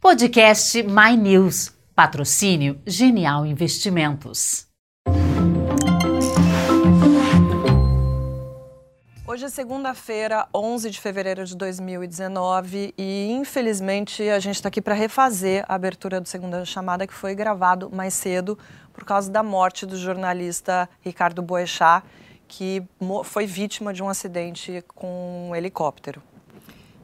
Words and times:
Podcast 0.00 0.82
My 0.82 1.14
News. 1.14 1.74
Patrocínio 1.94 2.80
Genial 2.86 3.44
Investimentos. 3.44 4.66
Hoje 9.26 9.44
é 9.44 9.48
segunda-feira, 9.50 10.48
11 10.54 10.88
de 10.88 10.98
fevereiro 10.98 11.44
de 11.44 11.54
2019 11.54 12.94
e 12.96 13.30
infelizmente 13.32 14.26
a 14.30 14.38
gente 14.38 14.54
está 14.54 14.70
aqui 14.70 14.80
para 14.80 14.94
refazer 14.94 15.66
a 15.68 15.74
abertura 15.74 16.18
do 16.18 16.26
Segunda 16.26 16.64
Chamada 16.64 17.06
que 17.06 17.12
foi 17.12 17.34
gravado 17.34 17.90
mais 17.94 18.14
cedo 18.14 18.58
por 18.94 19.04
causa 19.04 19.30
da 19.30 19.42
morte 19.42 19.84
do 19.84 19.98
jornalista 19.98 20.88
Ricardo 21.02 21.42
Boechat, 21.42 22.02
que 22.48 22.82
foi 23.24 23.44
vítima 23.44 23.92
de 23.92 24.02
um 24.02 24.08
acidente 24.08 24.82
com 24.94 25.50
um 25.50 25.54
helicóptero. 25.54 26.22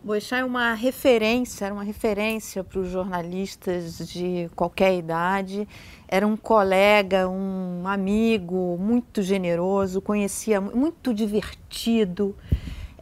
Boechat 0.07 0.41
é 0.41 0.45
uma 0.45 0.73
referência, 0.73 1.65
era 1.65 1.75
uma 1.75 1.83
referência 1.83 2.63
para 2.63 2.79
os 2.79 2.89
jornalistas 2.89 3.99
de 4.09 4.49
qualquer 4.55 4.97
idade. 4.97 5.67
Era 6.07 6.25
um 6.25 6.37
colega, 6.37 7.29
um 7.29 7.83
amigo 7.89 8.79
muito 8.79 9.21
generoso, 9.21 10.01
conhecia 10.01 10.61
muito 10.61 11.13
divertido. 11.13 12.37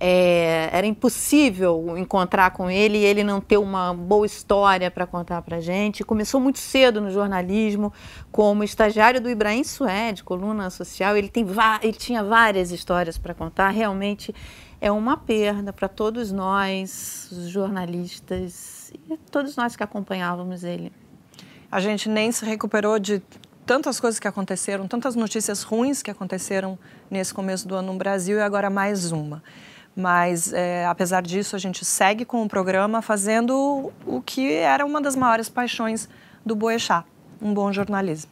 É, 0.00 0.70
era 0.72 0.86
impossível 0.86 1.96
encontrar 1.98 2.50
com 2.52 2.70
ele 2.70 2.96
e 2.96 3.04
ele 3.04 3.22
não 3.22 3.38
ter 3.38 3.58
uma 3.58 3.92
boa 3.92 4.24
história 4.24 4.90
para 4.90 5.06
contar 5.06 5.42
para 5.42 5.60
gente. 5.60 6.02
Começou 6.02 6.40
muito 6.40 6.58
cedo 6.58 7.02
no 7.02 7.10
jornalismo, 7.10 7.92
como 8.32 8.64
estagiário 8.64 9.20
do 9.20 9.28
Ibrahim 9.28 9.62
Suede, 9.62 10.24
coluna 10.24 10.70
social. 10.70 11.14
Ele, 11.14 11.28
tem 11.28 11.44
ele 11.82 11.92
tinha 11.92 12.24
várias 12.24 12.72
histórias 12.72 13.18
para 13.18 13.34
contar. 13.34 13.68
Realmente 13.68 14.34
é 14.84 14.92
uma 14.92 15.16
perda 15.16 15.72
para 15.72 15.88
todos 15.88 16.30
nós, 16.30 17.30
os 17.32 17.48
jornalistas 17.48 18.92
e 19.08 19.16
todos 19.30 19.56
nós 19.56 19.74
que 19.74 19.82
acompanhávamos 19.82 20.62
ele. 20.62 20.92
A 21.72 21.80
gente 21.80 22.06
nem 22.06 22.30
se 22.30 22.44
recuperou 22.44 22.98
de 22.98 23.22
tantas 23.64 23.98
coisas 23.98 24.20
que 24.20 24.28
aconteceram, 24.28 24.86
tantas 24.86 25.16
notícias 25.16 25.62
ruins 25.62 26.02
que 26.02 26.10
aconteceram 26.10 26.78
nesse 27.10 27.32
começo 27.32 27.66
do 27.66 27.74
ano 27.74 27.94
no 27.94 27.98
Brasil 27.98 28.36
e 28.36 28.42
agora 28.42 28.68
mais 28.68 29.10
uma. 29.10 29.42
Mas, 29.96 30.52
é, 30.52 30.84
apesar 30.84 31.22
disso, 31.22 31.56
a 31.56 31.58
gente 31.58 31.82
segue 31.82 32.26
com 32.26 32.42
o 32.42 32.48
programa 32.48 33.00
fazendo 33.00 33.90
o 34.04 34.20
que 34.20 34.52
era 34.52 34.84
uma 34.84 35.00
das 35.00 35.16
maiores 35.16 35.48
paixões 35.48 36.10
do 36.44 36.54
Boechat, 36.54 37.06
um 37.40 37.54
bom 37.54 37.72
jornalismo. 37.72 38.30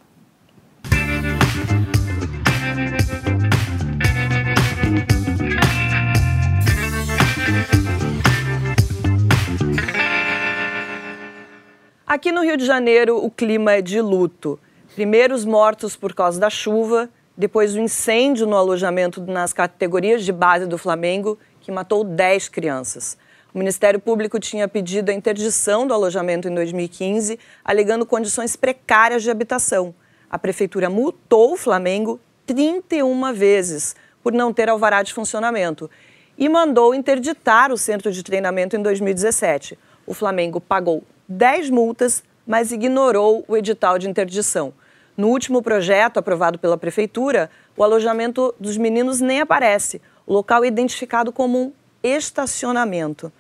Aqui 12.13 12.31
no 12.31 12.43
Rio 12.43 12.59
de 12.59 12.67
Janeiro, 12.67 13.25
o 13.25 13.31
clima 13.31 13.73
é 13.73 13.81
de 13.81 13.99
luto. 13.99 14.61
Primeiro 14.95 15.35
os 15.35 15.47
mortos 15.47 15.97
por 15.97 16.13
causa 16.13 16.39
da 16.39 16.51
chuva, 16.51 17.09
depois 17.35 17.75
o 17.75 17.81
incêndio 17.81 18.47
no 18.47 18.55
alojamento 18.55 19.23
nas 19.23 19.55
categorias 19.55 20.23
de 20.23 20.31
base 20.31 20.67
do 20.67 20.77
Flamengo, 20.77 21.39
que 21.63 21.73
matou 21.73 22.05
10 22.05 22.51
crianças. 22.51 23.17
O 23.55 23.57
Ministério 23.59 23.99
Público 23.99 24.39
tinha 24.39 24.69
pedido 24.69 25.11
a 25.11 25.15
interdição 25.15 25.87
do 25.87 25.95
alojamento 25.95 26.47
em 26.49 26.55
2015, 26.55 27.39
alegando 27.65 28.05
condições 28.05 28.57
precárias 28.57 29.23
de 29.23 29.31
habitação. 29.31 29.95
A 30.29 30.39
prefeitura 30.39 30.91
multou 30.91 31.55
o 31.55 31.57
Flamengo 31.57 32.21
31 32.45 33.33
vezes 33.33 33.97
por 34.23 34.35
não 34.35 34.53
ter 34.53 34.69
alvará 34.69 35.03
de 35.03 35.15
funcionamento 35.15 35.91
e 36.37 36.47
mandou 36.47 36.95
interditar 36.95 37.73
o 37.73 37.79
centro 37.79 38.13
de 38.13 38.23
treinamento 38.23 38.77
em 38.77 38.83
2017. 38.83 39.79
O 40.07 40.13
Flamengo 40.13 40.61
pagou 40.61 41.03
10 41.29 41.71
multas, 41.71 42.23
mas 42.47 42.73
ignorou 42.73 43.45
o 43.47 43.57
edital 43.57 43.99
de 43.99 44.09
interdição. 44.09 44.73
No 45.17 45.29
último 45.29 45.63
projeto 45.63 46.19
aprovado 46.19 46.59
pela 46.59 46.79
Prefeitura, 46.79 47.51
o 47.77 47.85
alojamento 47.85 48.55
dos 48.59 48.77
meninos 48.77 49.21
nem 49.21 49.41
aparece. 49.41 50.01
O 50.27 50.33
local 50.33 50.65
é 50.65 50.69
identificado 50.69 51.33
como 51.33 51.59
um 51.59 51.73
estacionamento. 52.03 53.33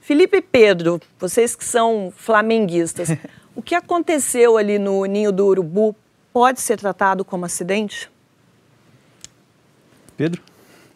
Felipe 0.00 0.36
e 0.36 0.42
Pedro, 0.42 1.00
vocês 1.18 1.56
que 1.56 1.64
são 1.64 2.12
flamenguistas, 2.14 3.08
o 3.56 3.62
que 3.62 3.74
aconteceu 3.74 4.58
ali 4.58 4.78
no 4.78 5.04
Ninho 5.06 5.32
do 5.32 5.46
Urubu 5.46 5.96
pode 6.32 6.60
ser 6.60 6.78
tratado 6.78 7.24
como 7.24 7.46
acidente? 7.46 8.10
Pedro, 10.16 10.42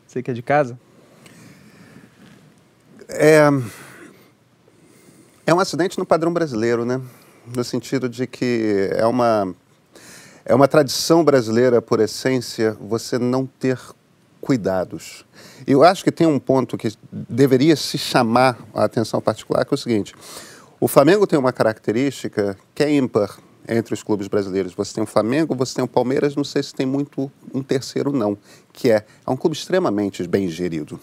você 0.07 0.23
que 0.23 0.31
é 0.31 0.35
de 0.35 0.43
casa? 0.43 0.79
É, 3.09 3.49
é 5.49 5.55
um 5.55 5.61
acidente 5.61 5.99
no 5.99 6.05
padrão 6.05 6.31
brasileiro, 6.31 6.85
né? 6.85 7.01
No 7.57 7.65
sentido 7.65 8.07
de 8.07 8.27
que 8.27 8.91
é 8.93 9.07
uma, 9.07 9.55
é 10.45 10.55
uma 10.55 10.69
tradição 10.69 11.25
brasileira, 11.25 11.81
por 11.81 12.01
essência, 12.01 12.77
você 12.79 13.19
não 13.19 13.47
ter 13.47 13.81
cuidados. 14.43 15.25
Eu 15.67 15.83
acho 15.83 16.05
que 16.05 16.13
tem 16.13 16.27
um 16.27 16.39
ponto 16.39 16.77
que 16.77 16.93
deveria 17.11 17.77
se 17.77 17.97
chamar 17.97 18.59
a 18.75 18.85
atenção 18.85 19.23
particular, 19.23 19.65
que 19.65 19.73
é 19.73 19.75
o 19.75 19.79
seguinte: 19.79 20.15
o 20.79 20.87
Flamengo 20.87 21.27
tem 21.27 21.39
uma 21.39 21.53
característica 21.53 22.55
que 22.75 22.85
é 22.85 22.95
ímpar 22.95 23.39
entre 23.67 23.95
os 23.95 24.03
clubes 24.03 24.29
brasileiros. 24.29 24.75
Você 24.75 24.97
tem 24.97 25.03
o 25.03 25.07
Flamengo, 25.07 25.55
você 25.55 25.77
tem 25.77 25.85
o 25.85 25.89
Palmeiras, 25.89 26.37
não 26.37 26.45
sei 26.45 26.63
se 26.63 26.75
tem 26.75 26.85
muito 26.85 27.33
um 27.55 27.63
terceiro 27.63 28.13
não, 28.13 28.37
que 28.71 28.91
é, 28.91 29.03
é 29.27 29.31
um 29.31 29.37
clube 29.37 29.57
extremamente 29.57 30.29
bem 30.29 30.47
gerido. 30.47 31.01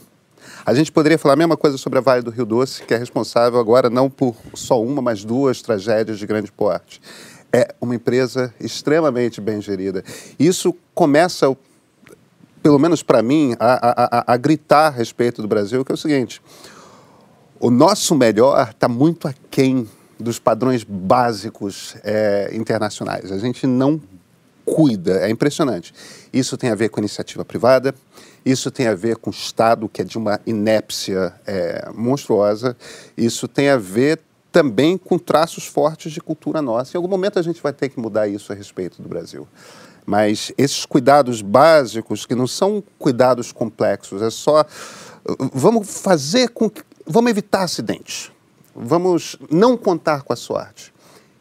A 0.66 0.74
gente 0.74 0.92
poderia 0.92 1.18
falar 1.18 1.34
a 1.34 1.38
mesma 1.38 1.58
coisa 1.58 1.78
sobre 1.78 2.00
a 2.00 2.02
Vale 2.02 2.22
do 2.22 2.32
Rio 2.32 2.46
Doce, 2.46 2.84
que 2.84 2.94
é 2.94 2.98
responsável 2.98 3.60
agora 3.60 3.90
não 3.90 4.10
por 4.10 4.36
só 4.54 4.82
uma, 4.82 5.02
mas 5.02 5.24
duas 5.24 5.62
tragédias 5.62 6.20
de 6.20 6.26
grande 6.26 6.52
porte. 6.52 7.02
É 7.52 7.74
uma 7.80 7.96
empresa 7.96 8.54
extremamente 8.60 9.40
bem 9.40 9.62
gerida. 9.62 10.04
Isso 10.38 10.76
começa, 10.94 11.56
pelo 12.62 12.80
menos 12.80 13.02
para 13.02 13.22
mim, 13.22 13.56
a, 13.60 14.24
a, 14.32 14.34
a, 14.34 14.38
gritar 14.38 14.88
a 14.88 14.90
respeito 14.90 15.42
do 15.42 15.48
Brasil, 15.48 15.86
que 15.86 15.92
é 15.92 15.96
o 15.96 15.98
seguinte: 15.98 16.42
o 17.60 17.70
nosso 17.70 18.16
melhor 18.16 18.70
está 18.70 18.88
muito 18.88 19.28
aquém 19.28 19.88
dos 20.20 20.40
padrões 20.40 20.84
básicos 20.84 21.96
é, 22.04 22.50
internacionais. 22.54 23.32
A 23.32 23.38
gente 23.38 23.68
não 23.68 24.02
cuida, 24.66 25.20
é 25.20 25.30
impressionante. 25.30 25.94
Isso 26.34 26.58
tem 26.58 26.72
a 26.72 26.76
ver 26.76 26.90
com 26.90 27.00
iniciativa 27.00 27.46
privada, 27.46 27.94
isso 28.46 28.70
tem 28.70 28.88
a 28.88 28.94
ver 28.94 29.18
com 29.18 29.32
o 29.32 29.34
Estado, 29.34 29.90
que 29.90 30.02
é 30.02 30.06
de 30.06 30.18
uma 30.18 30.40
inépcia 30.46 31.34
é, 31.48 31.90
monstruosa. 31.96 32.78
Isso 33.18 33.48
tem 33.48 33.70
a 33.70 33.78
ver 33.78 34.22
também 34.52 34.98
com 34.98 35.18
traços 35.18 35.66
fortes 35.66 36.12
de 36.12 36.22
cultura 36.22 36.62
nossa. 36.62 36.96
Em 36.96 36.98
algum 36.98 37.10
momento 37.10 37.40
a 37.40 37.42
gente 37.42 37.62
vai 37.62 37.74
ter 37.74 37.90
que 37.90 38.00
mudar 38.00 38.28
isso 38.28 38.54
a 38.54 38.56
respeito 38.56 39.02
do 39.02 39.10
Brasil. 39.10 39.48
Mas 40.06 40.52
esses 40.58 40.86
cuidados 40.86 41.42
básicos, 41.42 42.26
que 42.26 42.36
não 42.36 42.46
são 42.46 42.84
cuidados 43.00 43.52
complexos, 43.52 44.22
é 44.22 44.30
só. 44.30 44.64
Vamos 45.52 46.02
fazer 46.02 46.50
com. 46.50 46.70
Vamos 47.06 47.32
evitar 47.32 47.64
acidentes. 47.64 48.32
Vamos 48.76 49.38
não 49.50 49.76
contar 49.76 50.22
com 50.22 50.32
a 50.32 50.36
sorte. 50.36 50.94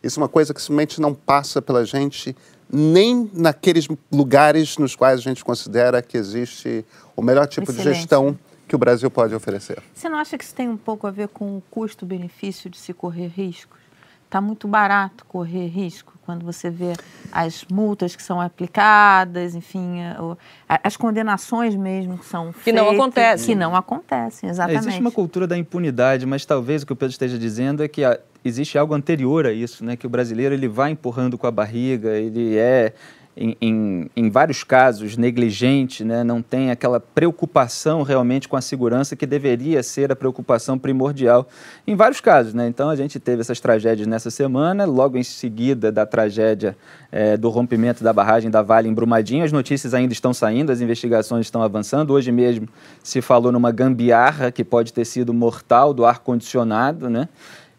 Isso 0.03 0.19
é 0.19 0.23
uma 0.23 0.29
coisa 0.29 0.55
que 0.55 0.61
simplesmente 0.61 1.01
não 1.01 1.15
passa 1.15 1.61
pela 1.61 1.85
gente 1.85 2.35
nem 2.73 3.31
naqueles 3.33 3.87
lugares 4.11 4.79
nos 4.79 4.97
quais 4.97 5.21
a 5.21 5.23
gente 5.23 5.45
considera 5.45 6.03
que 6.03 6.17
existe 6.17 6.85
o 7.17 7.23
melhor 7.23 7.47
tipo 7.47 7.71
Excelente. 7.71 7.93
de 7.93 7.99
gestão 8.01 8.39
que 8.67 8.75
o 8.75 8.79
Brasil 8.79 9.11
pode 9.11 9.35
oferecer. 9.35 9.83
Você 9.95 10.09
não 10.09 10.19
acha 10.19 10.39
que 10.39 10.45
isso 10.45 10.55
tem 10.55 10.69
um 10.69 10.77
pouco 10.77 11.07
a 11.07 11.11
ver 11.11 11.29
com 11.29 11.57
o 11.57 11.63
custo-benefício 11.71 12.71
de 12.71 12.79
se 12.79 12.93
correr 12.95 13.29
riscos? 13.29 13.79
Está 14.35 14.41
muito 14.41 14.67
barato 14.67 15.25
correr 15.27 15.69
risco 15.69 16.13
quando 16.27 16.45
você 16.45 16.69
vê 16.69 16.95
as 17.31 17.65
multas 17.71 18.17
que 18.17 18.23
são 18.23 18.41
aplicadas, 18.41 19.55
enfim, 19.55 20.01
as 20.69 20.97
condenações 20.97 21.77
mesmo 21.77 22.19
que 22.19 22.27
são 22.27 22.47
feitas. 22.47 22.65
Que 22.65 22.73
não 22.73 22.91
acontecem. 22.91 23.47
Que 23.47 23.55
não 23.55 23.77
acontecem, 23.77 24.51
exatamente. 24.51 24.79
É, 24.79 24.81
existe 24.81 25.01
uma 25.01 25.13
cultura 25.13 25.47
da 25.47 25.57
impunidade, 25.57 26.27
mas 26.27 26.45
talvez 26.45 26.83
o 26.83 26.87
que 26.87 26.93
o 26.93 26.97
Pedro 26.97 27.13
esteja 27.13 27.39
dizendo 27.39 27.85
é 27.85 27.87
que 27.87 28.03
existe 28.45 28.77
algo 28.77 28.93
anterior 28.93 29.47
a 29.47 29.53
isso, 29.53 29.85
né? 29.85 29.95
Que 29.95 30.05
o 30.05 30.11
brasileiro 30.11 30.53
ele 30.53 30.67
vai 30.67 30.91
empurrando 30.91 31.39
com 31.39 31.47
a 31.47 31.53
barriga, 31.53 32.09
ele 32.09 32.57
é 32.57 32.93
em, 33.37 33.57
em, 33.61 34.11
em, 34.15 34.31
vários 34.31 34.63
casos, 34.63 35.17
negligente, 35.17 36.05
né? 36.05 36.23
não 36.23 36.41
tem 36.41 36.71
aquela 36.71 37.01
preocupação 37.01 38.03
realmente 38.03 38.49
com 38.49 38.57
a 38.57 38.61
segurança 38.61 39.17
que 39.17 39.27
deveria 39.27 39.83
ser 39.83 40.13
a 40.13 40.17
preocupação 40.17 40.79
primordial 40.79 41.49
em 41.87 41.97
vários 41.97 42.21
casos. 42.21 42.55
Né? 42.55 42.69
Então, 42.69 42.89
a 42.89 42.97
gente 42.97 43.19
teve 43.19 43.41
essas 43.41 43.59
tragédias 43.59 44.07
nessa 44.07 44.31
semana, 44.31 44.85
logo 44.85 45.19
em 45.19 45.23
seguida 45.25 45.91
da 45.91 46.07
tragédia 46.07 46.77
é, 47.11 47.37
do 47.37 47.49
rompimento 47.49 48.05
da 48.05 48.13
barragem 48.13 48.51
da 48.51 48.63
Vale 48.63 48.89
em 48.89 48.95
Brumadinho, 48.95 49.45
as 49.45 49.53
notícias 49.53 49.95
ainda 49.95 50.13
estão 50.13 50.33
saindo, 50.33 50.71
as 50.71 50.81
investigações 50.81 51.47
estão 51.47 51.63
avançando. 51.63 52.13
Hoje 52.13 52.31
mesmo 52.31 52.69
se 53.03 53.21
falou 53.21 53.51
numa 53.51 53.73
gambiarra 53.73 54.53
que 54.53 54.65
pode 54.65 54.93
ter 54.93 55.05
sido 55.05 55.35
mortal 55.35 55.93
do 55.93 56.05
ar-condicionado, 56.05 57.11
né? 57.11 57.29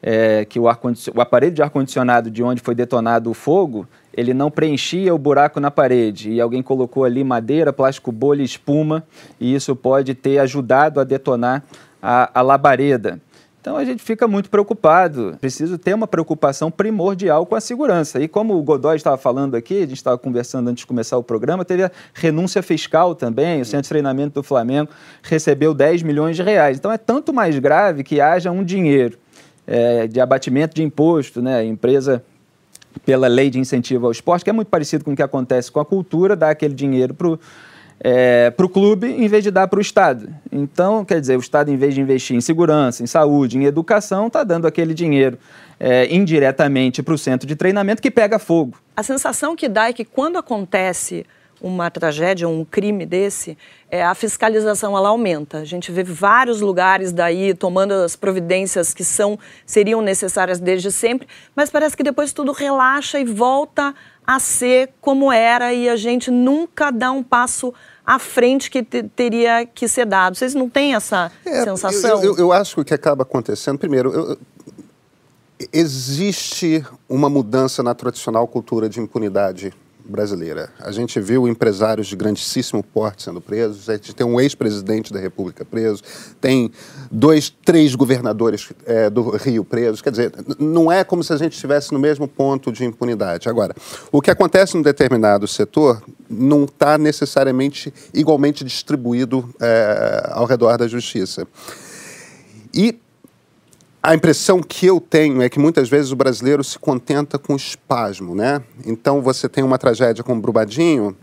É, 0.07 0.45
que 0.45 0.59
o, 0.59 0.67
ar 0.67 0.79
o 1.15 1.21
aparelho 1.21 1.53
de 1.53 1.63
ar-condicionado 1.63 2.29
de 2.29 2.43
onde 2.43 2.61
foi 2.61 2.75
detonado 2.75 3.31
o 3.31 3.33
fogo 3.33 3.87
ele 4.15 4.33
não 4.33 4.49
preenchia 4.49 5.13
o 5.13 5.17
buraco 5.17 5.59
na 5.59 5.69
parede 5.69 6.31
e 6.31 6.39
alguém 6.39 6.63
colocou 6.63 7.03
ali 7.03 7.23
madeira, 7.23 7.73
plástico 7.73 8.11
bolha 8.11 8.41
espuma 8.41 9.03
e 9.39 9.53
isso 9.53 9.75
pode 9.75 10.15
ter 10.15 10.39
ajudado 10.39 10.99
a 11.01 11.03
detonar 11.03 11.63
a, 12.01 12.39
a 12.39 12.41
labareda. 12.41 13.19
Então 13.59 13.77
a 13.77 13.83
gente 13.83 14.03
fica 14.03 14.27
muito 14.27 14.47
preocupado. 14.47 15.35
Preciso 15.41 15.77
ter 15.77 15.93
uma 15.95 16.05
preocupação 16.05 16.69
primordial 16.69 17.47
com 17.47 17.55
a 17.55 17.59
segurança. 17.59 18.21
E 18.21 18.27
como 18.27 18.55
o 18.55 18.61
Godoy 18.61 18.95
estava 18.95 19.17
falando 19.17 19.55
aqui, 19.55 19.77
a 19.77 19.87
gente 19.87 19.95
estava 19.95 20.19
conversando 20.19 20.69
antes 20.69 20.81
de 20.81 20.87
começar 20.87 21.17
o 21.17 21.23
programa, 21.23 21.65
teve 21.65 21.83
a 21.83 21.91
renúncia 22.13 22.61
fiscal 22.61 23.15
também. 23.15 23.61
O 23.61 23.65
Centro 23.65 23.81
de 23.81 23.89
Treinamento 23.89 24.35
do 24.35 24.43
Flamengo 24.43 24.91
recebeu 25.23 25.73
10 25.73 26.03
milhões 26.03 26.35
de 26.35 26.43
reais. 26.43 26.77
Então 26.77 26.91
é 26.91 26.97
tanto 26.97 27.33
mais 27.33 27.57
grave 27.57 28.03
que 28.03 28.21
haja 28.21 28.51
um 28.51 28.63
dinheiro 28.63 29.17
é, 29.65 30.05
de 30.05 30.21
abatimento 30.21 30.75
de 30.75 30.83
imposto, 30.83 31.41
né? 31.41 31.57
A 31.57 31.65
empresa 31.65 32.23
pela 33.03 33.27
lei 33.27 33.49
de 33.49 33.59
incentivo 33.59 34.05
ao 34.05 34.11
esporte, 34.11 34.43
que 34.43 34.49
é 34.49 34.53
muito 34.53 34.67
parecido 34.67 35.03
com 35.03 35.11
o 35.11 35.15
que 35.15 35.23
acontece 35.23 35.71
com 35.71 35.79
a 35.79 35.85
cultura, 35.85 36.35
dá 36.35 36.49
aquele 36.49 36.73
dinheiro 36.73 37.13
para 37.13 37.37
é, 37.99 38.53
o 38.57 38.69
clube 38.69 39.07
em 39.07 39.27
vez 39.27 39.43
de 39.43 39.51
dar 39.51 39.67
para 39.67 39.79
o 39.79 39.81
Estado. 39.81 40.29
Então, 40.51 41.05
quer 41.05 41.19
dizer, 41.19 41.37
o 41.37 41.39
Estado, 41.39 41.71
em 41.71 41.77
vez 41.77 41.93
de 41.93 42.01
investir 42.01 42.35
em 42.35 42.41
segurança, 42.41 43.03
em 43.03 43.07
saúde, 43.07 43.57
em 43.57 43.63
educação, 43.63 44.27
está 44.27 44.43
dando 44.43 44.67
aquele 44.67 44.93
dinheiro 44.93 45.37
é, 45.79 46.13
indiretamente 46.13 47.01
para 47.01 47.13
o 47.13 47.17
centro 47.17 47.47
de 47.47 47.55
treinamento 47.55 48.01
que 48.01 48.11
pega 48.11 48.37
fogo. 48.39 48.77
A 48.95 49.03
sensação 49.03 49.55
que 49.55 49.67
dá 49.67 49.89
é 49.89 49.93
que 49.93 50.05
quando 50.05 50.37
acontece 50.37 51.25
uma 51.61 51.89
tragédia, 51.89 52.47
um 52.47 52.65
crime 52.65 53.05
desse, 53.05 53.57
é, 53.89 54.03
a 54.03 54.13
fiscalização 54.13 54.95
ela 54.95 55.09
aumenta. 55.09 55.59
A 55.59 55.65
gente 55.65 55.91
vê 55.91 56.03
vários 56.03 56.61
lugares 56.61 57.11
daí 57.11 57.53
tomando 57.53 57.93
as 57.93 58.15
providências 58.15 58.93
que 58.93 59.03
são 59.03 59.39
seriam 59.65 60.01
necessárias 60.01 60.59
desde 60.59 60.91
sempre, 60.91 61.27
mas 61.55 61.69
parece 61.69 61.95
que 61.95 62.03
depois 62.03 62.33
tudo 62.33 62.51
relaxa 62.51 63.19
e 63.19 63.25
volta 63.25 63.93
a 64.25 64.39
ser 64.39 64.89
como 64.99 65.31
era 65.31 65.73
e 65.73 65.87
a 65.87 65.95
gente 65.95 66.31
nunca 66.31 66.91
dá 66.91 67.11
um 67.11 67.23
passo 67.23 67.73
à 68.05 68.19
frente 68.19 68.69
que 68.69 68.83
te, 68.83 69.03
teria 69.03 69.65
que 69.65 69.87
ser 69.87 70.05
dado. 70.05 70.35
Vocês 70.35 70.53
não 70.53 70.69
têm 70.69 70.95
essa 70.95 71.31
é, 71.45 71.63
sensação? 71.63 72.23
Eu, 72.23 72.33
eu, 72.33 72.37
eu, 72.37 72.53
acho 72.53 72.75
que 72.75 72.81
o 72.81 72.85
que 72.85 72.93
acaba 72.93 73.23
acontecendo, 73.23 73.77
primeiro, 73.77 74.11
eu, 74.11 74.37
existe 75.71 76.85
uma 77.07 77.29
mudança 77.29 77.81
na 77.81 77.93
tradicional 77.93 78.47
cultura 78.47 78.89
de 78.89 78.99
impunidade 78.99 79.73
brasileira. 80.07 80.69
A 80.79 80.91
gente 80.91 81.19
viu 81.19 81.47
empresários 81.47 82.07
de 82.07 82.15
grandíssimo 82.15 82.83
porte 82.83 83.23
sendo 83.23 83.41
presos, 83.41 83.89
a 83.89 83.93
gente 83.93 84.13
tem 84.13 84.25
um 84.25 84.39
ex-presidente 84.39 85.11
da 85.11 85.19
República 85.19 85.65
preso, 85.65 86.03
tem 86.39 86.71
dois, 87.11 87.49
três 87.63 87.95
governadores 87.95 88.69
é, 88.85 89.09
do 89.09 89.31
Rio 89.31 89.65
presos. 89.65 90.01
Quer 90.01 90.11
dizer, 90.11 90.33
não 90.59 90.91
é 90.91 91.03
como 91.03 91.23
se 91.23 91.33
a 91.33 91.37
gente 91.37 91.53
estivesse 91.53 91.91
no 91.91 91.99
mesmo 91.99 92.27
ponto 92.27 92.71
de 92.71 92.85
impunidade. 92.85 93.49
Agora, 93.49 93.75
o 94.11 94.21
que 94.21 94.31
acontece 94.31 94.75
num 94.75 94.81
determinado 94.81 95.47
setor 95.47 96.01
não 96.29 96.65
está 96.65 96.97
necessariamente 96.97 97.93
igualmente 98.13 98.63
distribuído 98.63 99.49
é, 99.59 100.29
ao 100.31 100.45
redor 100.45 100.77
da 100.77 100.87
justiça. 100.87 101.47
E 102.73 102.99
a 104.05 104.13
impressão 104.13 104.61
que 104.61 104.85
eu 104.85 105.01
tenho 105.01 105.41
é 105.41 105.49
que 105.49 105.57
muitas 105.57 105.89
vezes 105.89 106.11
o 106.11 106.15
brasileiro 106.15 106.63
se 106.63 106.77
contenta 106.77 107.39
com 107.39 107.55
espasmo, 107.55 108.35
né? 108.35 108.61
Então 108.85 109.19
você 109.19 109.49
tem 109.49 109.63
uma 109.63 109.79
tragédia 109.79 110.23
como 110.23 110.39
Brumadinho, 110.39 111.17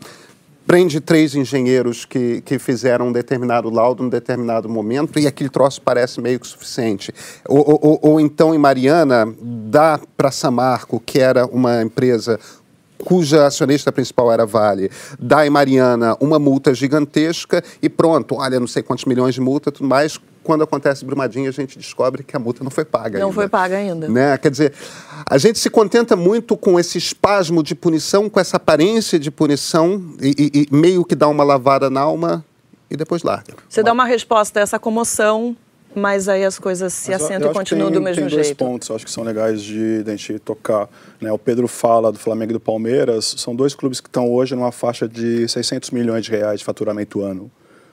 prende 0.67 1.00
três 1.00 1.37
engenheiros 1.37 2.05
que, 2.05 2.40
que 2.40 2.58
fizeram 2.58 3.06
um 3.06 3.12
determinado 3.12 3.70
laudo 3.70 4.02
em 4.02 4.06
um 4.06 4.08
determinado 4.08 4.69
momento 4.69 5.17
e 5.20 5.29
aquele 5.29 5.49
troço 5.49 5.81
parece 5.81 6.20
meio 6.20 6.40
que 6.40 6.46
suficiente. 6.49 7.14
Ou, 7.49 7.79
ou, 7.81 7.99
ou 8.02 8.20
então 8.20 8.52
em 8.52 8.58
Mariana, 8.58 9.32
dá 9.40 10.00
para 10.17 10.32
Samarco, 10.32 10.99
que 10.99 11.20
era 11.20 11.46
uma 11.46 11.82
empresa 11.82 12.40
cuja 12.99 13.46
acionista 13.46 13.93
principal 13.93 14.32
era 14.32 14.44
Vale, 14.44 14.90
dá 15.20 15.46
em 15.46 15.50
Mariana 15.50 16.17
uma 16.20 16.38
multa 16.38 16.75
gigantesca 16.75 17.62
e 17.81 17.88
pronto, 17.88 18.37
olha, 18.37 18.58
não 18.58 18.67
sei 18.67 18.82
quantos 18.82 19.05
milhões 19.05 19.35
de 19.35 19.40
multa, 19.40 19.70
tudo 19.70 19.88
mais, 19.88 20.19
quando 20.43 20.62
acontece 20.62 21.05
Brumadinho, 21.05 21.49
a 21.49 21.53
gente 21.53 21.79
descobre 21.79 22.23
que 22.23 22.37
a 22.37 22.39
multa 22.39 22.65
não 22.65 22.71
foi 22.71 22.85
paga 22.85 23.19
não 23.19 23.27
ainda. 23.27 23.35
foi 23.35 23.49
paga 23.49 23.77
ainda. 23.77 24.09
Né? 24.09 24.37
Quer 24.39 24.50
dizer, 24.50 24.73
a 25.27 25.39
gente 25.39 25.59
se 25.59 25.71
contenta 25.71 26.17
muito 26.17 26.56
com 26.56 26.79
esse 26.79 26.99
espasmo 26.99 27.62
de 27.62 27.75
punição, 27.75 28.29
com 28.29 28.41
essa 28.41 28.56
aparência 28.56 29.19
de 29.19 29.31
punição, 29.31 30.03
e, 30.21 30.35
e, 30.55 30.62
e 30.62 30.75
meio 30.75 31.05
que 31.05 31.15
dá 31.15 31.29
uma 31.29 31.44
lavada 31.44 31.89
na 31.89 32.00
alma 32.00 32.44
e 32.91 32.97
depois 32.97 33.23
larga. 33.23 33.55
Você 33.69 33.83
dá 33.83 33.93
uma 33.93 34.05
resposta 34.05 34.61
a 34.61 34.62
essa 34.62 34.79
comoção, 34.79 35.56
mas 35.94 36.29
aí 36.29 36.45
as 36.45 36.59
coisas 36.59 36.93
se 36.93 37.11
mas 37.11 37.23
assentam 37.23 37.50
e 37.50 37.55
continuam 37.55 37.91
tem, 37.91 37.99
do 37.99 38.03
mesmo 38.03 38.23
tem 38.23 38.29
jeito. 38.29 38.56
Tem 38.56 38.67
dois 38.67 38.73
pontos, 38.73 38.91
acho 38.91 39.05
que 39.05 39.11
são 39.11 39.25
legais 39.25 39.62
de, 39.62 40.03
de 40.03 40.11
a 40.11 40.17
gente 40.17 40.38
tocar. 40.41 40.88
Né? 41.21 41.33
O 41.33 41.38
Pedro 41.38 41.69
fala 41.69 42.11
do 42.11 42.19
Flamengo 42.19 42.53
e 42.53 42.55
do 42.55 42.61
Palmeiras, 42.61 43.35
são 43.38 43.55
dois 43.55 43.75
clubes 43.75 44.00
que 44.00 44.09
estão 44.09 44.31
hoje 44.31 44.55
numa 44.55 44.73
faixa 44.73 45.09
de 45.09 45.49
600 45.49 45.91
milhões 45.91 46.25
de 46.25 46.31
reais 46.31 46.61
de 46.61 46.65
faturamento 46.65 47.23
ano 47.23 47.50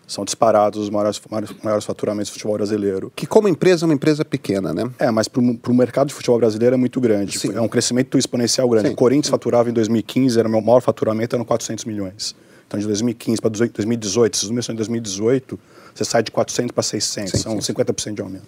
são 0.09 0.25
disparados 0.25 0.81
os 0.81 0.89
maiores, 0.89 1.21
maiores 1.63 1.85
faturamentos 1.85 2.31
do 2.31 2.33
futebol 2.33 2.55
brasileiro. 2.55 3.11
Que 3.15 3.27
como 3.27 3.47
empresa 3.47 3.85
é 3.85 3.87
uma 3.87 3.93
empresa 3.93 4.25
pequena, 4.25 4.73
né? 4.73 4.89
É, 4.97 5.11
mas 5.11 5.27
para 5.27 5.39
o 5.39 5.73
mercado 5.73 6.07
de 6.07 6.15
futebol 6.15 6.39
brasileiro 6.39 6.73
é 6.73 6.77
muito 6.77 6.99
grande. 6.99 7.37
Sim. 7.37 7.53
É 7.53 7.61
um 7.61 7.67
crescimento 7.67 8.17
exponencial 8.17 8.67
grande. 8.67 8.87
Sim. 8.87 8.93
O 8.93 8.97
Corinthians 8.97 9.29
faturava 9.29 9.69
em 9.69 9.73
2015, 9.73 10.39
era 10.39 10.47
o 10.47 10.51
meu 10.51 10.61
maior 10.61 10.81
faturamento, 10.81 11.35
eram 11.35 11.45
400 11.45 11.85
milhões. 11.85 12.35
Então, 12.67 12.79
de 12.79 12.87
2015 12.87 13.39
para 13.39 13.51
2018, 13.51 14.37
se 14.37 14.43
os 14.43 14.49
números 14.49 14.65
são 14.65 14.73
em 14.73 14.77
2018, 14.77 15.59
você 15.93 16.03
sai 16.03 16.23
de 16.23 16.31
400 16.31 16.71
para 16.71 16.83
600, 16.83 17.31
sim, 17.31 17.37
são 17.37 17.61
sim. 17.61 17.73
50% 17.73 18.15
de 18.15 18.21
aumento. 18.21 18.47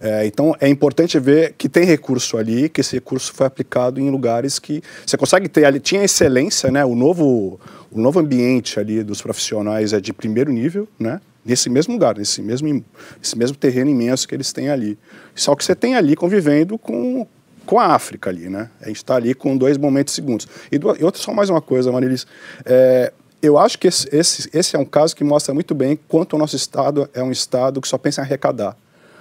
É, 0.00 0.26
então, 0.26 0.54
é 0.60 0.68
importante 0.68 1.18
ver 1.18 1.54
que 1.58 1.68
tem 1.68 1.84
recurso 1.84 2.36
ali, 2.36 2.68
que 2.68 2.80
esse 2.80 2.94
recurso 2.94 3.32
foi 3.32 3.46
aplicado 3.46 4.00
em 4.00 4.10
lugares 4.10 4.58
que 4.58 4.82
você 5.04 5.16
consegue 5.16 5.48
ter 5.48 5.64
ali. 5.64 5.80
Tinha 5.80 6.04
excelência, 6.04 6.70
né? 6.70 6.84
O 6.84 6.94
novo, 6.94 7.58
o 7.90 8.00
novo 8.00 8.20
ambiente 8.20 8.78
ali 8.78 9.02
dos 9.02 9.20
profissionais 9.20 9.92
é 9.92 10.00
de 10.00 10.12
primeiro 10.12 10.52
nível, 10.52 10.88
né? 10.98 11.20
Nesse 11.44 11.70
mesmo 11.70 11.94
lugar, 11.94 12.16
nesse 12.16 12.42
mesmo, 12.42 12.84
nesse 13.18 13.36
mesmo 13.36 13.56
terreno 13.56 13.90
imenso 13.90 14.28
que 14.28 14.34
eles 14.34 14.52
têm 14.52 14.68
ali. 14.68 14.98
Só 15.34 15.54
que 15.54 15.64
você 15.64 15.74
tem 15.74 15.94
ali 15.94 16.14
convivendo 16.14 16.78
com, 16.78 17.26
com 17.64 17.80
a 17.80 17.86
África 17.86 18.30
ali, 18.30 18.48
né? 18.48 18.70
A 18.80 18.88
gente 18.88 18.96
está 18.96 19.16
ali 19.16 19.34
com 19.34 19.56
dois 19.56 19.76
momentos 19.78 20.14
segundos. 20.14 20.46
E, 20.70 20.78
do, 20.78 20.96
e 20.96 21.02
outra, 21.02 21.20
só 21.20 21.32
mais 21.32 21.48
uma 21.48 21.62
coisa, 21.62 21.90
Marilis. 21.90 22.26
É, 22.64 23.12
eu 23.40 23.56
acho 23.56 23.78
que 23.78 23.88
esse, 23.88 24.08
esse, 24.12 24.50
esse 24.52 24.76
é 24.76 24.78
um 24.78 24.84
caso 24.84 25.16
que 25.16 25.24
mostra 25.24 25.54
muito 25.54 25.74
bem 25.74 25.98
quanto 26.08 26.34
o 26.36 26.38
nosso 26.38 26.54
Estado 26.54 27.08
é 27.14 27.22
um 27.22 27.32
Estado 27.32 27.80
que 27.80 27.88
só 27.88 27.96
pensa 27.96 28.20
em 28.20 28.24
arrecadar 28.24 28.76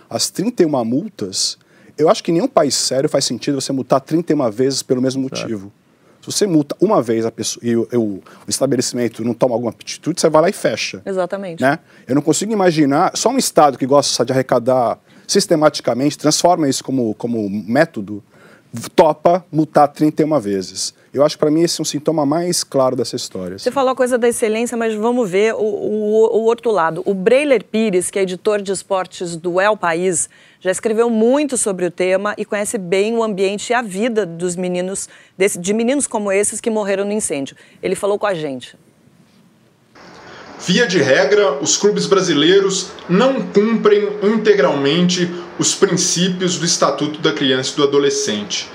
as 0.10 0.30
31 0.30 0.84
multas, 0.86 1.58
eu 1.98 2.10
acho 2.10 2.24
que 2.24 2.32
nenhum 2.32 2.48
país 2.48 2.76
sério 2.76 3.10
faz 3.10 3.26
sentido 3.26 3.60
você 3.60 3.72
multar 3.72 4.02
31 4.02 4.50
vezes 4.52 4.84
pelo 4.84 5.02
mesmo 5.02 5.22
motivo. 5.24 5.72
Se 6.22 6.32
você 6.32 6.46
multa 6.46 6.76
uma 6.82 7.02
vez 7.02 7.26
a 7.26 7.32
pessoa 7.32 7.66
e 7.66 7.76
o, 7.76 7.88
o, 7.94 8.22
estabelecimento 8.48 9.24
não 9.24 9.34
toma 9.34 9.56
alguma 9.56 9.72
atitude, 9.72 10.20
você 10.20 10.30
vai 10.30 10.42
lá 10.42 10.50
e 10.50 10.54
fecha. 10.54 11.02
Exatamente. 11.06 11.62
Né? 11.62 11.80
Eu 12.08 12.16
não 12.16 12.22
consigo 12.22 12.52
imaginar, 12.52 13.12
só 13.16 13.30
um 13.30 13.38
Estado 13.38 13.78
que 13.78 13.86
gosta 13.86 14.26
de 14.26 14.34
arrecadar 14.34 15.00
sistematicamente, 15.26 16.18
transforma 16.18 16.68
isso 16.68 16.84
como, 16.84 17.14
como 17.16 17.50
método, 17.50 18.24
topa 18.96 19.46
multar 19.52 19.88
31 19.88 20.40
vezes. 20.40 20.94
Eu 21.18 21.26
acho 21.26 21.36
que 21.36 21.40
para 21.40 21.50
mim 21.50 21.64
esse 21.64 21.80
é 21.80 21.82
um 21.82 21.86
sintoma 21.86 22.26
mais 22.28 22.64
claro 22.64 22.96
dessa 22.96 23.16
história. 23.16 23.58
Você 23.58 23.72
falou 23.72 23.92
a 23.92 23.96
coisa 23.96 24.20
da 24.20 24.28
excelência, 24.28 24.78
mas 24.78 24.94
vamos 24.94 25.28
ver 25.28 25.56
o, 25.56 25.58
o, 25.58 26.38
o 26.38 26.44
outro 26.44 26.70
lado. 26.70 27.02
O 27.06 27.14
Breiler 27.14 27.64
Pires, 27.64 28.12
que 28.12 28.20
é 28.20 28.22
editor 28.22 28.62
de 28.62 28.72
esportes 28.72 29.36
do 29.36 29.60
El 29.60 29.76
País, 29.76 30.30
já 30.60 30.70
escreveu 30.70 31.10
muito 31.10 31.58
sobre 31.58 31.86
o 31.86 31.92
tema 31.92 32.36
e 32.38 32.46
conhece 32.46 32.78
bem 32.78 33.16
o 33.16 33.24
ambiente 33.24 33.72
e 33.72 33.74
a 33.74 33.82
vida 33.82 34.28
dos 34.28 34.56
meninos, 34.56 35.10
desse, 35.36 35.58
de 35.58 35.74
meninos 35.74 36.06
como 36.06 36.32
esses 36.32 36.62
que 36.62 36.70
morreram 36.70 37.04
no 37.04 37.12
incêndio. 37.12 37.58
Ele 37.82 37.96
falou 37.96 38.20
com 38.20 38.28
a 38.28 38.36
gente. 38.36 38.78
Via 40.60 40.86
de 40.86 41.00
regra, 41.00 41.54
os 41.62 41.78
clubes 41.78 42.06
brasileiros 42.06 42.92
não 43.10 43.42
cumprem 43.42 44.08
integralmente 44.22 45.32
os 45.58 45.74
princípios 45.74 46.60
do 46.60 46.66
Estatuto 46.66 47.20
da 47.22 47.32
Criança 47.34 47.74
e 47.74 47.76
do 47.78 47.84
Adolescente. 47.84 48.70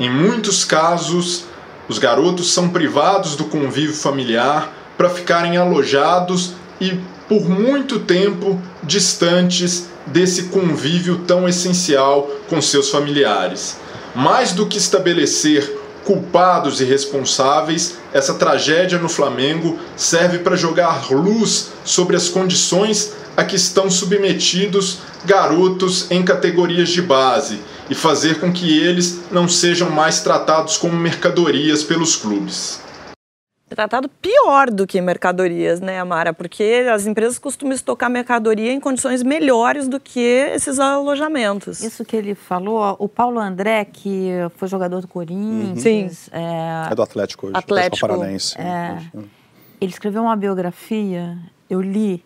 Em 0.00 0.10
muitos 0.10 0.64
casos, 0.64 1.51
os 1.88 1.98
garotos 1.98 2.52
são 2.52 2.68
privados 2.68 3.36
do 3.36 3.44
convívio 3.44 3.94
familiar 3.94 4.72
para 4.96 5.10
ficarem 5.10 5.56
alojados 5.56 6.52
e 6.80 6.98
por 7.28 7.48
muito 7.48 8.00
tempo 8.00 8.60
distantes 8.82 9.88
desse 10.06 10.44
convívio 10.44 11.18
tão 11.26 11.48
essencial 11.48 12.30
com 12.48 12.60
seus 12.60 12.90
familiares. 12.90 13.76
Mais 14.14 14.52
do 14.52 14.66
que 14.66 14.78
estabelecer 14.78 15.80
culpados 16.04 16.80
e 16.80 16.84
responsáveis, 16.84 17.96
essa 18.12 18.34
tragédia 18.34 18.98
no 18.98 19.08
Flamengo 19.08 19.78
serve 19.96 20.40
para 20.40 20.56
jogar 20.56 21.10
luz 21.10 21.70
sobre 21.84 22.16
as 22.16 22.28
condições 22.28 23.12
a 23.36 23.44
que 23.44 23.56
estão 23.56 23.90
submetidos 23.90 24.98
garotos 25.24 26.10
em 26.10 26.24
categorias 26.24 26.90
de 26.90 27.02
base 27.02 27.60
e 27.88 27.94
fazer 27.94 28.40
com 28.40 28.52
que 28.52 28.78
eles 28.78 29.20
não 29.30 29.48
sejam 29.48 29.90
mais 29.90 30.20
tratados 30.20 30.76
como 30.76 30.96
mercadorias 30.96 31.82
pelos 31.82 32.16
clubes. 32.16 32.80
Tratado 33.74 34.06
pior 34.06 34.70
do 34.70 34.86
que 34.86 35.00
mercadorias, 35.00 35.80
né, 35.80 35.98
Amara? 35.98 36.34
Porque 36.34 36.86
as 36.92 37.06
empresas 37.06 37.38
costumam 37.38 37.74
estocar 37.74 38.10
mercadoria 38.10 38.70
em 38.70 38.78
condições 38.78 39.22
melhores 39.22 39.88
do 39.88 39.98
que 39.98 40.20
esses 40.20 40.78
alojamentos. 40.78 41.82
Isso 41.82 42.04
que 42.04 42.14
ele 42.14 42.34
falou, 42.34 42.94
o 42.98 43.08
Paulo 43.08 43.40
André, 43.40 43.86
que 43.86 44.30
foi 44.56 44.68
jogador 44.68 45.00
do 45.00 45.08
Corinthians. 45.08 45.76
Uhum. 45.76 45.76
Sim. 45.76 46.10
É, 46.32 46.88
é, 46.90 46.94
do 46.94 47.02
Atlético 47.02 47.46
hoje, 47.46 47.56
Atlético. 47.56 48.06
Paranaense. 48.06 48.60
É, 48.60 48.98
ele 49.80 49.90
escreveu 49.90 50.22
uma 50.22 50.36
biografia, 50.36 51.38
eu 51.70 51.80
li, 51.80 52.22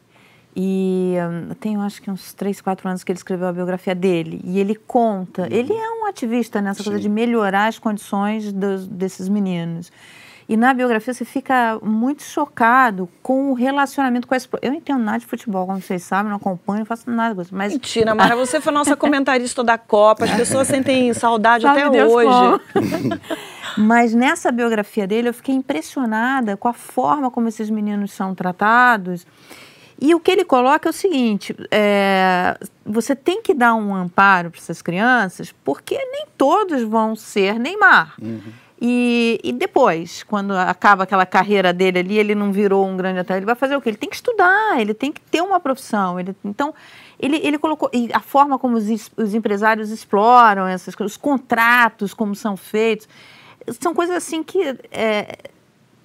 E 0.59 1.17
um, 1.21 1.55
tem, 1.55 1.77
acho 1.77 2.01
que 2.01 2.11
uns 2.11 2.33
3, 2.33 2.63
4 2.63 2.89
anos 2.89 3.05
que 3.05 3.13
ele 3.13 3.19
escreveu 3.19 3.47
a 3.47 3.53
biografia 3.53 3.95
dele. 3.95 4.41
E 4.43 4.59
ele 4.59 4.75
conta. 4.75 5.43
Uhum. 5.43 5.49
Ele 5.51 5.75
é 5.75 5.91
um 6.01 6.07
ativista 6.07 6.63
nessa 6.63 6.83
Sim. 6.83 6.91
coisa 6.91 7.01
de 7.01 7.11
melhorar 7.11 7.67
as 7.67 7.79
condições 7.79 8.51
dos, 8.51 8.87
desses 8.89 9.29
meninos. 9.29 9.93
E 10.49 10.57
na 10.57 10.73
biografia 10.73 11.13
você 11.13 11.25
fica 11.25 11.79
muito 11.83 12.23
chocado 12.23 13.09
com 13.23 13.51
o 13.51 13.55
relacionamento 13.55 14.27
com 14.27 14.33
a 14.33 14.37
esposa. 14.37 14.61
Eu 14.65 14.71
não 14.71 14.79
entendo 14.79 15.03
nada 15.03 15.19
de 15.19 15.27
futebol, 15.27 15.67
como 15.67 15.83
vocês 15.83 16.05
sabem, 16.05 16.31
não 16.31 16.37
acompanho, 16.37 16.79
não 16.79 16.87
faço 16.87 17.11
nada 17.11 17.35
disso. 17.43 17.55
Mas... 17.55 17.73
Mentira, 17.73 18.15
Mara, 18.15 18.35
você 18.37 18.61
foi 18.61 18.73
nossa 18.73 18.97
comentarista 18.97 19.63
da 19.63 19.77
Copa, 19.77 20.25
as 20.25 20.31
pessoas 20.31 20.69
sentem 20.69 21.13
saudade 21.13 21.65
Sabe 21.65 21.83
até 21.83 21.91
Deus 21.91 22.13
hoje. 22.13 22.61
mas 23.77 24.15
nessa 24.15 24.53
biografia 24.53 25.07
dele 25.07 25.29
eu 25.29 25.35
fiquei 25.35 25.55
impressionada 25.55 26.57
com 26.57 26.69
a 26.69 26.73
forma 26.73 27.29
como 27.29 27.49
esses 27.49 27.69
meninos 27.69 28.13
são 28.13 28.35
tratados. 28.35 29.27
E 30.00 30.15
o 30.15 30.21
que 30.21 30.31
ele 30.31 30.45
coloca 30.45 30.88
é 30.88 30.91
o 30.91 30.93
seguinte: 30.93 31.55
é, 31.71 32.59
você 32.85 33.17
tem 33.17 33.43
que 33.43 33.55
dar 33.55 33.75
um 33.75 33.95
amparo 33.95 34.50
para 34.50 34.61
essas 34.61 34.83
crianças, 34.83 35.55
porque 35.65 35.97
nem 35.97 36.26
todos 36.37 36.83
vão 36.83 37.17
ser 37.17 37.59
Neymar. 37.59 38.15
Uhum. 38.21 38.41
E, 38.81 39.41
e, 39.43 39.53
depois, 39.53 40.23
quando 40.23 40.53
acaba 40.53 41.05
aquela 41.05 41.25
carreira 41.25 41.73
dele 41.73 41.99
ali, 41.99 42.19
ele 42.19 42.35
não 42.35 42.53
virou 42.53 42.87
um 42.87 42.95
grande 42.95 43.21
atleta, 43.21 43.38
ele 43.38 43.47
vai 43.47 43.55
fazer 43.55 43.75
o 43.75 43.81
quê? 43.81 43.88
Ele 43.88 43.97
tem 43.97 44.11
que 44.11 44.17
estudar, 44.17 44.79
ele 44.79 44.93
tem 44.93 45.11
que 45.11 45.21
ter 45.23 45.41
uma 45.41 45.59
profissão. 45.59 46.21
Ele, 46.21 46.37
então, 46.45 46.75
ele, 47.19 47.37
ele 47.43 47.57
colocou. 47.57 47.88
E 47.91 48.11
a 48.12 48.21
forma 48.21 48.59
como 48.59 48.76
os, 48.76 49.11
os 49.17 49.35
empresários 49.35 49.91
exploram 49.91 50.67
essas 50.67 50.95
coisas, 50.95 51.12
os 51.12 51.17
contratos, 51.17 52.12
como 52.12 52.35
são 52.35 52.55
feitos, 52.55 53.09
são 53.81 53.95
coisas 53.95 54.17
assim 54.17 54.43
que. 54.43 54.62
É, 54.93 55.38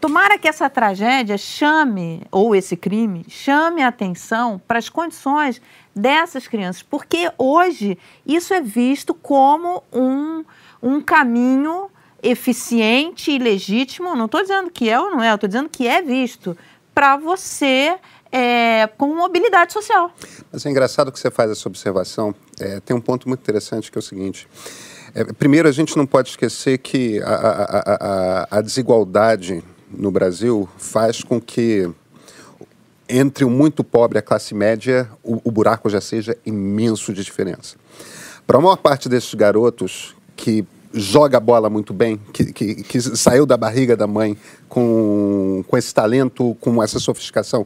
tomara 0.02 0.38
que 0.40 0.48
essa 0.48 0.68
tragédia 0.68 1.38
chame, 1.38 2.24
ou 2.32 2.56
esse 2.56 2.76
crime, 2.76 3.24
chame 3.30 3.84
a 3.84 3.88
atenção 3.88 4.60
para 4.68 4.80
as 4.80 4.90
condições 4.90 5.62
dessas 5.96 6.48
crianças, 6.48 6.82
porque 6.82 7.32
hoje 7.38 7.98
isso 8.26 8.52
é 8.54 8.60
visto 8.60 9.14
como 9.14 9.84
um, 9.94 10.44
um 10.82 11.00
caminho 11.00 11.90
eficiente 12.24 13.32
e 13.32 13.38
legítimo, 13.38 14.16
não 14.16 14.26
estou 14.26 14.42
dizendo 14.42 14.72
que 14.72 14.90
é 14.90 15.00
ou 15.00 15.12
não 15.12 15.22
é, 15.22 15.34
estou 15.34 15.48
dizendo 15.48 15.70
que 15.70 15.88
é 15.88 16.02
visto 16.02 16.58
para 16.94 17.16
você 17.18 17.96
é, 18.32 18.88
com 18.98 19.16
mobilidade 19.16 19.72
social. 19.72 20.12
Mas 20.52 20.66
é 20.66 20.70
engraçado 20.70 21.12
que 21.12 21.20
você 21.20 21.30
faz 21.30 21.52
essa 21.52 21.68
observação. 21.68 22.34
É, 22.60 22.80
tem 22.80 22.96
um 22.96 23.02
ponto 23.02 23.28
muito 23.28 23.42
interessante 23.42 23.92
que 23.92 23.98
é 23.98 24.00
o 24.00 24.04
seguinte. 24.04 24.48
É, 25.14 25.26
primeiro, 25.26 25.68
a 25.68 25.72
gente 25.72 25.98
não 25.98 26.06
pode 26.06 26.30
esquecer 26.30 26.78
que 26.78 27.22
a, 27.22 27.34
a, 27.34 27.98
a, 28.00 28.48
a 28.58 28.62
desigualdade 28.62 29.64
no 29.94 30.12
Brasil 30.12 30.68
faz 30.78 31.24
com 31.24 31.40
que 31.40 31.90
entre 33.08 33.44
o 33.44 33.50
muito 33.50 33.84
pobre 33.84 34.18
e 34.18 34.20
a 34.20 34.22
classe 34.22 34.54
média 34.54 35.10
o, 35.24 35.42
o 35.44 35.52
buraco 35.52 35.90
já 35.90 36.00
seja 36.00 36.38
imenso 36.46 37.14
de 37.14 37.24
diferença. 37.24 37.76
Para 38.48 38.58
a 38.58 38.62
maior 38.62 38.78
parte 38.78 39.10
desses 39.10 39.34
garotos 39.34 40.16
que 40.36 40.66
joga 40.94 41.38
a 41.38 41.40
bola 41.40 41.70
muito 41.70 41.94
bem, 41.94 42.20
que, 42.34 42.52
que, 42.52 42.76
que, 42.84 43.02
saiu 43.02 43.46
da 43.46 43.56
barriga 43.56 43.96
da 43.96 44.08
mãe 44.08 44.38
com, 44.68 45.64
com 45.68 45.78
esse 45.78 45.94
talento, 45.94 46.56
com 46.60 46.82
essa 46.82 47.00
sofisticação. 47.00 47.66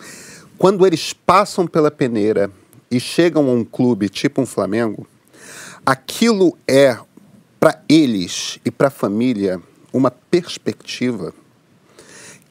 Quando 0.57 0.85
eles 0.85 1.13
passam 1.13 1.65
pela 1.67 1.89
peneira 1.89 2.51
e 2.89 2.99
chegam 2.99 3.49
a 3.49 3.51
um 3.51 3.63
clube 3.63 4.09
tipo 4.09 4.41
um 4.41 4.45
Flamengo, 4.45 5.07
aquilo 5.85 6.57
é, 6.67 6.97
para 7.59 7.81
eles 7.89 8.59
e 8.63 8.71
para 8.71 8.87
a 8.87 8.91
família, 8.91 9.61
uma 9.91 10.11
perspectiva 10.11 11.33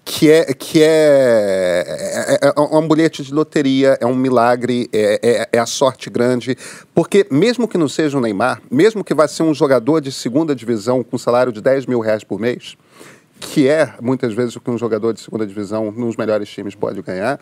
que 0.05 0.31
é, 0.31 0.53
que 0.53 0.83
é, 0.83 1.85
é, 1.87 2.47
é, 2.47 2.53
é 2.57 2.61
um 2.61 2.87
bilhete 2.87 3.23
de 3.23 3.33
loteria, 3.33 3.97
é 4.01 4.05
um 4.05 4.15
milagre, 4.15 4.89
é, 4.93 5.19
é, 5.23 5.49
é, 5.51 5.59
a 5.59 5.65
sorte 5.65 6.11
grande. 6.11 6.57
Porque, 6.95 7.27
mesmo 7.31 7.67
que 7.67 7.79
não 7.79 7.89
seja 7.89 8.19
o 8.19 8.21
Neymar, 8.21 8.61
mesmo 8.71 9.03
que 9.03 9.15
vá 9.15 9.27
ser 9.27 9.45
um 9.45 9.55
jogador 9.55 10.01
de 10.01 10.13
segunda 10.13 10.55
divisão 10.55 11.03
com 11.03 11.17
salário 11.17 11.51
de 11.51 11.61
10 11.63 11.87
mil 11.87 12.01
reais 12.01 12.23
por 12.23 12.39
mês, 12.39 12.77
que 13.41 13.67
é 13.67 13.95
muitas 14.01 14.35
vezes 14.35 14.55
o 14.57 14.61
que 14.61 14.71
um 14.71 14.79
jogador 14.79 15.15
de 15.15 15.21
segunda 15.21 15.47
divisão 15.47 15.91
nos 15.91 16.17
melhores 16.17 16.49
times 16.51 16.75
pode 16.75 17.01
ganhar, 17.01 17.41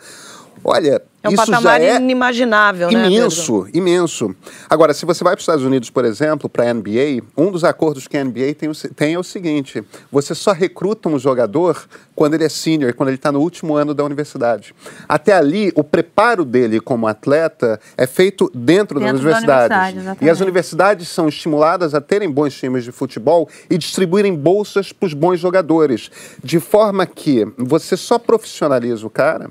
Olha, 0.63 1.01
é 1.23 1.29
um 1.29 1.31
isso 1.31 1.45
patamar 1.45 1.79
já 1.79 1.87
é 1.87 1.95
inimaginável, 1.95 2.91
né? 2.91 3.07
Imenso, 3.07 3.65
imenso. 3.73 4.35
Agora, 4.69 4.93
se 4.93 5.05
você 5.05 5.23
vai 5.23 5.33
para 5.33 5.39
os 5.39 5.43
Estados 5.43 5.63
Unidos, 5.63 5.89
por 5.89 6.03
exemplo, 6.03 6.49
para 6.49 6.69
a 6.69 6.73
NBA, 6.73 7.23
um 7.37 7.49
dos 7.49 7.63
acordos 7.63 8.09
que 8.09 8.17
a 8.17 8.23
NBA 8.25 8.53
tem, 8.57 8.69
tem, 8.93 9.13
é 9.13 9.19
o 9.19 9.23
seguinte: 9.23 9.81
você 10.11 10.35
só 10.35 10.51
recruta 10.51 11.07
um 11.07 11.17
jogador 11.17 11.87
quando 12.13 12.33
ele 12.33 12.43
é 12.43 12.49
senior, 12.49 12.93
quando 12.93 13.07
ele 13.07 13.15
está 13.15 13.31
no 13.31 13.39
último 13.39 13.75
ano 13.75 13.93
da 13.93 14.03
universidade. 14.03 14.75
Até 15.07 15.31
ali, 15.31 15.71
o 15.75 15.83
preparo 15.83 16.43
dele 16.43 16.81
como 16.81 17.07
atleta 17.07 17.79
é 17.97 18.05
feito 18.05 18.51
dentro, 18.53 18.99
dentro 18.99 18.99
da 18.99 19.09
universidade. 19.11 19.69
Da 19.69 19.83
universidade 19.83 20.25
e 20.25 20.29
as 20.29 20.41
universidades 20.41 21.07
são 21.07 21.29
estimuladas 21.29 21.95
a 21.95 22.01
terem 22.01 22.29
bons 22.29 22.53
times 22.53 22.83
de 22.83 22.91
futebol 22.91 23.47
e 23.69 23.77
distribuírem 23.77 24.35
bolsas 24.35 24.91
para 24.91 25.07
os 25.07 25.13
bons 25.13 25.39
jogadores, 25.39 26.11
de 26.43 26.59
forma 26.59 27.05
que 27.05 27.47
você 27.57 27.95
só 27.95 28.19
profissionaliza 28.19 29.07
o 29.07 29.09
cara 29.09 29.49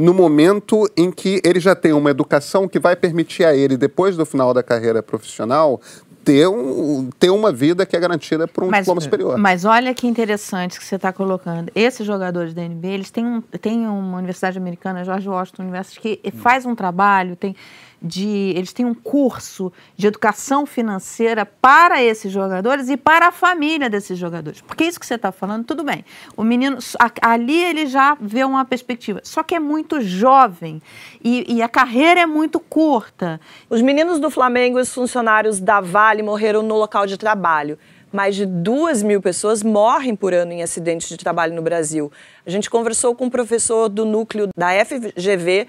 no 0.00 0.14
momento 0.14 0.90
em 0.96 1.10
que 1.10 1.40
ele 1.44 1.60
já 1.60 1.74
tem 1.74 1.92
uma 1.92 2.10
educação 2.10 2.66
que 2.66 2.78
vai 2.78 2.96
permitir 2.96 3.44
a 3.44 3.54
ele, 3.54 3.76
depois 3.76 4.16
do 4.16 4.24
final 4.24 4.54
da 4.54 4.62
carreira 4.62 5.02
profissional, 5.02 5.80
ter, 6.24 6.48
um, 6.48 7.10
ter 7.18 7.30
uma 7.30 7.52
vida 7.52 7.84
que 7.84 7.94
é 7.94 8.00
garantida 8.00 8.48
por 8.48 8.64
um 8.64 8.70
mas, 8.70 8.80
diploma 8.80 9.00
superior. 9.00 9.36
Mas 9.38 9.64
olha 9.64 9.92
que 9.94 10.06
interessante 10.06 10.78
que 10.78 10.84
você 10.84 10.96
está 10.96 11.12
colocando. 11.12 11.70
Esses 11.74 12.06
jogadores 12.06 12.54
da 12.54 12.62
NBA, 12.62 12.88
eles 12.88 13.10
têm, 13.10 13.26
um, 13.26 13.40
têm 13.40 13.86
uma 13.86 14.18
universidade 14.18 14.56
americana, 14.56 15.04
George 15.04 15.28
Washington 15.28 15.64
University, 15.64 16.00
que 16.00 16.30
faz 16.30 16.64
um 16.64 16.74
trabalho, 16.74 17.36
tem 17.36 17.54
de. 18.02 18.52
Eles 18.56 18.72
têm 18.72 18.84
um 18.86 18.94
curso 18.94 19.72
de 19.96 20.06
educação 20.06 20.66
financeira 20.66 21.44
para 21.44 22.02
esses 22.02 22.32
jogadores 22.32 22.88
e 22.88 22.96
para 22.96 23.28
a 23.28 23.32
família 23.32 23.90
desses 23.90 24.18
jogadores. 24.18 24.60
Porque 24.60 24.84
isso 24.84 24.98
que 24.98 25.06
você 25.06 25.14
está 25.14 25.32
falando, 25.32 25.64
tudo 25.64 25.84
bem. 25.84 26.04
O 26.36 26.42
menino, 26.42 26.78
ali 27.20 27.62
ele 27.62 27.86
já 27.86 28.16
vê 28.20 28.44
uma 28.44 28.64
perspectiva. 28.64 29.20
Só 29.22 29.42
que 29.42 29.54
é 29.54 29.60
muito 29.60 30.00
jovem 30.00 30.80
e, 31.22 31.56
e 31.56 31.62
a 31.62 31.68
carreira 31.68 32.20
é 32.20 32.26
muito 32.26 32.58
curta. 32.60 33.40
Os 33.68 33.82
meninos 33.82 34.18
do 34.18 34.30
Flamengo 34.30 34.78
e 34.78 34.82
os 34.82 34.92
funcionários 34.92 35.60
da 35.60 35.80
Vale 35.80 36.22
morreram 36.22 36.62
no 36.62 36.76
local 36.76 37.06
de 37.06 37.16
trabalho 37.16 37.78
mais 38.12 38.34
de 38.34 38.44
duas 38.44 39.02
mil 39.02 39.22
pessoas 39.22 39.62
morrem 39.62 40.16
por 40.16 40.34
ano 40.34 40.52
em 40.52 40.62
acidentes 40.62 41.08
de 41.08 41.16
trabalho 41.16 41.54
no 41.54 41.62
Brasil. 41.62 42.10
A 42.44 42.50
gente 42.50 42.68
conversou 42.68 43.14
com 43.14 43.26
um 43.26 43.30
professor 43.30 43.88
do 43.88 44.04
núcleo 44.04 44.48
da 44.56 44.70
FGV 44.84 45.66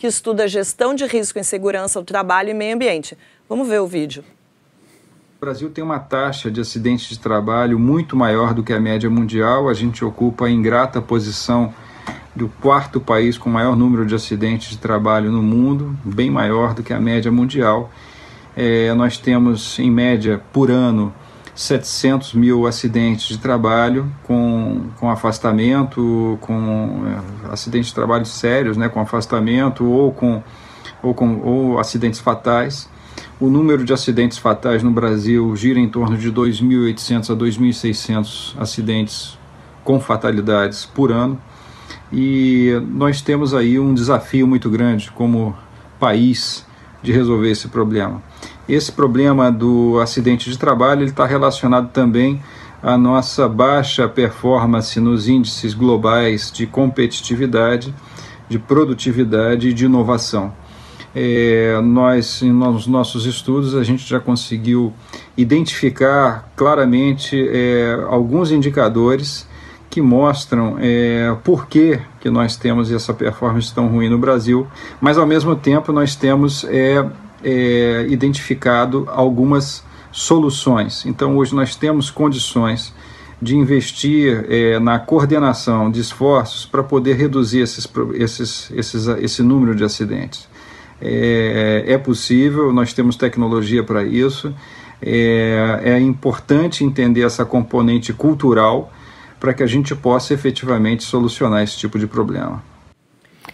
que 0.00 0.06
estuda 0.06 0.48
gestão 0.48 0.94
de 0.94 1.04
risco 1.04 1.38
em 1.38 1.42
segurança 1.42 2.00
do 2.00 2.06
trabalho 2.06 2.48
e 2.48 2.54
meio 2.54 2.74
ambiente. 2.74 3.18
Vamos 3.46 3.68
ver 3.68 3.82
o 3.82 3.86
vídeo. 3.86 4.24
O 5.36 5.40
Brasil 5.44 5.68
tem 5.68 5.84
uma 5.84 5.98
taxa 5.98 6.50
de 6.50 6.58
acidentes 6.58 7.10
de 7.10 7.18
trabalho 7.18 7.78
muito 7.78 8.16
maior 8.16 8.54
do 8.54 8.62
que 8.62 8.72
a 8.72 8.80
média 8.80 9.10
mundial. 9.10 9.68
A 9.68 9.74
gente 9.74 10.02
ocupa 10.02 10.46
a 10.46 10.50
ingrata 10.50 11.02
posição 11.02 11.74
do 12.34 12.48
quarto 12.62 12.98
país 12.98 13.36
com 13.36 13.50
maior 13.50 13.76
número 13.76 14.06
de 14.06 14.14
acidentes 14.14 14.70
de 14.70 14.78
trabalho 14.78 15.30
no 15.30 15.42
mundo, 15.42 15.94
bem 16.02 16.30
maior 16.30 16.72
do 16.72 16.82
que 16.82 16.94
a 16.94 17.00
média 17.00 17.30
mundial. 17.30 17.90
É, 18.56 18.94
nós 18.94 19.18
temos, 19.18 19.78
em 19.78 19.90
média, 19.90 20.40
por 20.50 20.70
ano, 20.70 21.12
700 21.60 22.32
mil 22.32 22.66
acidentes 22.66 23.28
de 23.28 23.36
trabalho 23.36 24.10
com, 24.22 24.86
com 24.98 25.10
afastamento, 25.10 26.38
com 26.40 27.02
é, 27.06 27.52
acidentes 27.52 27.88
de 27.88 27.94
trabalho 27.94 28.24
sérios, 28.24 28.78
né, 28.78 28.88
com 28.88 28.98
afastamento 28.98 29.84
ou 29.84 30.10
com, 30.10 30.42
ou 31.02 31.12
com 31.12 31.38
ou 31.40 31.78
acidentes 31.78 32.18
fatais. 32.18 32.88
O 33.38 33.50
número 33.50 33.84
de 33.84 33.92
acidentes 33.92 34.38
fatais 34.38 34.82
no 34.82 34.90
Brasil 34.90 35.54
gira 35.54 35.78
em 35.78 35.86
torno 35.86 36.16
de 36.16 36.32
2.800 36.32 37.30
a 37.30 37.36
2.600 37.36 38.54
acidentes 38.58 39.38
com 39.84 40.00
fatalidades 40.00 40.86
por 40.86 41.12
ano. 41.12 41.38
E 42.10 42.72
nós 42.88 43.20
temos 43.20 43.52
aí 43.52 43.78
um 43.78 43.92
desafio 43.92 44.46
muito 44.46 44.70
grande 44.70 45.10
como 45.10 45.54
país 45.98 46.66
de 47.02 47.12
resolver 47.12 47.50
esse 47.50 47.68
problema. 47.68 48.22
Esse 48.70 48.92
problema 48.92 49.50
do 49.50 49.98
acidente 49.98 50.48
de 50.48 50.56
trabalho 50.56 51.04
está 51.04 51.26
relacionado 51.26 51.90
também 51.90 52.40
à 52.80 52.96
nossa 52.96 53.48
baixa 53.48 54.08
performance 54.08 55.00
nos 55.00 55.26
índices 55.26 55.74
globais 55.74 56.52
de 56.52 56.68
competitividade, 56.68 57.92
de 58.48 58.60
produtividade 58.60 59.70
e 59.70 59.72
de 59.72 59.86
inovação. 59.86 60.52
É, 61.12 61.80
nós, 61.82 62.42
nos 62.42 62.86
nossos 62.86 63.26
estudos, 63.26 63.74
a 63.74 63.82
gente 63.82 64.08
já 64.08 64.20
conseguiu 64.20 64.92
identificar 65.36 66.48
claramente 66.54 67.44
é, 67.50 67.98
alguns 68.08 68.52
indicadores 68.52 69.48
que 69.90 70.00
mostram 70.00 70.76
é, 70.78 71.36
por 71.42 71.66
que, 71.66 71.98
que 72.20 72.30
nós 72.30 72.56
temos 72.56 72.92
essa 72.92 73.12
performance 73.12 73.74
tão 73.74 73.88
ruim 73.88 74.08
no 74.08 74.16
Brasil, 74.16 74.68
mas 75.00 75.18
ao 75.18 75.26
mesmo 75.26 75.56
tempo 75.56 75.90
nós 75.90 76.14
temos 76.14 76.64
é, 76.68 77.04
é, 77.42 78.06
identificado 78.08 79.06
algumas 79.08 79.84
soluções. 80.12 81.04
Então, 81.06 81.36
hoje 81.36 81.54
nós 81.54 81.76
temos 81.76 82.10
condições 82.10 82.92
de 83.40 83.56
investir 83.56 84.44
é, 84.48 84.78
na 84.78 84.98
coordenação 84.98 85.90
de 85.90 86.00
esforços 86.00 86.66
para 86.66 86.82
poder 86.82 87.16
reduzir 87.16 87.60
esses, 87.60 87.88
esses, 88.14 88.70
esses, 88.72 89.06
esse 89.06 89.42
número 89.42 89.74
de 89.74 89.82
acidentes. 89.82 90.48
É, 91.00 91.84
é 91.86 91.98
possível, 91.98 92.72
nós 92.72 92.92
temos 92.92 93.16
tecnologia 93.16 93.82
para 93.82 94.04
isso. 94.04 94.54
É, 95.00 95.80
é 95.82 95.98
importante 95.98 96.84
entender 96.84 97.22
essa 97.22 97.44
componente 97.44 98.12
cultural 98.12 98.92
para 99.38 99.54
que 99.54 99.62
a 99.62 99.66
gente 99.66 99.94
possa 99.94 100.34
efetivamente 100.34 101.02
solucionar 101.02 101.62
esse 101.62 101.78
tipo 101.78 101.98
de 101.98 102.06
problema. 102.06 102.62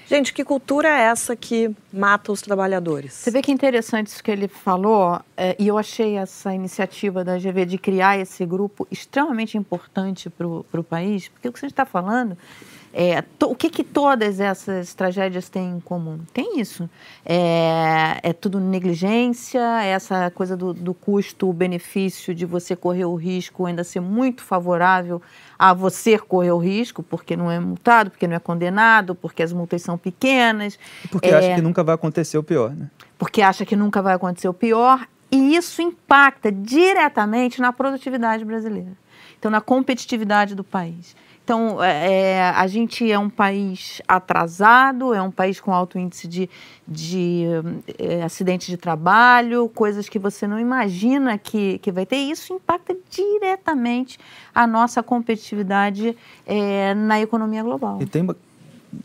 Gente, 0.08 0.32
que 0.32 0.44
cultura 0.44 0.88
é 0.88 1.02
essa 1.02 1.34
que 1.34 1.74
mata 1.92 2.30
os 2.30 2.40
trabalhadores? 2.40 3.12
Você 3.12 3.30
vê 3.30 3.42
que 3.42 3.50
interessante 3.50 4.06
isso 4.06 4.22
que 4.22 4.30
ele 4.30 4.46
falou, 4.46 5.20
é, 5.36 5.56
e 5.58 5.66
eu 5.66 5.76
achei 5.76 6.16
essa 6.16 6.54
iniciativa 6.54 7.24
da 7.24 7.36
GV 7.36 7.66
de 7.66 7.76
criar 7.76 8.16
esse 8.16 8.46
grupo 8.46 8.86
extremamente 8.88 9.58
importante 9.58 10.30
para 10.30 10.46
o 10.46 10.84
país, 10.84 11.26
porque 11.26 11.48
o 11.48 11.52
que 11.52 11.58
você 11.58 11.66
está 11.66 11.84
falando 11.84 12.38
é, 12.98 13.20
to, 13.20 13.50
o 13.50 13.54
que, 13.54 13.68
que 13.68 13.84
todas 13.84 14.40
essas 14.40 14.94
tragédias 14.94 15.50
têm 15.50 15.76
em 15.76 15.80
comum? 15.80 16.18
Tem 16.32 16.58
isso. 16.58 16.88
É, 17.26 18.18
é 18.22 18.32
tudo 18.32 18.58
negligência, 18.58 19.60
essa 19.82 20.30
coisa 20.30 20.56
do, 20.56 20.72
do 20.72 20.94
custo-benefício 20.94 22.34
de 22.34 22.46
você 22.46 22.74
correr 22.74 23.04
o 23.04 23.14
risco 23.14 23.66
ainda 23.66 23.84
ser 23.84 24.00
muito 24.00 24.42
favorável 24.42 25.20
a 25.58 25.74
você 25.74 26.18
correr 26.18 26.52
o 26.52 26.56
risco, 26.56 27.02
porque 27.02 27.36
não 27.36 27.50
é 27.50 27.60
multado, 27.60 28.08
porque 28.08 28.26
não 28.26 28.34
é 28.34 28.38
condenado, 28.38 29.14
porque 29.14 29.42
as 29.42 29.52
multas 29.52 29.82
são 29.82 29.98
pequenas. 29.98 30.78
Porque 31.10 31.28
é, 31.28 31.34
acha 31.34 31.54
que 31.54 31.60
nunca 31.60 31.84
vai 31.84 31.94
acontecer 31.94 32.38
o 32.38 32.42
pior, 32.42 32.70
né? 32.70 32.90
Porque 33.18 33.42
acha 33.42 33.66
que 33.66 33.76
nunca 33.76 34.00
vai 34.00 34.14
acontecer 34.14 34.48
o 34.48 34.54
pior. 34.54 35.06
E 35.30 35.54
isso 35.54 35.82
impacta 35.82 36.50
diretamente 36.50 37.60
na 37.60 37.74
produtividade 37.74 38.42
brasileira. 38.42 38.92
Então, 39.38 39.50
na 39.50 39.60
competitividade 39.60 40.54
do 40.54 40.64
país. 40.64 41.14
Então, 41.46 41.80
é, 41.80 42.32
é, 42.32 42.42
a 42.42 42.66
gente 42.66 43.08
é 43.08 43.16
um 43.16 43.30
país 43.30 44.02
atrasado, 44.08 45.14
é 45.14 45.22
um 45.22 45.30
país 45.30 45.60
com 45.60 45.72
alto 45.72 45.96
índice 45.96 46.26
de, 46.26 46.50
de 46.88 47.44
é, 48.00 48.24
acidentes 48.24 48.66
de 48.66 48.76
trabalho, 48.76 49.68
coisas 49.68 50.08
que 50.08 50.18
você 50.18 50.44
não 50.44 50.58
imagina 50.58 51.38
que, 51.38 51.78
que 51.78 51.92
vai 51.92 52.04
ter. 52.04 52.16
E 52.16 52.32
isso 52.32 52.52
impacta 52.52 52.96
diretamente 53.08 54.18
a 54.52 54.66
nossa 54.66 55.04
competitividade 55.04 56.16
é, 56.44 56.92
na 56.94 57.20
economia 57.20 57.62
global. 57.62 57.98
E 58.02 58.06
tem 58.06 58.22
uma, 58.22 58.34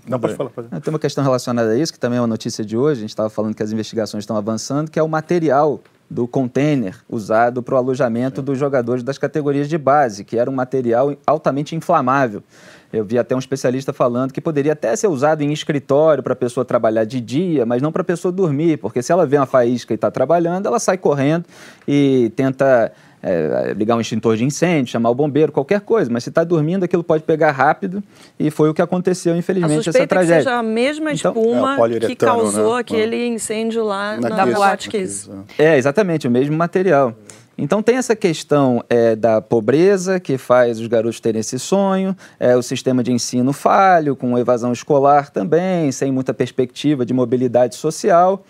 não, 0.08 0.20
pode 0.20 0.34
falar. 0.34 0.50
Pode. 0.50 0.68
Tem 0.68 0.92
uma 0.92 0.98
questão 0.98 1.24
relacionada 1.24 1.70
a 1.70 1.78
isso, 1.78 1.94
que 1.94 2.00
também 2.00 2.18
é 2.18 2.22
uma 2.22 2.28
notícia 2.28 2.66
de 2.66 2.76
hoje. 2.76 3.02
A 3.02 3.02
gente 3.02 3.10
estava 3.12 3.30
falando 3.30 3.54
que 3.54 3.62
as 3.62 3.72
investigações 3.72 4.24
estão 4.24 4.36
avançando, 4.36 4.90
que 4.90 4.98
é 4.98 5.04
o 5.04 5.08
material 5.08 5.80
do 6.12 6.28
container 6.28 6.98
usado 7.10 7.64
para 7.64 7.74
o 7.74 7.78
alojamento 7.78 8.42
dos 8.42 8.60
jogadores 8.60 9.02
das 9.02 9.18
categorias 9.18 9.70
de 9.70 9.78
base, 9.78 10.26
que 10.26 10.38
era 10.38 10.52
um 10.52 10.54
material 10.54 11.16
altamente 11.26 11.74
inflamável. 11.74 12.44
Eu 12.92 13.06
vi 13.06 13.18
até 13.18 13.34
um 13.34 13.40
especialista 13.40 13.94
falando 13.94 14.34
que 14.34 14.42
poderia 14.42 14.74
até 14.74 14.94
ser 14.94 15.08
usado 15.08 15.42
em 15.42 15.54
escritório 15.54 16.22
para 16.22 16.34
a 16.34 16.36
pessoa 16.36 16.66
trabalhar 16.66 17.06
de 17.06 17.22
dia, 17.22 17.66
mas 17.66 17.82
não 17.82 17.94
para 17.94 18.02
a 18.02 18.06
pessoa 18.06 18.30
dormir, 18.30 18.78
porque 18.78 19.02
se 19.02 19.10
ela 19.10 19.26
vê 19.26 19.38
uma 19.38 19.46
faísca 19.46 19.94
e 19.94 19.96
está 19.96 20.12
trabalhando, 20.12 20.66
ela 20.66 20.80
sai 20.80 20.98
correndo 20.98 21.46
e 21.88 22.30
tenta 22.36 22.92
é, 23.22 23.74
ligar 23.76 23.96
um 23.96 24.02
extintor 24.02 24.36
de 24.36 24.44
incêndio, 24.44 24.92
chamar 24.92 25.10
o 25.10 25.16
bombeiro, 25.16 25.52
qualquer 25.52 25.82
coisa. 25.82 26.12
Mas 26.12 26.24
se 26.24 26.30
está 26.30 26.44
dormindo, 26.44 26.84
aquilo 26.84 27.04
pode 27.04 27.24
pegar 27.24 27.52
rápido 27.52 28.04
e 28.40 28.50
foi 28.50 28.70
o 28.70 28.74
que 28.74 28.82
aconteceu, 28.82 29.36
infelizmente, 29.36 29.90
essa 29.90 30.08
tragédia. 30.08 30.36
É 30.36 30.38
que 30.38 30.44
seja 30.44 30.58
a 30.58 30.64
mesma 30.64 31.14
então, 31.14 31.34
espuma 31.34 31.78
é, 31.88 32.00
que 32.00 32.16
causou 32.16 32.76
né? 32.76 32.82
aquele 32.82 33.28
incêndio 33.28 33.84
lá 33.84 34.18
na, 34.18 34.30
na 34.30 34.46
Boate 34.46 34.90
Kiss. 34.90 35.30
É, 35.58 35.78
exatamente, 35.78 36.28
o 36.28 36.32
mesmo 36.32 36.56
material. 36.56 37.16
Então 37.58 37.84
tem 37.84 37.98
essa 37.98 38.16
questão 38.16 38.84
é, 38.90 39.16
da 39.16 39.40
pobreza 39.40 40.20
que 40.20 40.38
faz 40.38 40.80
os 40.80 40.88
garotos 40.88 41.20
terem 41.20 41.42
esse 41.42 41.60
sonho, 41.60 42.16
é, 42.40 42.56
o 42.56 42.62
sistema 42.64 43.04
de 43.04 43.12
ensino 43.12 43.54
falho, 43.54 44.16
com 44.16 44.36
evasão 44.38 44.72
escolar 44.72 45.30
também, 45.30 45.92
sem 45.92 46.12
muita 46.12 46.34
perspectiva 46.34 47.06
de 47.06 47.14
mobilidade 47.14 47.76
social. 47.76 48.44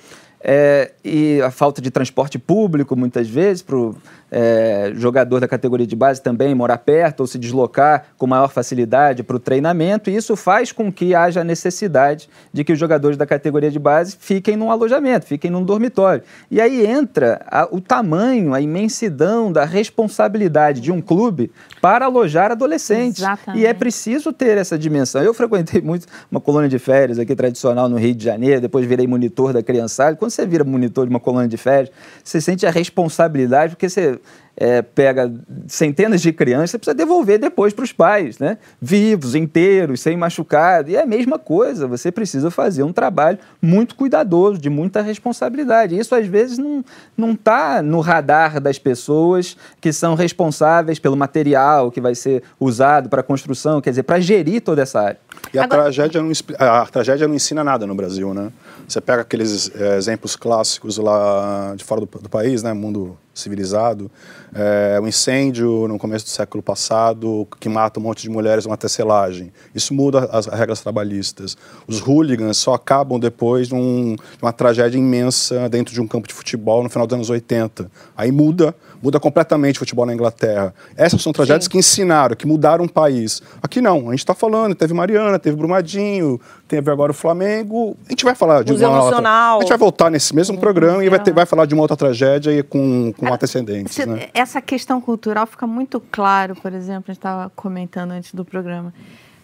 É, 0.44 0.92
e 1.04 1.40
a 1.42 1.52
falta 1.52 1.82
de 1.82 1.92
transporte 1.92 2.40
público, 2.40 2.96
muitas 2.96 3.28
vezes, 3.28 3.62
para 3.62 3.76
o 3.76 3.96
é, 4.32 4.94
jogador 4.96 5.42
da 5.42 5.48
categoria 5.48 5.86
de 5.86 5.96
base 5.96 6.22
também 6.22 6.56
morar 6.56 6.78
perto 6.78 7.20
ou 7.20 7.28
se 7.28 7.38
deslocar 7.38 8.06
com 8.18 8.26
maior 8.26 8.48
facilidade 8.48 9.24
para 9.24 9.36
o 9.36 9.40
treinamento, 9.40 10.10
e 10.10 10.16
isso 10.16 10.36
faz 10.38 10.72
com 10.72 10.92
que 10.92 11.14
haja 11.14 11.44
necessidade 11.44 12.30
de 12.54 12.64
que 12.64 12.72
os 12.72 12.80
jogadores 12.80 13.18
da 13.18 13.26
categoria 13.26 13.70
de 13.70 13.80
base 13.80 14.16
fiquem 14.18 14.56
num 14.56 14.72
alojamento, 14.72 15.26
fiquem 15.26 15.52
num 15.52 15.64
dormitório. 15.64 16.24
E 16.50 16.62
aí 16.62 16.86
entra 16.86 17.46
a, 17.48 17.68
o 17.70 17.82
tamanho, 17.82 18.54
a 18.54 18.62
imensidão 18.62 19.52
da 19.52 19.66
responsabilidade 19.66 20.80
de 20.80 20.92
um 20.92 21.02
clube 21.02 21.52
para 21.82 22.06
alojar 22.06 22.52
adolescentes. 22.52 23.22
Exatamente. 23.22 23.62
E 23.62 23.66
é 23.66 23.74
preciso 23.74 24.32
ter 24.32 24.58
essa 24.58 24.78
dimensão. 24.78 25.22
Eu 25.22 25.34
frequentei 25.34 25.82
muito 25.82 26.06
uma 26.30 26.40
colônia 26.40 26.70
de 26.70 26.80
férias 26.80 27.20
aqui 27.20 27.36
tradicional 27.36 27.90
no 27.90 27.98
Rio 27.98 28.16
de 28.16 28.24
Janeiro, 28.24 28.62
depois 28.62 28.86
virei 28.86 29.08
monitor 29.08 29.52
da 29.52 29.62
criançada. 29.62 30.16
Quando 30.16 30.32
você 30.32 30.46
vira 30.46 30.64
monitor 30.64 31.06
de 31.06 31.10
uma 31.10 31.20
colônia 31.20 31.50
de 31.50 31.58
férias, 31.58 31.92
você 32.24 32.40
sente 32.40 32.66
a 32.66 32.72
responsabilidade, 32.72 33.76
porque 33.76 33.90
você 33.90 34.21
é, 34.56 34.82
pega 34.82 35.34
centenas 35.68 36.22
de 36.22 36.32
crianças, 36.32 36.72
você 36.72 36.78
precisa 36.78 36.94
devolver 36.94 37.40
depois 37.40 37.74
para 37.74 37.84
os 37.84 37.92
pais, 37.92 38.38
né? 38.38 38.58
Vivos, 38.82 39.34
inteiros, 39.34 40.02
sem 40.02 40.18
machucado. 40.18 40.92
E 40.92 40.96
é 40.96 41.02
a 41.02 41.06
mesma 41.06 41.40
coisa, 41.40 41.88
você 41.88 42.12
precisa 42.12 42.52
fazer 42.52 42.84
um 42.84 42.94
trabalho 42.94 43.40
muito 43.62 43.96
cuidadoso, 43.96 44.60
de 44.60 44.70
muita 44.70 45.02
responsabilidade. 45.02 45.98
Isso, 45.98 46.14
às 46.14 46.28
vezes, 46.28 46.60
não 46.60 47.32
está 47.32 47.82
no 47.82 48.02
radar 48.02 48.60
das 48.60 48.78
pessoas 48.78 49.58
que 49.80 49.92
são 49.92 50.14
responsáveis 50.14 51.00
pelo 51.00 51.16
material 51.16 51.92
que 51.92 52.02
vai 52.02 52.14
ser 52.14 52.44
usado 52.60 53.10
para 53.10 53.22
a 53.22 53.24
construção, 53.24 53.82
quer 53.82 53.92
dizer, 53.92 54.04
para 54.04 54.20
gerir 54.20 54.62
toda 54.62 54.82
essa 54.82 55.00
área. 55.00 55.20
E 55.54 55.58
a, 55.58 55.64
Agora... 55.64 55.84
tragédia 55.84 56.22
não, 56.22 56.32
a 56.60 56.86
tragédia 56.86 57.28
não 57.28 57.36
ensina 57.36 57.64
nada 57.64 57.88
no 57.88 57.96
Brasil, 57.96 58.34
né? 58.34 58.52
Você 58.88 59.02
pega 59.02 59.22
aqueles 59.22 59.72
é, 59.76 59.98
exemplos 59.98 60.36
clássicos 60.36 60.98
lá 60.98 61.74
de 61.76 61.84
fora 61.84 62.02
do, 62.02 62.06
do 62.06 62.30
país, 62.30 62.62
né? 62.62 62.74
Mundo 62.74 63.18
civilizado, 63.42 64.10
é, 64.54 65.00
um 65.02 65.08
incêndio 65.08 65.88
no 65.88 65.98
começo 65.98 66.26
do 66.26 66.30
século 66.30 66.62
passado 66.62 67.48
que 67.60 67.68
mata 67.68 68.00
um 68.00 68.04
monte 68.04 68.22
de 68.22 68.30
mulheres, 68.30 68.66
uma 68.66 68.78
tecelagem. 68.78 69.52
Isso 69.74 69.94
muda 69.94 70.30
as 70.32 70.46
regras 70.46 70.82
trabalhistas. 70.82 71.58
Os 71.88 72.00
hooligans 72.00 72.58
só 72.58 72.74
acabam 72.74 73.20
depois 73.20 73.68
de, 73.68 73.76
um, 73.76 74.16
de 74.16 74.42
uma 74.42 74.54
tragédia 74.54 74.98
imensa 74.98 75.68
dentro 75.70 75.94
de 75.94 76.02
um 76.02 76.08
campo 76.08 76.28
de 76.28 76.34
futebol 76.34 76.84
no 76.84 76.90
final 76.90 77.08
dos 77.08 77.16
anos 77.16 77.30
80. 77.30 77.90
Aí 78.16 78.32
muda 78.32 78.76
muda 79.02 79.20
completamente 79.20 79.78
o 79.78 79.80
futebol 79.80 80.06
na 80.06 80.14
Inglaterra. 80.14 80.74
Essas 80.96 81.22
são 81.22 81.34
tragédias 81.34 81.66
Sim. 81.66 81.72
que 81.72 81.78
ensinaram, 81.78 82.36
que 82.36 82.46
mudaram 82.46 82.86
o 82.86 82.90
país. 82.90 83.42
Aqui 83.62 83.82
não, 83.82 84.10
a 84.10 84.12
gente 84.12 84.20
está 84.20 84.36
falando, 84.36 84.76
teve 84.76 84.94
Mariana, 84.94 85.40
teve 85.40 85.56
Brumadinho, 85.56 86.40
teve 86.72 86.90
agora 86.90 87.12
o 87.12 87.14
Flamengo. 87.14 87.98
A 88.08 88.12
gente 88.12 88.24
vai 88.24 88.34
falar 88.34 88.64
de 88.64 88.72
Museu 88.72 88.90
uma 88.90 89.04
Nacional. 89.04 89.56
outra... 89.56 89.58
A 89.58 89.62
gente 89.64 89.70
vai 89.70 89.78
voltar 89.78 90.10
nesse 90.10 90.34
mesmo 90.34 90.58
programa 90.58 91.04
e 91.04 91.10
vai, 91.10 91.20
ter, 91.20 91.34
vai 91.34 91.46
falar 91.46 91.66
de 91.66 91.74
uma 91.74 91.82
outra 91.82 91.98
tragédia 91.98 92.64
com, 92.64 93.12
com 93.12 93.28
antecedentes. 93.34 93.98
né? 94.06 94.30
Essa 94.34 94.62
questão 94.62 95.02
cultural 95.02 95.46
fica 95.46 95.68
muito 95.68 96.00
claro, 96.00 96.56
por 96.56 96.72
exemplo, 96.72 97.04
a 97.08 97.12
gente 97.12 97.20
estava 97.20 97.52
comentando 97.54 98.12
antes 98.12 98.34
do 98.34 98.46
programa. 98.46 98.94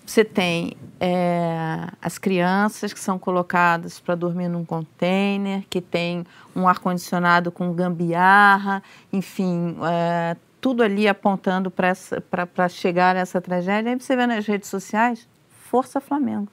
Você 0.06 0.24
tem 0.24 0.72
é, 1.02 1.90
as 2.02 2.18
crianças 2.18 2.94
que 2.94 3.00
são 3.00 3.20
colocadas 3.20 4.00
para 4.00 4.16
dormir 4.16 4.48
num 4.48 4.64
container, 4.64 5.66
que 5.70 5.82
tem 5.82 6.26
um 6.56 6.66
ar-condicionado 6.66 7.52
com 7.52 7.74
gambiarra, 7.74 8.82
enfim, 9.12 9.76
é, 9.84 10.38
tudo 10.62 10.82
ali 10.82 11.10
apontando 11.10 11.70
para 11.70 12.70
chegar 12.70 13.18
a 13.18 13.20
essa 13.20 13.42
tragédia. 13.42 13.92
Aí 13.92 14.00
você 14.00 14.16
vê 14.16 14.26
nas 14.26 14.46
redes 14.48 14.70
sociais, 14.70 15.28
Força 15.70 16.00
Flamengo. 16.00 16.48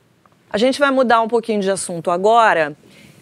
A 0.55 0.57
gente 0.57 0.79
vai 0.79 0.93
mudar 0.93 1.21
um 1.21 1.27
pouquinho 1.27 1.61
de 1.61 1.69
assunto 1.69 2.13
agora. 2.13 2.77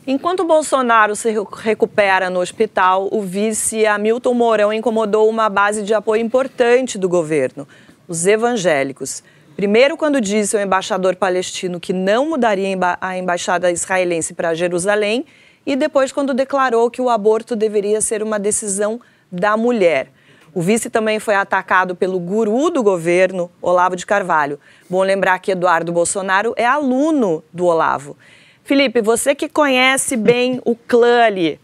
Enquanto 0.07 0.45
Bolsonaro 0.45 1.17
se 1.17 1.35
recupera 1.63 2.29
no 2.29 2.41
hospital, 2.41 3.09
o 3.11 3.23
vice 3.23 3.87
Hamilton 3.87 4.35
Mourão 4.35 4.71
incomodou 4.71 5.31
uma 5.31 5.49
base 5.49 5.83
de 5.83 5.95
apoio 5.95 6.21
importante 6.21 6.99
do 6.99 7.09
governo, 7.09 7.67
os 8.07 8.27
evangélicos. 8.27 9.25
Primeiro, 9.57 9.97
quando 9.97 10.21
disse 10.21 10.59
ao 10.59 10.63
embaixador 10.63 11.17
palestino 11.17 11.81
que 11.81 11.95
não 11.95 12.29
mudaria 12.29 12.77
a 13.01 13.17
embaixada 13.17 13.71
israelense 13.71 14.35
para 14.35 14.53
Jerusalém, 14.53 15.25
e 15.65 15.75
depois, 15.75 16.13
quando 16.13 16.35
declarou 16.35 16.91
que 16.91 17.01
o 17.01 17.09
aborto 17.09 17.57
deveria 17.57 18.03
ser 18.03 18.23
uma 18.23 18.39
decisão 18.39 19.01
da 19.33 19.57
mulher. 19.57 20.09
O 20.55 20.61
vice 20.61 20.91
também 20.91 21.19
foi 21.19 21.35
atacado 21.35 21.97
pelo 21.97 22.19
guru 22.19 22.69
do 22.69 22.83
governo, 22.83 23.51
Olavo 23.61 23.97
de 23.97 24.05
Carvalho. 24.05 24.61
Bom 24.89 25.03
lembrar 25.03 25.39
que 25.39 25.53
Eduardo 25.53 25.93
Bolsonaro 25.93 26.53
é 26.57 26.67
aluno 26.67 27.43
do 27.51 27.65
Olavo. 27.65 28.19
Felipe, 28.63 29.01
você 29.01 29.35
que 29.35 29.49
conhece 29.49 30.15
bem 30.15 30.61
o 30.65 30.77
clã 30.77 31.25
ali, 31.25 31.59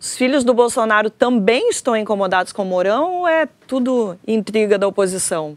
os 0.00 0.16
filhos 0.16 0.42
do 0.42 0.52
Bolsonaro 0.52 1.08
também 1.08 1.68
estão 1.68 1.96
incomodados 1.96 2.52
com 2.52 2.62
o 2.62 2.66
Mourão 2.66 3.20
ou 3.20 3.28
é 3.28 3.48
tudo 3.68 4.18
intriga 4.26 4.76
da 4.76 4.88
oposição? 4.88 5.56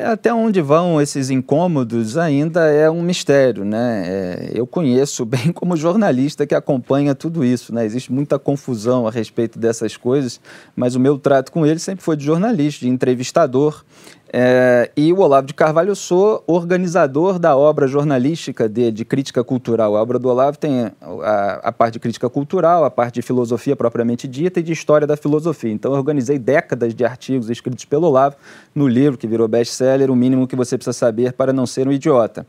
É, 0.00 0.06
até 0.06 0.32
onde 0.32 0.62
vão 0.62 0.98
esses 0.98 1.28
incômodos 1.28 2.16
ainda 2.16 2.64
é 2.64 2.90
um 2.90 3.02
mistério, 3.02 3.66
né? 3.66 4.04
É, 4.06 4.50
eu 4.54 4.66
conheço 4.66 5.24
bem 5.26 5.52
como 5.52 5.76
jornalista 5.76 6.46
que 6.46 6.54
acompanha 6.54 7.14
tudo 7.14 7.44
isso, 7.44 7.74
né? 7.74 7.84
Existe 7.84 8.10
muita 8.10 8.38
confusão 8.38 9.06
a 9.06 9.10
respeito 9.10 9.58
dessas 9.58 9.98
coisas, 9.98 10.40
mas 10.74 10.94
o 10.94 11.00
meu 11.00 11.18
trato 11.18 11.52
com 11.52 11.66
ele 11.66 11.78
sempre 11.78 12.02
foi 12.02 12.16
de 12.16 12.24
jornalista, 12.24 12.80
de 12.80 12.88
entrevistador. 12.88 13.84
É, 14.32 14.88
e 14.96 15.12
o 15.12 15.18
Olavo 15.18 15.48
de 15.48 15.52
Carvalho, 15.52 15.90
eu 15.90 15.96
sou 15.96 16.44
organizador 16.46 17.36
da 17.36 17.56
obra 17.56 17.88
jornalística 17.88 18.68
de, 18.68 18.92
de 18.92 19.04
crítica 19.04 19.42
cultural. 19.42 19.96
A 19.96 20.00
obra 20.00 20.20
do 20.20 20.28
Olavo 20.28 20.56
tem 20.56 20.92
a, 21.22 21.60
a, 21.64 21.72
parte 21.72 21.94
de 21.94 21.98
crítica 21.98 22.30
cultural, 22.30 22.84
a 22.84 22.90
parte 22.90 23.14
de 23.14 23.22
filosofia 23.22 23.74
propriamente 23.74 24.28
dita 24.28 24.60
e 24.60 24.62
de 24.62 24.72
história 24.72 25.04
da 25.04 25.16
filosofia. 25.16 25.72
Então, 25.72 25.92
eu 25.92 25.98
organizei 25.98 26.38
décadas 26.38 26.94
de 26.94 27.04
artigos 27.04 27.50
escritos 27.50 27.84
pelo 27.84 28.06
Olavo 28.06 28.36
no 28.72 28.86
livro 28.86 29.18
que 29.18 29.26
virou 29.26 29.48
best-seller, 29.48 30.12
O 30.12 30.14
Mínimo 30.14 30.46
que 30.46 30.54
Você 30.54 30.78
Precisa 30.78 30.96
Saber 30.96 31.32
para 31.32 31.52
Não 31.52 31.66
Ser 31.66 31.88
um 31.88 31.92
Idiota. 31.92 32.46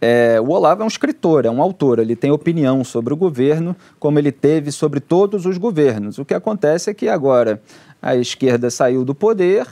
É, 0.00 0.40
o 0.40 0.50
Olavo 0.50 0.82
é 0.82 0.84
um 0.84 0.88
escritor, 0.88 1.44
é 1.44 1.50
um 1.50 1.60
autor, 1.60 1.98
ele 1.98 2.14
tem 2.14 2.30
opinião 2.30 2.84
sobre 2.84 3.12
o 3.12 3.16
governo, 3.16 3.74
como 3.98 4.18
ele 4.18 4.30
teve 4.30 4.70
sobre 4.70 5.00
todos 5.00 5.44
os 5.44 5.58
governos. 5.58 6.18
O 6.18 6.24
que 6.24 6.34
acontece 6.34 6.90
é 6.90 6.94
que 6.94 7.08
agora 7.08 7.60
a 8.00 8.14
esquerda 8.14 8.70
saiu 8.70 9.04
do 9.04 9.14
poder 9.14 9.66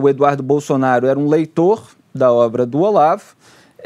o 0.00 0.08
Eduardo 0.08 0.42
Bolsonaro 0.42 1.06
era 1.06 1.18
um 1.18 1.28
leitor 1.28 1.82
da 2.14 2.32
obra 2.32 2.64
do 2.64 2.80
Olavo. 2.80 3.34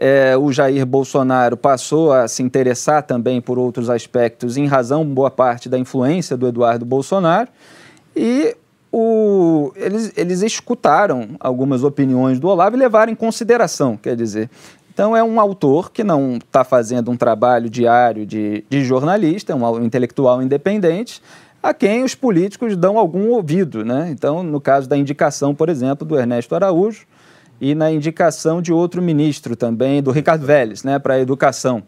É, 0.02 0.34
o 0.36 0.50
Jair 0.50 0.86
Bolsonaro 0.86 1.56
passou 1.56 2.12
a 2.12 2.26
se 2.26 2.42
interessar 2.42 3.02
também 3.02 3.40
por 3.40 3.58
outros 3.58 3.90
aspectos, 3.90 4.56
em 4.56 4.66
razão, 4.66 5.04
boa 5.04 5.30
parte, 5.30 5.68
da 5.68 5.78
influência 5.78 6.36
do 6.36 6.48
Eduardo 6.48 6.86
Bolsonaro. 6.86 7.48
E 8.16 8.56
o, 8.90 9.72
eles, 9.76 10.12
eles 10.16 10.42
escutaram 10.42 11.30
algumas 11.38 11.84
opiniões 11.84 12.40
do 12.40 12.48
Olavo 12.48 12.76
e 12.76 12.78
levaram 12.78 13.12
em 13.12 13.16
consideração, 13.16 13.96
quer 13.96 14.16
dizer. 14.16 14.48
Então, 14.92 15.16
é 15.16 15.22
um 15.22 15.38
autor 15.40 15.92
que 15.92 16.02
não 16.02 16.36
está 16.36 16.64
fazendo 16.64 17.10
um 17.10 17.16
trabalho 17.16 17.70
diário 17.70 18.26
de, 18.26 18.64
de 18.68 18.84
jornalista, 18.84 19.52
é 19.52 19.54
um 19.54 19.84
intelectual 19.84 20.42
independente, 20.42 21.22
a 21.62 21.74
quem 21.74 22.04
os 22.04 22.14
políticos 22.14 22.76
dão 22.76 22.98
algum 22.98 23.30
ouvido. 23.30 23.84
Né? 23.84 24.08
Então, 24.10 24.42
no 24.42 24.60
caso 24.60 24.88
da 24.88 24.96
indicação, 24.96 25.54
por 25.54 25.68
exemplo, 25.68 26.06
do 26.06 26.18
Ernesto 26.18 26.54
Araújo 26.54 27.06
e 27.60 27.74
na 27.74 27.90
indicação 27.90 28.62
de 28.62 28.72
outro 28.72 29.02
ministro 29.02 29.54
também, 29.54 30.02
do 30.02 30.10
Ricardo 30.10 30.46
Vélez, 30.46 30.82
né, 30.82 30.98
para 30.98 31.14
a 31.14 31.20
educação. 31.20 31.82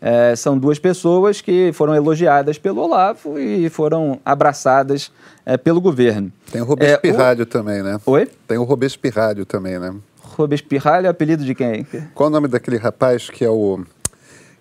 É, 0.00 0.36
são 0.36 0.58
duas 0.58 0.78
pessoas 0.78 1.40
que 1.40 1.72
foram 1.72 1.94
elogiadas 1.94 2.58
pelo 2.58 2.82
Olavo 2.82 3.38
e 3.38 3.70
foram 3.70 4.20
abraçadas 4.22 5.10
é, 5.46 5.56
pelo 5.56 5.80
governo. 5.80 6.30
Tem 6.52 6.60
o 6.60 6.66
Robespirralho 6.66 7.40
é, 7.40 7.42
o... 7.42 7.46
também, 7.46 7.82
né? 7.82 7.98
Oi? 8.04 8.28
Tem 8.46 8.58
o 8.58 8.64
Robespirralho 8.64 9.46
também, 9.46 9.78
né? 9.78 9.94
Robespirralho 10.20 11.06
é 11.06 11.08
apelido 11.08 11.42
de 11.42 11.54
quem? 11.54 11.86
Qual 12.14 12.28
o 12.28 12.30
nome 12.30 12.48
daquele 12.48 12.76
rapaz 12.76 13.30
que 13.30 13.46
é 13.46 13.48
o, 13.48 13.82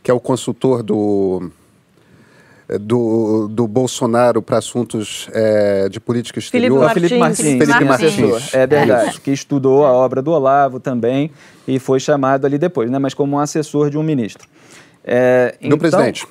que 0.01 0.09
é 0.09 0.13
o 0.13 0.19
consultor 0.19 0.81
do 0.81 1.51
do, 2.79 3.47
do 3.49 3.67
Bolsonaro 3.67 4.41
para 4.41 4.57
assuntos 4.57 5.27
é, 5.33 5.89
de 5.89 5.99
política 5.99 6.39
exterior. 6.39 6.89
Felipe 6.91 7.17
Martins. 7.17 7.37
Felipe 7.45 7.85
Martins. 7.85 8.13
Felipe 8.13 8.31
Martins. 8.31 8.53
É 8.53 8.67
verdade, 8.67 9.21
que 9.21 9.31
estudou 9.31 9.85
a 9.85 9.91
obra 9.91 10.21
do 10.21 10.31
Olavo 10.31 10.79
também 10.79 11.31
e 11.67 11.79
foi 11.79 11.99
chamado 11.99 12.45
ali 12.45 12.57
depois, 12.57 12.89
né? 12.89 12.99
mas 12.99 13.13
como 13.13 13.35
um 13.35 13.39
assessor 13.39 13.89
de 13.89 13.97
um 13.97 14.03
ministro. 14.03 14.47
É, 15.03 15.55
do 15.59 15.67
então, 15.67 15.77
presidente. 15.77 16.25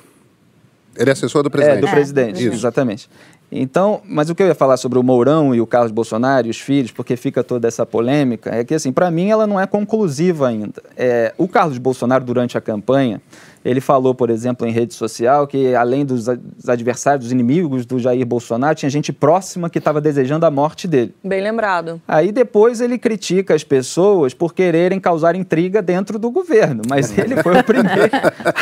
Ele 0.95 1.09
é 1.09 1.13
assessor 1.13 1.43
do 1.43 1.49
presidente. 1.49 1.77
É, 1.77 1.81
do 1.81 1.87
presidente, 1.87 2.45
Isso. 2.45 2.55
exatamente. 2.55 3.09
Então, 3.51 4.01
mas 4.05 4.29
o 4.29 4.35
que 4.35 4.41
eu 4.41 4.47
ia 4.47 4.55
falar 4.55 4.77
sobre 4.77 4.97
o 4.97 5.03
Mourão 5.03 5.53
e 5.53 5.61
o 5.61 5.67
Carlos 5.67 5.91
Bolsonaro 5.91 6.47
e 6.47 6.49
os 6.49 6.59
filhos, 6.59 6.91
porque 6.91 7.15
fica 7.15 7.43
toda 7.43 7.67
essa 7.67 7.85
polêmica, 7.85 8.49
é 8.49 8.63
que, 8.63 8.73
assim, 8.73 8.91
para 8.91 9.11
mim 9.11 9.29
ela 9.29 9.45
não 9.45 9.59
é 9.59 9.67
conclusiva 9.67 10.47
ainda. 10.47 10.81
É, 10.97 11.33
o 11.37 11.47
Carlos 11.47 11.77
Bolsonaro, 11.77 12.23
durante 12.23 12.57
a 12.57 12.61
campanha, 12.61 13.21
ele 13.63 13.79
falou, 13.79 14.13
por 14.13 14.29
exemplo, 14.29 14.67
em 14.67 14.71
rede 14.71 14.93
social 14.93 15.47
que, 15.47 15.73
além 15.75 16.05
dos 16.05 16.27
adversários, 16.67 17.25
dos 17.25 17.31
inimigos 17.31 17.85
do 17.85 17.99
Jair 17.99 18.25
Bolsonaro, 18.25 18.75
tinha 18.75 18.89
gente 18.89 19.13
próxima 19.13 19.69
que 19.69 19.77
estava 19.77 20.01
desejando 20.01 20.45
a 20.45 20.51
morte 20.51 20.87
dele. 20.87 21.13
Bem 21.23 21.41
lembrado. 21.41 22.01
Aí 22.07 22.31
depois 22.31 22.81
ele 22.81 22.97
critica 22.97 23.53
as 23.53 23.63
pessoas 23.63 24.33
por 24.33 24.53
quererem 24.53 24.99
causar 24.99 25.35
intriga 25.35 25.81
dentro 25.81 26.19
do 26.19 26.29
governo, 26.29 26.83
mas 26.89 27.15
ele 27.17 27.41
foi 27.41 27.57
o 27.59 27.63
primeiro 27.63 28.11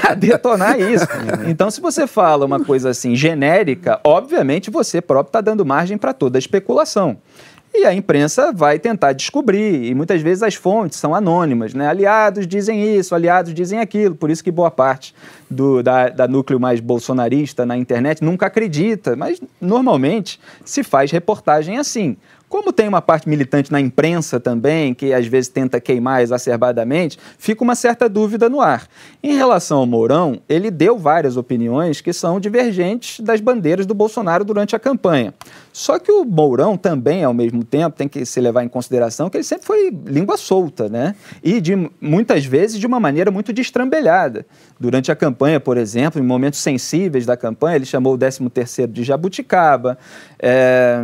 a 0.08 0.14
detonar 0.14 0.80
isso. 0.80 1.08
Então, 1.48 1.72
se 1.72 1.82
você 1.82 2.06
fala 2.06 2.46
uma 2.46 2.64
coisa 2.64 2.90
assim 2.90 3.16
genérica, 3.16 4.00
obviamente 4.04 4.70
você 4.70 5.02
próprio 5.02 5.30
está 5.30 5.42
dando 5.42 5.66
margem 5.66 5.98
para 5.98 6.14
toda 6.14 6.38
a 6.38 6.40
especulação. 6.40 7.18
E 7.74 7.86
a 7.86 7.94
imprensa 7.94 8.52
vai 8.52 8.78
tentar 8.78 9.14
descobrir, 9.14 9.86
e 9.86 9.96
muitas 9.96 10.22
vezes 10.22 10.44
as 10.44 10.56
fontes 10.56 11.00
são 11.00 11.16
anônimas, 11.16 11.74
né? 11.74 11.88
Aliados 11.88 12.46
dizem 12.46 12.98
isso, 12.98 13.16
aliados 13.16 13.54
dizem 13.54 13.80
aquilo, 13.80 14.14
por 14.14 14.30
isso 14.30 14.44
que 14.44 14.52
boa 14.52 14.70
parte 14.70 15.16
do, 15.50 15.82
da, 15.82 16.10
da 16.10 16.28
núcleo 16.28 16.60
mais 16.60 16.82
bolsonarista 16.82 17.66
na 17.66 17.78
internet 17.78 18.22
nunca 18.22 18.48
acredita, 18.48 19.16
mas 19.16 19.42
normalmente 19.60 20.38
se 20.66 20.84
faz 20.84 21.12
reportagem 21.12 21.78
assim. 21.78 22.18
Como 22.52 22.74
tem 22.74 22.86
uma 22.86 23.02
parte 23.02 23.30
militante 23.30 23.72
na 23.72 23.80
imprensa 23.80 24.38
também, 24.38 24.94
que 24.94 25.14
às 25.14 25.26
vezes 25.26 25.48
tenta 25.48 25.80
queimar 25.80 26.22
exacerbadamente, 26.22 27.18
fica 27.38 27.64
uma 27.64 27.76
certa 27.76 28.10
dúvida 28.10 28.50
no 28.50 28.60
ar. 28.60 28.90
Em 29.24 29.38
relação 29.38 29.78
ao 29.78 29.86
Mourão, 29.86 30.38
ele 30.50 30.70
deu 30.70 30.98
várias 30.98 31.38
opiniões 31.38 32.02
que 32.02 32.12
são 32.12 32.42
divergentes 32.42 33.22
das 33.22 33.40
bandeiras 33.40 33.86
do 33.86 33.94
Bolsonaro 33.94 34.44
durante 34.44 34.76
a 34.76 34.80
campanha. 34.80 35.34
Só 35.72 35.98
que 35.98 36.12
o 36.12 36.26
Mourão 36.26 36.76
também, 36.76 37.24
ao 37.24 37.34
mesmo 37.34 37.64
tempo, 37.64 37.96
tem 37.96 38.10
que 38.10 38.26
se 38.26 38.42
levar 38.42 38.66
em 38.66 38.68
consideração 38.68 39.30
que 39.30 39.38
ele 39.38 39.46
sempre 39.46 39.66
foi 39.66 39.90
língua 40.06 40.36
solta, 40.36 40.90
né? 40.90 41.16
E 41.42 41.62
de, 41.62 41.90
muitas 42.02 42.44
vezes 42.44 42.78
de 42.78 42.86
uma 42.86 43.00
maneira 43.00 43.32
muito 43.32 43.54
destrambelhada. 43.54 44.46
Durante 44.78 45.10
a 45.10 45.16
campanha, 45.16 45.62
por 45.62 45.78
exemplo, 45.78 46.22
em 46.22 46.26
momentos 46.26 46.60
sensíveis 46.60 47.26
da 47.26 47.38
campanha, 47.38 47.78
ele 47.78 47.86
chamou 47.86 48.16
o 48.16 48.18
13º 48.18 48.92
de 48.92 49.06
jabuticaba. 49.06 49.98
É, 50.38 51.02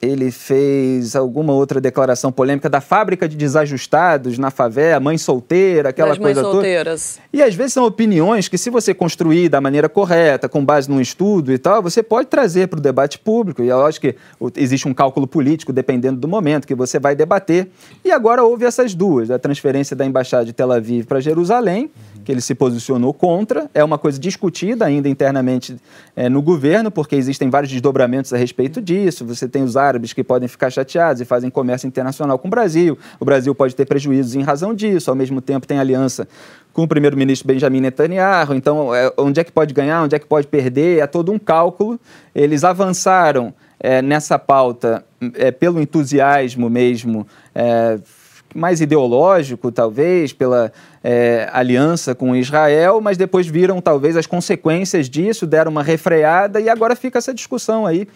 ele 0.00 0.30
fez 0.30 1.14
alguma 1.14 1.52
outra 1.52 1.80
declaração 1.80 2.32
polêmica 2.32 2.70
da 2.70 2.80
fábrica 2.80 3.28
de 3.28 3.36
desajustados 3.36 4.38
na 4.38 4.50
favela, 4.50 4.98
mãe 4.98 5.18
solteira, 5.18 5.90
aquela 5.90 6.10
das 6.10 6.18
coisa 6.18 6.42
mães 6.42 6.52
solteiras. 6.52 7.14
toda. 7.16 7.28
E 7.32 7.42
às 7.42 7.54
vezes 7.54 7.74
são 7.74 7.84
opiniões 7.84 8.48
que, 8.48 8.56
se 8.56 8.70
você 8.70 8.94
construir 8.94 9.48
da 9.50 9.60
maneira 9.60 9.88
correta, 9.88 10.48
com 10.48 10.64
base 10.64 10.88
num 10.88 11.00
estudo 11.00 11.52
e 11.52 11.58
tal, 11.58 11.82
você 11.82 12.02
pode 12.02 12.28
trazer 12.28 12.68
para 12.68 12.78
o 12.78 12.82
debate 12.82 13.18
público. 13.18 13.62
E 13.62 13.68
é 13.68 13.74
lógico 13.74 14.06
que 14.06 14.16
existe 14.56 14.88
um 14.88 14.94
cálculo 14.94 15.26
político, 15.26 15.72
dependendo 15.72 16.18
do 16.18 16.26
momento, 16.26 16.66
que 16.66 16.74
você 16.74 16.98
vai 16.98 17.14
debater. 17.14 17.68
E 18.02 18.10
agora 18.10 18.42
houve 18.42 18.64
essas 18.64 18.94
duas: 18.94 19.30
a 19.30 19.38
transferência 19.38 19.94
da 19.94 20.06
embaixada 20.06 20.46
de 20.46 20.52
Tel 20.52 20.72
Aviv 20.72 21.04
para 21.04 21.20
Jerusalém 21.20 21.90
que 22.24 22.32
ele 22.32 22.40
se 22.40 22.54
posicionou 22.54 23.12
contra. 23.12 23.68
É 23.74 23.82
uma 23.82 23.98
coisa 23.98 24.18
discutida 24.18 24.84
ainda 24.84 25.08
internamente 25.08 25.76
é, 26.14 26.28
no 26.28 26.42
governo, 26.42 26.90
porque 26.90 27.16
existem 27.16 27.50
vários 27.50 27.72
desdobramentos 27.72 28.32
a 28.32 28.36
respeito 28.36 28.80
disso. 28.80 29.24
Você 29.26 29.48
tem 29.48 29.62
os 29.62 29.76
árabes 29.90 30.12
que 30.12 30.22
podem 30.22 30.48
ficar 30.48 30.70
chateados 30.70 31.20
e 31.20 31.24
fazem 31.24 31.50
comércio 31.50 31.86
internacional 31.86 32.38
com 32.38 32.48
o 32.48 32.50
Brasil. 32.50 32.96
O 33.18 33.24
Brasil 33.24 33.54
pode 33.54 33.74
ter 33.74 33.84
prejuízos 33.84 34.34
em 34.34 34.42
razão 34.42 34.74
disso. 34.74 35.10
Ao 35.10 35.16
mesmo 35.16 35.40
tempo, 35.40 35.66
tem 35.66 35.78
aliança 35.78 36.26
com 36.72 36.84
o 36.84 36.88
primeiro-ministro 36.88 37.46
Benjamin 37.46 37.80
Netanyahu. 37.80 38.54
Então, 38.54 38.94
é, 38.94 39.12
onde 39.18 39.40
é 39.40 39.44
que 39.44 39.52
pode 39.52 39.74
ganhar, 39.74 40.02
onde 40.02 40.14
é 40.14 40.18
que 40.18 40.26
pode 40.26 40.46
perder? 40.46 41.00
É 41.00 41.06
todo 41.06 41.32
um 41.32 41.38
cálculo. 41.38 41.98
Eles 42.34 42.64
avançaram 42.64 43.52
é, 43.78 44.00
nessa 44.00 44.38
pauta 44.38 45.04
é, 45.34 45.50
pelo 45.50 45.80
entusiasmo 45.80 46.70
mesmo 46.70 47.26
é, 47.54 47.98
mais 48.54 48.80
ideológico, 48.80 49.70
talvez, 49.70 50.32
pela 50.32 50.72
é, 51.02 51.48
aliança 51.52 52.14
com 52.14 52.34
Israel, 52.34 53.00
mas 53.00 53.16
depois 53.16 53.46
viram 53.46 53.80
talvez 53.80 54.16
as 54.16 54.26
consequências 54.26 55.08
disso, 55.08 55.46
deram 55.46 55.70
uma 55.70 55.82
refreada 55.82 56.60
e 56.60 56.68
agora 56.68 56.96
fica 56.96 57.18
essa 57.18 57.32
discussão 57.32 57.86
aí 57.86 58.06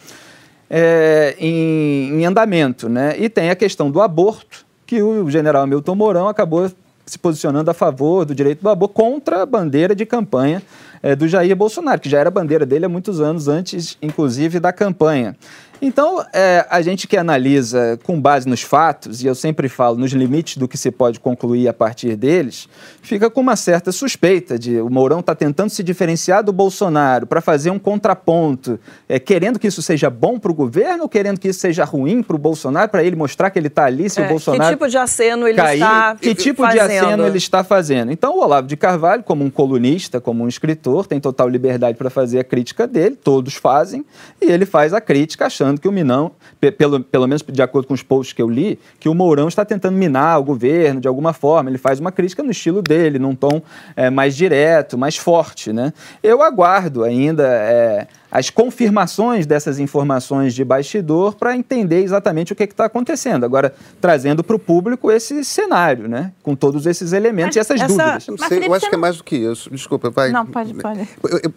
é, 0.69 1.35
em, 1.39 2.21
em, 2.21 2.27
andamento. 2.27 2.89
Né? 2.89 3.15
E 3.19 3.29
tem 3.29 3.51
a 3.51 3.57
questão 3.57 3.91
do 3.91 4.01
aborto, 4.01 4.65
que 4.87 5.03
o 5.03 5.31
general 5.31 5.67
Milton 5.67 5.95
Mourão 5.95 6.29
acabou 6.29 6.71
se 7.07 7.19
posicionando 7.19 7.71
a 7.71 7.75
favor 7.75 8.25
do 8.25 8.35
direito 8.35 8.63
do 8.63 8.69
aborto 8.69 8.95
contra 8.95 9.43
a 9.43 9.47
bandeira 9.47 9.95
de 9.95 10.07
campanha 10.07 10.63
é, 11.05 11.15
do 11.15 11.29
Jair 11.29 11.55
Bolsonaro, 11.55 12.01
que 12.01 12.09
já 12.09 12.19
era 12.19 12.31
bandeira 12.31 12.65
dele 12.65 12.87
há 12.87 12.89
muitos 12.89 13.21
anos 13.21 13.47
antes, 13.47 13.99
inclusive, 14.01 14.59
da 14.59 14.73
campanha. 14.73 15.37
Então, 15.83 16.25
é, 16.33 16.65
a 16.71 16.81
gente 16.81 17.07
que 17.07 17.15
analisa 17.15 17.99
com 18.05 18.19
base 18.19 18.49
nos 18.49 18.63
fatos, 18.63 19.23
e 19.23 19.27
eu 19.27 19.35
sempre 19.35 19.69
falo 19.69 19.99
nos 19.99 20.13
limites 20.13 20.57
do 20.57 20.67
que 20.67 20.79
se 20.79 20.91
pode 20.91 21.21
concluir 21.21 21.69
a 21.69 21.75
partir 21.75 22.17
deles, 22.17 22.69
fica 23.03 23.29
com 23.29 23.43
uma 23.43 23.55
certa 23.55 23.93
suspeita 23.93 24.59
de 24.59 24.81
o 24.81 24.89
Mourão 24.89 25.21
está 25.21 25.35
tentando 25.35 25.69
se 25.69 25.83
diferenciar 25.83 26.43
do 26.43 26.53
Bolsonaro 26.53 27.27
para 27.27 27.43
fazer 27.43 27.71
um 27.71 27.79
contraponto, 27.79 28.79
é, 29.09 29.19
querendo 29.19 29.59
que 29.59 29.67
isso 29.67 29.83
seja 29.83 30.09
bom 30.09 30.39
para 30.39 30.51
o 30.51 30.55
governo 30.55 31.03
ou 31.03 31.09
querendo 31.09 31.39
que 31.39 31.49
isso 31.49 31.61
seja 31.61 31.85
ruim 31.85 32.23
para 32.23 32.37
o 32.37 32.39
Bolsonaro, 32.39 32.89
para 32.89 33.05
ele 33.05 33.17
mostrar 33.17 33.51
que 33.51 33.59
ele 33.59 33.67
está 33.69 33.85
ali 33.85 34.09
se 34.09 34.23
é, 34.23 34.25
o 34.25 34.29
Bolsonaro. 34.29 34.65
Que 34.65 34.71
tipo 34.71 34.89
de 34.89 34.97
aceno 34.97 35.47
ele 35.47 35.57
cair, 35.57 35.83
está 35.83 36.17
Que 36.19 36.35
tipo 36.35 36.63
fazendo? 36.63 36.89
de 36.89 36.97
aceno 36.97 37.27
ele 37.27 37.39
está 37.39 37.65
fazendo? 37.65 38.13
Então, 38.13 38.39
o 38.39 38.43
Olavo 38.43 38.67
de 38.67 38.77
Carvalho, 38.77 39.23
como 39.23 39.45
um 39.45 39.51
colunista, 39.51 40.21
como 40.21 40.45
um 40.45 40.49
escritor, 40.49 40.94
tem 41.03 41.19
total 41.19 41.49
liberdade 41.49 41.97
para 41.97 42.11
fazer 42.11 42.39
a 42.39 42.45
crítica 42.45 42.87
dele, 42.87 43.17
todos 43.17 43.55
fazem, 43.55 44.05
e 44.41 44.51
ele 44.51 44.67
faz 44.67 44.93
a 44.93 45.01
crítica 45.01 45.47
achando 45.47 45.81
que 45.81 45.89
o 45.89 45.93
Minão, 45.93 46.33
pelo, 46.79 47.01
pelo 47.01 47.27
menos 47.27 47.43
de 47.43 47.63
acordo 47.63 47.89
com 47.89 47.95
os 47.95 48.03
posts 48.03 48.33
que 48.33 48.43
eu 48.43 48.49
li, 48.49 48.79
que 49.01 49.09
o 49.09 49.15
Mourão 49.15 49.49
está 49.49 49.65
tentando 49.65 49.97
minar 49.97 50.39
o 50.39 50.45
governo 50.45 51.01
de 51.01 51.09
alguma 51.09 51.33
forma. 51.33 51.71
Ele 51.71 51.79
faz 51.79 51.99
uma 51.99 52.13
crítica 52.13 52.43
no 52.43 52.51
estilo 52.51 52.83
dele, 52.83 53.19
num 53.19 53.35
tom 53.35 53.63
é, 53.97 54.11
mais 54.11 54.37
direto, 54.37 54.97
mais 54.99 55.17
forte. 55.17 55.73
Né? 55.73 55.93
Eu 56.23 56.43
aguardo 56.43 57.03
ainda. 57.03 57.45
É, 57.47 58.07
as 58.31 58.51
confirmações 58.51 59.47
dessas 59.47 59.79
informações 59.79 60.55
de 60.55 60.65
bastidor 60.65 61.35
para 61.35 61.57
entender 61.57 62.03
exatamente 62.03 62.53
o 62.53 62.57
que 62.57 62.65
está 62.65 62.87
acontecendo. 62.87 63.45
Agora, 63.45 63.75
trazendo 64.01 64.43
para 64.43 64.57
o 64.57 64.59
público 64.59 65.11
esse 65.11 65.45
cenário, 65.45 66.09
né? 66.09 66.33
com 66.43 66.55
todos 66.55 66.87
esses 66.87 67.13
elementos 67.13 67.57
mas 67.57 67.57
e 67.57 67.59
essas 67.61 67.81
essa... 67.81 67.87
dúvidas. 67.87 68.27
Mas, 68.39 68.49
Sei, 68.49 68.67
eu 68.67 68.75
acho 68.75 68.89
que 68.89 68.95
é 68.95 68.99
mais 68.99 69.17
do 69.17 69.25
que 69.25 69.37
isso. 69.37 69.71
Desculpa, 69.71 70.11
vai. 70.11 70.31
Não, 70.31 70.45
pode, 70.47 70.75
pode. 70.75 71.09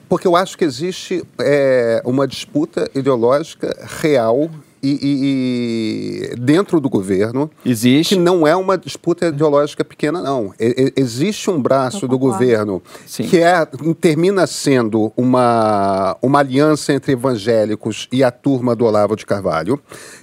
Porque 0.08 0.28
eu 0.28 0.36
acho 0.36 0.58
que 0.58 0.64
existe 0.64 1.24
é, 1.40 2.02
uma 2.06 2.28
disputa 2.28 2.90
ideológica 2.94 3.76
real 4.02 4.50
e, 4.82 6.30
e, 6.32 6.36
dentro 6.38 6.80
do 6.80 6.90
governo 6.90 7.50
existe. 7.66 8.16
que 8.16 8.22
não 8.22 8.46
é 8.46 8.56
uma 8.56 8.78
disputa 8.78 9.28
ideológica 9.28 9.84
pequena 9.84 10.22
não. 10.22 10.54
E, 10.60 10.94
existe 10.96 11.50
um 11.50 11.62
braço 11.62 12.08
do 12.08 12.18
governo 12.18 12.82
Sim. 13.06 13.24
que 13.24 13.40
é 13.40 13.66
termina 14.00 14.46
sendo 14.46 15.12
uma 15.16 16.18
uma 16.22 16.40
aliança 16.40 16.94
entre 16.94 17.14
evangélicos 17.14 18.08
e 18.12 18.24
a 18.24 18.32
turma 18.32 18.76
do 18.76 18.86
Olavo 18.86 19.16
de 19.16 19.26
Carvalho 19.26 19.80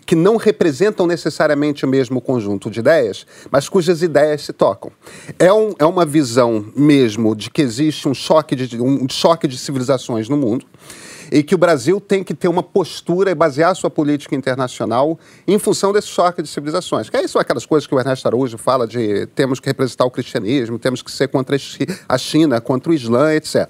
que 0.07 0.14
não 0.14 0.37
representam 0.37 1.07
necessariamente 1.07 1.85
o 1.85 1.88
mesmo 1.88 2.21
conjunto 2.21 2.71
de 2.71 2.81
ideias 2.81 3.27
mas 3.51 3.69
cujas 3.69 4.03
ideias 4.03 4.43
se 4.43 4.53
tocam. 4.53 4.90
É, 5.38 5.53
um, 5.53 5.75
é 5.79 5.85
uma 5.85 6.05
visão 6.05 6.64
mesmo 6.77 7.35
de 7.35 7.51
que 7.51 7.62
existe 7.62 8.09
um 8.09 8.14
choque 8.14 8.55
de 8.55 8.81
um 8.81 9.09
choque 9.09 9.49
de 9.49 9.59
civilizações 9.59 10.29
no 10.29 10.37
mundo 10.37 10.67
e 11.35 11.42
que 11.42 11.53
o 11.53 11.59
Brasil 11.59 12.01
tem 12.01 12.23
que 12.23 12.33
ter 12.33 12.47
uma 12.47 12.62
postura 12.62 13.29
e 13.29 13.35
basear 13.35 13.75
sua 13.75 13.90
política 13.90 14.37
internacional 14.37 15.18
em 15.49 15.59
função 15.59 15.92
desse 15.92 16.07
choque 16.07 16.40
de 16.40 16.49
civilizações. 16.49 17.11
Que 17.11 17.16
aí 17.16 17.27
são 17.27 17.40
aquelas 17.40 17.66
coisas 17.66 17.88
que 17.88 17.94
o 17.94 17.99
Ernesto 17.99 18.29
Araújo 18.29 18.57
fala 18.57 18.87
de 18.87 19.27
temos 19.35 19.59
que 19.59 19.66
representar 19.66 20.05
o 20.05 20.11
cristianismo, 20.12 20.79
temos 20.79 21.03
que 21.03 21.11
ser 21.11 21.27
contra 21.27 21.57
a 22.09 22.18
China, 22.18 22.61
contra 22.61 22.92
o 22.92 22.94
Islã, 22.94 23.35
etc. 23.35 23.66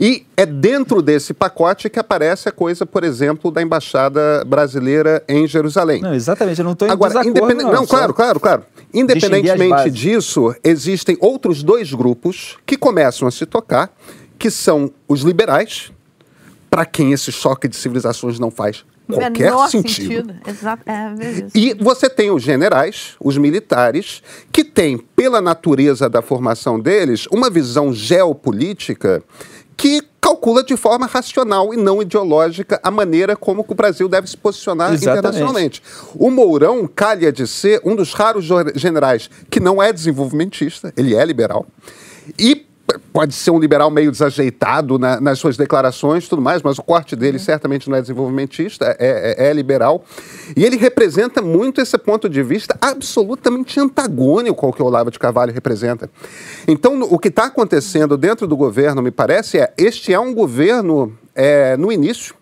E 0.00 0.26
é 0.36 0.44
dentro 0.44 1.00
desse 1.00 1.32
pacote 1.32 1.88
que 1.88 2.00
aparece 2.00 2.48
a 2.48 2.52
coisa, 2.52 2.84
por 2.84 3.04
exemplo, 3.04 3.52
da 3.52 3.62
embaixada 3.62 4.44
brasileira 4.44 5.22
em 5.28 5.46
Jerusalém. 5.46 6.02
Não, 6.02 6.12
exatamente, 6.12 6.58
eu 6.58 6.64
não 6.64 6.72
estou 6.72 6.88
em 6.88 6.90
Agora, 6.90 7.22
desacordo, 7.22 7.62
não. 7.62 7.72
Não, 7.74 7.86
claro, 7.86 8.12
claro, 8.12 8.40
claro. 8.40 8.64
Independentemente 8.92 9.88
disso, 9.88 10.52
existem 10.64 11.16
outros 11.20 11.62
dois 11.62 11.94
grupos 11.94 12.58
que 12.66 12.76
começam 12.76 13.28
a 13.28 13.30
se 13.30 13.46
tocar, 13.46 13.88
que 14.36 14.50
são 14.50 14.90
os 15.06 15.20
liberais, 15.22 15.92
para 16.70 16.84
quem 16.84 17.12
esse 17.12 17.32
choque 17.32 17.68
de 17.68 17.76
civilizações 17.76 18.38
não 18.38 18.50
faz 18.50 18.84
qualquer 19.06 19.50
Menor 19.50 19.68
sentido. 19.68 20.32
sentido. 20.32 20.34
Exato. 20.46 20.82
É, 20.86 21.14
e 21.54 21.74
você 21.74 22.10
tem 22.10 22.30
os 22.30 22.42
generais, 22.42 23.16
os 23.18 23.38
militares, 23.38 24.22
que 24.52 24.62
têm, 24.62 24.98
pela 24.98 25.40
natureza 25.40 26.08
da 26.08 26.20
formação 26.20 26.78
deles, 26.78 27.26
uma 27.30 27.48
visão 27.48 27.92
geopolítica 27.92 29.22
que 29.76 30.02
calcula 30.20 30.62
de 30.64 30.76
forma 30.76 31.06
racional 31.06 31.72
e 31.72 31.76
não 31.76 32.02
ideológica 32.02 32.80
a 32.82 32.90
maneira 32.90 33.36
como 33.36 33.64
o 33.66 33.74
Brasil 33.74 34.08
deve 34.08 34.28
se 34.28 34.36
posicionar 34.36 34.92
Exatamente. 34.92 35.18
internacionalmente. 35.18 35.82
O 36.16 36.30
Mourão 36.30 36.86
calha 36.86 37.30
de 37.30 37.46
ser 37.46 37.80
um 37.84 37.94
dos 37.94 38.12
raros 38.12 38.46
generais 38.74 39.30
que 39.48 39.60
não 39.60 39.80
é 39.80 39.92
desenvolvimentista, 39.92 40.92
ele 40.96 41.14
é 41.14 41.24
liberal. 41.24 41.64
E 42.36 42.67
pode 43.12 43.34
ser 43.34 43.50
um 43.50 43.58
liberal 43.58 43.90
meio 43.90 44.10
desajeitado 44.10 44.98
na, 44.98 45.20
nas 45.20 45.38
suas 45.38 45.56
declarações 45.56 46.24
e 46.24 46.28
tudo 46.28 46.40
mais, 46.40 46.62
mas 46.62 46.78
o 46.78 46.82
corte 46.82 47.14
dele 47.14 47.36
uhum. 47.36 47.44
certamente 47.44 47.88
não 47.90 47.96
é 47.96 48.00
desenvolvimentista, 48.00 48.96
é, 48.98 49.36
é, 49.38 49.48
é, 49.48 49.52
liberal. 49.52 50.04
E 50.56 50.64
ele 50.64 50.76
representa 50.76 51.42
muito 51.42 51.80
esse 51.80 51.96
ponto 51.98 52.28
de 52.28 52.42
vista 52.42 52.76
absolutamente 52.80 53.78
antagônico 53.78 54.64
ao 54.64 54.72
que 54.72 54.82
o 54.82 54.86
Olavo 54.86 55.10
de 55.10 55.18
Carvalho 55.18 55.52
representa. 55.52 56.10
Então, 56.66 57.02
o 57.02 57.18
que 57.18 57.28
está 57.28 57.44
acontecendo 57.44 58.16
dentro 58.16 58.46
do 58.46 58.56
governo, 58.56 59.02
me 59.02 59.10
parece, 59.10 59.58
é 59.58 59.72
este 59.76 60.12
é 60.12 60.18
um 60.18 60.34
governo 60.34 61.16
é, 61.34 61.76
no 61.76 61.92
início. 61.92 62.34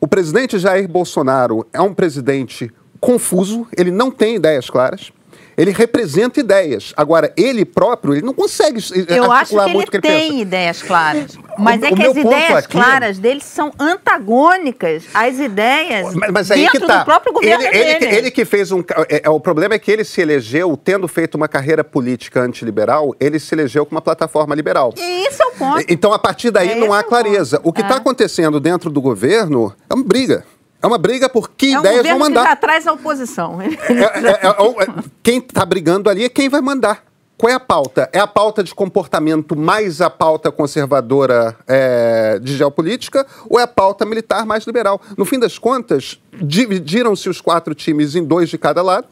O 0.00 0.06
presidente 0.06 0.58
Jair 0.58 0.88
Bolsonaro 0.88 1.66
é 1.72 1.80
um 1.80 1.92
presidente 1.92 2.72
confuso, 3.00 3.66
ele 3.76 3.90
não 3.90 4.10
tem 4.10 4.36
ideias 4.36 4.68
claras. 4.68 5.10
Ele 5.56 5.72
representa 5.72 6.40
ideias. 6.40 6.92
Agora, 6.96 7.32
ele 7.36 7.64
próprio, 7.64 8.14
ele 8.14 8.22
não 8.22 8.34
consegue 8.34 8.80
Eu 9.08 9.30
acho 9.30 9.54
que 9.54 9.60
ele, 9.60 9.86
que 9.86 9.96
ele 9.96 10.02
tem 10.02 10.30
pensa. 10.30 10.42
ideias 10.42 10.82
claras. 10.82 11.38
Mas 11.58 11.82
o, 11.82 11.86
é 11.86 11.92
que 11.92 12.02
as 12.02 12.16
ideias 12.16 12.64
aqui... 12.64 12.68
claras 12.68 13.18
dele 13.18 13.40
são 13.40 13.72
antagônicas 13.78 15.04
às 15.12 15.38
ideias 15.38 16.14
mas, 16.14 16.30
mas 16.30 16.50
aí 16.50 16.62
dentro 16.62 16.80
que 16.80 16.86
tá. 16.86 16.98
do 16.98 17.04
próprio 17.04 17.32
governo 17.32 17.64
ele, 17.64 17.70
dele. 17.70 18.04
Ele, 18.04 18.16
ele, 18.16 18.30
que 18.30 18.44
fez 18.44 18.72
um... 18.72 18.80
É, 19.08 19.22
é, 19.24 19.30
o 19.30 19.40
problema 19.40 19.74
é 19.74 19.78
que 19.78 19.90
ele 19.90 20.04
se 20.04 20.20
elegeu, 20.20 20.76
tendo 20.76 21.06
feito 21.06 21.34
uma 21.34 21.48
carreira 21.48 21.84
política 21.84 22.40
antiliberal, 22.40 23.14
ele 23.20 23.38
se 23.38 23.54
elegeu 23.54 23.84
com 23.84 23.94
uma 23.94 24.00
plataforma 24.02 24.54
liberal. 24.54 24.94
E 24.96 25.26
isso 25.26 25.42
é 25.42 25.46
o 25.46 25.50
ponto. 25.52 25.84
Então, 25.88 26.12
a 26.12 26.18
partir 26.18 26.50
daí, 26.50 26.70
é 26.70 26.74
não 26.74 26.92
há 26.92 27.02
clareza. 27.02 27.58
Ponto. 27.58 27.68
O 27.68 27.72
que 27.72 27.82
está 27.82 27.94
é. 27.94 27.98
acontecendo 27.98 28.58
dentro 28.60 28.90
do 28.90 29.00
governo 29.00 29.74
é 29.88 29.94
uma 29.94 30.04
briga. 30.04 30.44
É 30.82 30.86
uma 30.86 30.98
briga 30.98 31.28
por 31.28 31.50
que 31.50 31.72
é 31.72 31.78
um 31.78 31.80
ideias 31.80 32.06
vão 32.06 32.18
mandar. 32.18 32.42
Que 32.42 32.48
já 32.48 32.56
traz 32.56 32.86
a 32.86 32.92
oposição. 32.92 33.60
É, 33.60 33.66
é, 33.66 33.68
é, 33.68 34.48
é 34.48 35.04
quem 35.22 35.38
está 35.38 35.64
brigando 35.64 36.08
ali 36.08 36.24
é 36.24 36.28
quem 36.28 36.48
vai 36.48 36.60
mandar. 36.60 37.04
Qual 37.36 37.50
é 37.50 37.54
a 37.54 37.60
pauta? 37.60 38.08
É 38.12 38.18
a 38.18 38.26
pauta 38.26 38.62
de 38.62 38.74
comportamento 38.74 39.56
mais 39.56 40.02
a 40.02 40.10
pauta 40.10 40.52
conservadora 40.52 41.56
é, 41.66 42.38
de 42.38 42.54
geopolítica 42.54 43.26
ou 43.48 43.58
é 43.58 43.62
a 43.62 43.66
pauta 43.66 44.04
militar 44.04 44.44
mais 44.44 44.64
liberal? 44.64 45.00
No 45.16 45.24
fim 45.24 45.38
das 45.38 45.58
contas, 45.58 46.20
dividiram-se 46.34 47.30
os 47.30 47.40
quatro 47.40 47.74
times 47.74 48.14
em 48.14 48.22
dois 48.22 48.50
de 48.50 48.58
cada 48.58 48.82
lado 48.82 49.06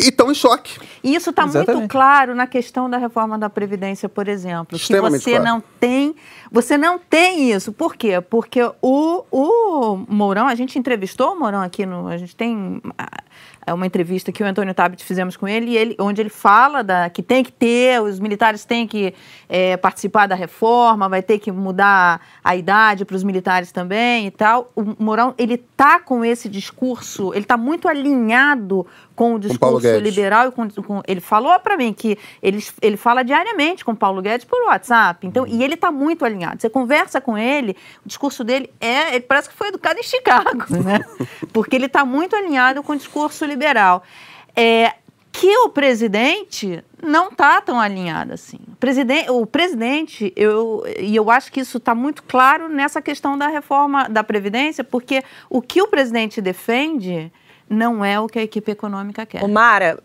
e 0.00 0.08
estão 0.08 0.30
em 0.30 0.34
choque. 0.34 0.78
E 1.02 1.14
isso 1.14 1.30
está 1.30 1.46
muito 1.46 1.88
claro 1.88 2.34
na 2.34 2.46
questão 2.46 2.88
da 2.88 2.96
reforma 2.96 3.38
da 3.38 3.50
Previdência, 3.50 4.08
por 4.08 4.28
exemplo. 4.28 4.78
Que 4.78 5.00
você 5.00 5.30
claro. 5.32 5.44
não 5.44 5.62
tem. 5.78 6.14
Você 6.50 6.76
não 6.76 6.98
tem 6.98 7.52
isso. 7.52 7.72
Por 7.72 7.94
quê? 7.94 8.20
Porque 8.20 8.60
o, 8.80 9.24
o 9.30 10.04
Mourão, 10.08 10.46
a 10.46 10.54
gente 10.54 10.78
entrevistou 10.78 11.32
o 11.32 11.38
Mourão 11.38 11.62
aqui 11.62 11.84
no. 11.84 12.08
A 12.08 12.16
gente 12.16 12.34
tem 12.34 12.80
é 13.70 13.74
uma 13.74 13.86
entrevista 13.86 14.32
que 14.32 14.42
o 14.42 14.46
Antônio 14.46 14.74
Tabit 14.74 15.04
fizemos 15.04 15.36
com 15.36 15.46
ele, 15.46 15.76
ele, 15.76 15.96
onde 16.00 16.20
ele 16.20 16.28
fala 16.28 16.82
da, 16.82 17.08
que 17.08 17.22
tem 17.22 17.44
que 17.44 17.52
ter, 17.52 18.02
os 18.02 18.18
militares 18.18 18.64
têm 18.64 18.86
que 18.86 19.14
é, 19.48 19.76
participar 19.76 20.26
da 20.26 20.34
reforma, 20.34 21.08
vai 21.08 21.22
ter 21.22 21.38
que 21.38 21.52
mudar 21.52 22.20
a 22.42 22.56
idade 22.56 23.04
para 23.04 23.14
os 23.14 23.22
militares 23.22 23.70
também 23.70 24.26
e 24.26 24.30
tal. 24.30 24.72
O 24.74 24.96
Mourão, 24.98 25.34
ele 25.38 25.56
tá 25.56 26.00
com 26.00 26.24
esse 26.24 26.48
discurso, 26.48 27.32
ele 27.32 27.44
está 27.44 27.56
muito 27.56 27.86
alinhado 27.86 28.84
com 29.14 29.34
o 29.34 29.38
discurso 29.38 29.86
com 29.86 29.98
liberal 29.98 30.48
e 30.48 30.50
com, 30.50 30.68
com 30.82 31.02
ele 31.06 31.20
falou 31.20 31.58
para 31.60 31.76
mim 31.76 31.92
que 31.92 32.18
ele, 32.42 32.64
ele 32.80 32.96
fala 32.96 33.22
diariamente 33.22 33.84
com 33.84 33.94
Paulo 33.94 34.22
Guedes 34.22 34.46
por 34.46 34.66
WhatsApp. 34.66 35.26
Então, 35.26 35.46
e 35.46 35.62
ele 35.62 35.74
está 35.74 35.92
muito 35.92 36.24
alinhado. 36.24 36.60
Você 36.60 36.70
conversa 36.70 37.20
com 37.20 37.36
ele, 37.36 37.76
o 38.04 38.08
discurso 38.08 38.42
dele 38.42 38.72
é, 38.80 39.14
ele 39.14 39.20
parece 39.20 39.48
que 39.48 39.54
foi 39.54 39.68
educado 39.68 40.00
em 40.00 40.02
Chicago, 40.02 40.64
né? 40.82 41.00
Porque 41.52 41.76
ele 41.76 41.86
está 41.86 42.04
muito 42.04 42.34
alinhado 42.34 42.82
com 42.82 42.94
o 42.94 42.96
discurso 42.96 43.44
liberal. 43.44 43.59
É, 44.56 44.94
que 45.32 45.56
o 45.58 45.68
presidente 45.68 46.82
não 47.02 47.28
está 47.28 47.60
tão 47.60 47.80
alinhado 47.80 48.32
assim. 48.32 48.58
O 48.68 48.76
presidente, 48.76 49.30
o 49.30 49.46
presidente 49.46 50.32
eu, 50.36 50.84
e 50.98 51.14
eu 51.14 51.30
acho 51.30 51.52
que 51.52 51.60
isso 51.60 51.78
está 51.78 51.94
muito 51.94 52.22
claro 52.24 52.68
nessa 52.68 53.00
questão 53.00 53.38
da 53.38 53.48
reforma 53.48 54.08
da 54.08 54.24
Previdência, 54.24 54.82
porque 54.82 55.22
o 55.48 55.62
que 55.62 55.80
o 55.80 55.88
presidente 55.88 56.40
defende 56.40 57.32
não 57.68 58.04
é 58.04 58.18
o 58.18 58.26
que 58.26 58.38
a 58.38 58.42
equipe 58.42 58.72
econômica 58.72 59.24
quer. 59.24 59.46
Mara, 59.46 60.02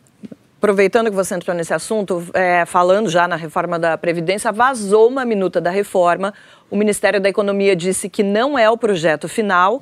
aproveitando 0.57 1.09
que 1.09 1.15
você 1.15 1.35
entrou 1.35 1.55
nesse 1.55 1.73
assunto, 1.73 2.23
é, 2.33 2.65
falando 2.65 3.09
já 3.09 3.27
na 3.27 3.35
reforma 3.35 3.77
da 3.77 3.97
Previdência, 3.97 4.51
vazou 4.51 5.09
uma 5.09 5.25
minuta 5.25 5.59
da 5.59 5.69
reforma. 5.69 6.33
O 6.69 6.75
Ministério 6.75 7.19
da 7.19 7.27
Economia 7.27 7.75
disse 7.75 8.09
que 8.09 8.23
não 8.23 8.57
é 8.57 8.69
o 8.69 8.77
projeto 8.77 9.27
final. 9.27 9.81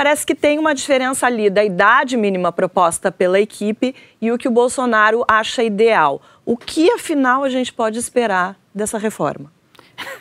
Parece 0.00 0.24
que 0.24 0.34
tem 0.34 0.58
uma 0.58 0.74
diferença 0.74 1.26
ali 1.26 1.50
da 1.50 1.62
idade 1.62 2.16
mínima 2.16 2.50
proposta 2.50 3.12
pela 3.12 3.38
equipe 3.38 3.94
e 4.18 4.32
o 4.32 4.38
que 4.38 4.48
o 4.48 4.50
Bolsonaro 4.50 5.22
acha 5.28 5.62
ideal. 5.62 6.22
O 6.42 6.56
que, 6.56 6.90
afinal, 6.90 7.44
a 7.44 7.50
gente 7.50 7.70
pode 7.70 7.98
esperar 7.98 8.58
dessa 8.74 8.96
reforma? 8.96 9.52